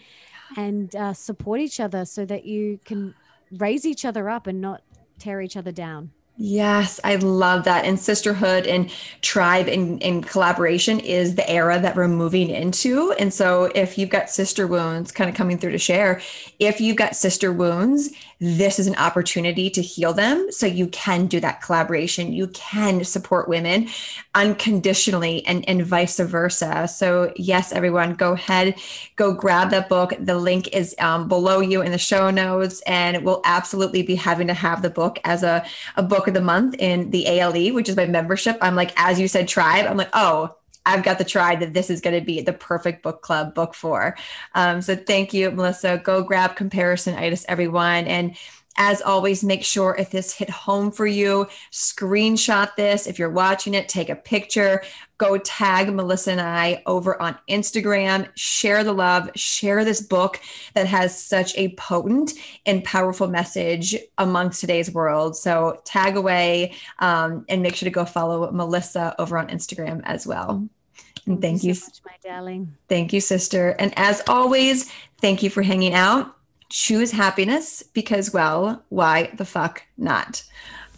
And 0.56 0.94
uh, 0.94 1.12
support 1.12 1.60
each 1.60 1.80
other 1.80 2.04
so 2.04 2.24
that 2.24 2.44
you 2.44 2.78
can 2.84 3.14
raise 3.50 3.84
each 3.84 4.04
other 4.04 4.28
up 4.28 4.46
and 4.46 4.60
not 4.60 4.82
tear 5.18 5.40
each 5.40 5.56
other 5.56 5.72
down. 5.72 6.12
Yes, 6.38 7.00
I 7.02 7.16
love 7.16 7.64
that. 7.64 7.86
And 7.86 7.98
sisterhood 7.98 8.66
and 8.66 8.90
tribe 9.22 9.68
and, 9.68 10.02
and 10.02 10.26
collaboration 10.26 11.00
is 11.00 11.34
the 11.34 11.48
era 11.48 11.80
that 11.80 11.96
we're 11.96 12.08
moving 12.08 12.50
into. 12.50 13.12
And 13.12 13.32
so, 13.32 13.70
if 13.74 13.96
you've 13.96 14.10
got 14.10 14.28
sister 14.28 14.66
wounds 14.66 15.12
kind 15.12 15.30
of 15.30 15.36
coming 15.36 15.56
through 15.56 15.72
to 15.72 15.78
share, 15.78 16.20
if 16.58 16.78
you've 16.78 16.96
got 16.96 17.16
sister 17.16 17.52
wounds 17.52 18.10
this 18.39 18.78
is 18.78 18.87
an 18.87 18.97
opportunity 18.97 19.70
to 19.70 19.80
heal 19.80 20.12
them. 20.12 20.51
So 20.51 20.66
you 20.66 20.89
can 20.89 21.26
do 21.26 21.41
that 21.41 21.62
collaboration. 21.62 22.32
You 22.32 22.49
can 22.49 23.03
support 23.05 23.49
women 23.49 23.89
unconditionally 24.34 25.45
and, 25.47 25.66
and 25.68 25.84
vice 25.84 26.18
versa. 26.18 26.87
So, 26.87 27.32
yes, 27.37 27.72
everyone, 27.72 28.14
go 28.14 28.34
ahead, 28.34 28.74
go 29.16 29.32
grab 29.32 29.70
that 29.70 29.89
book. 29.89 30.12
The 30.18 30.37
link 30.37 30.68
is 30.68 30.95
um, 30.99 31.28
below 31.28 31.61
you 31.61 31.80
in 31.80 31.93
the 31.93 31.99
show 31.99 32.30
notes. 32.30 32.82
And 32.82 33.24
we'll 33.24 33.41
absolutely 33.45 34.03
be 34.03 34.16
having 34.16 34.49
to 34.49 34.55
have 34.55 34.82
the 34.82 34.91
book 34.91 35.18
as 35.24 35.43
a, 35.43 35.64
a 35.97 36.03
book 36.03 36.28
of 36.28 36.34
the 36.34 36.43
month 36.43 36.74
in 36.78 37.11
the 37.11 37.26
ALE, 37.26 37.74
which 37.74 37.89
is 37.89 37.97
my 37.97 38.07
membership. 38.07 38.59
I'm 38.61 38.74
like, 38.74 38.93
as 38.97 39.18
you 39.18 39.28
said, 39.28 39.49
tribe, 39.49 39.87
I'm 39.87 39.97
like, 39.97 40.11
oh, 40.12 40.55
I've 40.87 41.05
got 41.05 41.18
the 41.18 41.24
try 41.24 41.57
that 41.57 41.74
this 41.74 41.91
is 41.91 42.01
going 42.01 42.18
to 42.18 42.24
be 42.24 42.41
the 42.41 42.53
perfect 42.55 43.03
book 43.03 43.20
club 43.20 43.55
book 43.55 43.74
for. 43.74 44.16
Um, 44.55 44.80
so 44.80 44.97
thank 44.97 45.34
you, 45.34 45.51
Melissa. 45.51 46.01
Go 46.03 46.22
grab 46.22 46.57
comparison 46.57 46.76
Comparisonitis, 46.76 47.45
everyone. 47.49 48.07
And 48.07 48.37
as 48.78 49.01
always, 49.01 49.43
make 49.43 49.64
sure 49.64 49.97
if 49.99 50.11
this 50.11 50.34
hit 50.34 50.51
home 50.51 50.93
for 50.93 51.07
you, 51.07 51.47
screenshot 51.72 52.76
this. 52.76 53.07
If 53.07 53.18
you're 53.18 53.30
watching 53.30 53.72
it, 53.72 53.89
take 53.89 54.11
a 54.11 54.14
picture. 54.14 54.82
Go 55.16 55.39
tag 55.39 55.91
Melissa 55.91 56.32
and 56.32 56.43
I 56.43 56.82
over 56.84 57.20
on 57.20 57.39
Instagram. 57.49 58.28
Share 58.34 58.84
the 58.84 58.93
love. 58.93 59.30
Share 59.34 59.82
this 59.82 60.03
book 60.03 60.41
that 60.74 60.87
has 60.87 61.18
such 61.18 61.57
a 61.57 61.74
potent 61.76 62.34
and 62.66 62.84
powerful 62.84 63.28
message 63.28 63.97
amongst 64.18 64.61
today's 64.61 64.93
world. 64.93 65.39
So 65.39 65.80
tag 65.87 66.16
away 66.16 66.74
um, 66.99 67.47
and 67.49 67.62
make 67.62 67.76
sure 67.76 67.87
to 67.87 67.91
go 67.91 68.05
follow 68.05 68.53
Melissa 68.53 69.14
over 69.18 69.39
on 69.39 69.49
Instagram 69.49 70.03
as 70.05 70.26
well. 70.26 70.68
And 71.27 71.41
thank, 71.41 71.61
thank 71.61 71.64
you, 71.64 71.74
so 71.74 71.87
much, 71.87 72.01
my 72.05 72.31
darling. 72.31 72.74
Thank 72.89 73.12
you, 73.12 73.20
sister. 73.20 73.70
And 73.79 73.93
as 73.97 74.22
always, 74.29 74.91
thank 75.20 75.43
you 75.43 75.51
for 75.51 75.62
hanging 75.62 75.95
out. 75.95 76.37
Choose 76.68 77.12
happiness 77.12 77.83
because, 77.83 78.33
well, 78.33 78.85
why 78.89 79.31
the 79.37 79.45
fuck 79.45 79.83
not? 79.99 80.45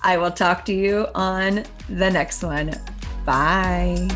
I 0.02 0.16
will 0.16 0.30
talk 0.30 0.64
to 0.66 0.72
you 0.72 1.08
on 1.14 1.64
the 1.88 2.10
next 2.10 2.42
one. 2.42 2.72
Bye. 3.24 4.08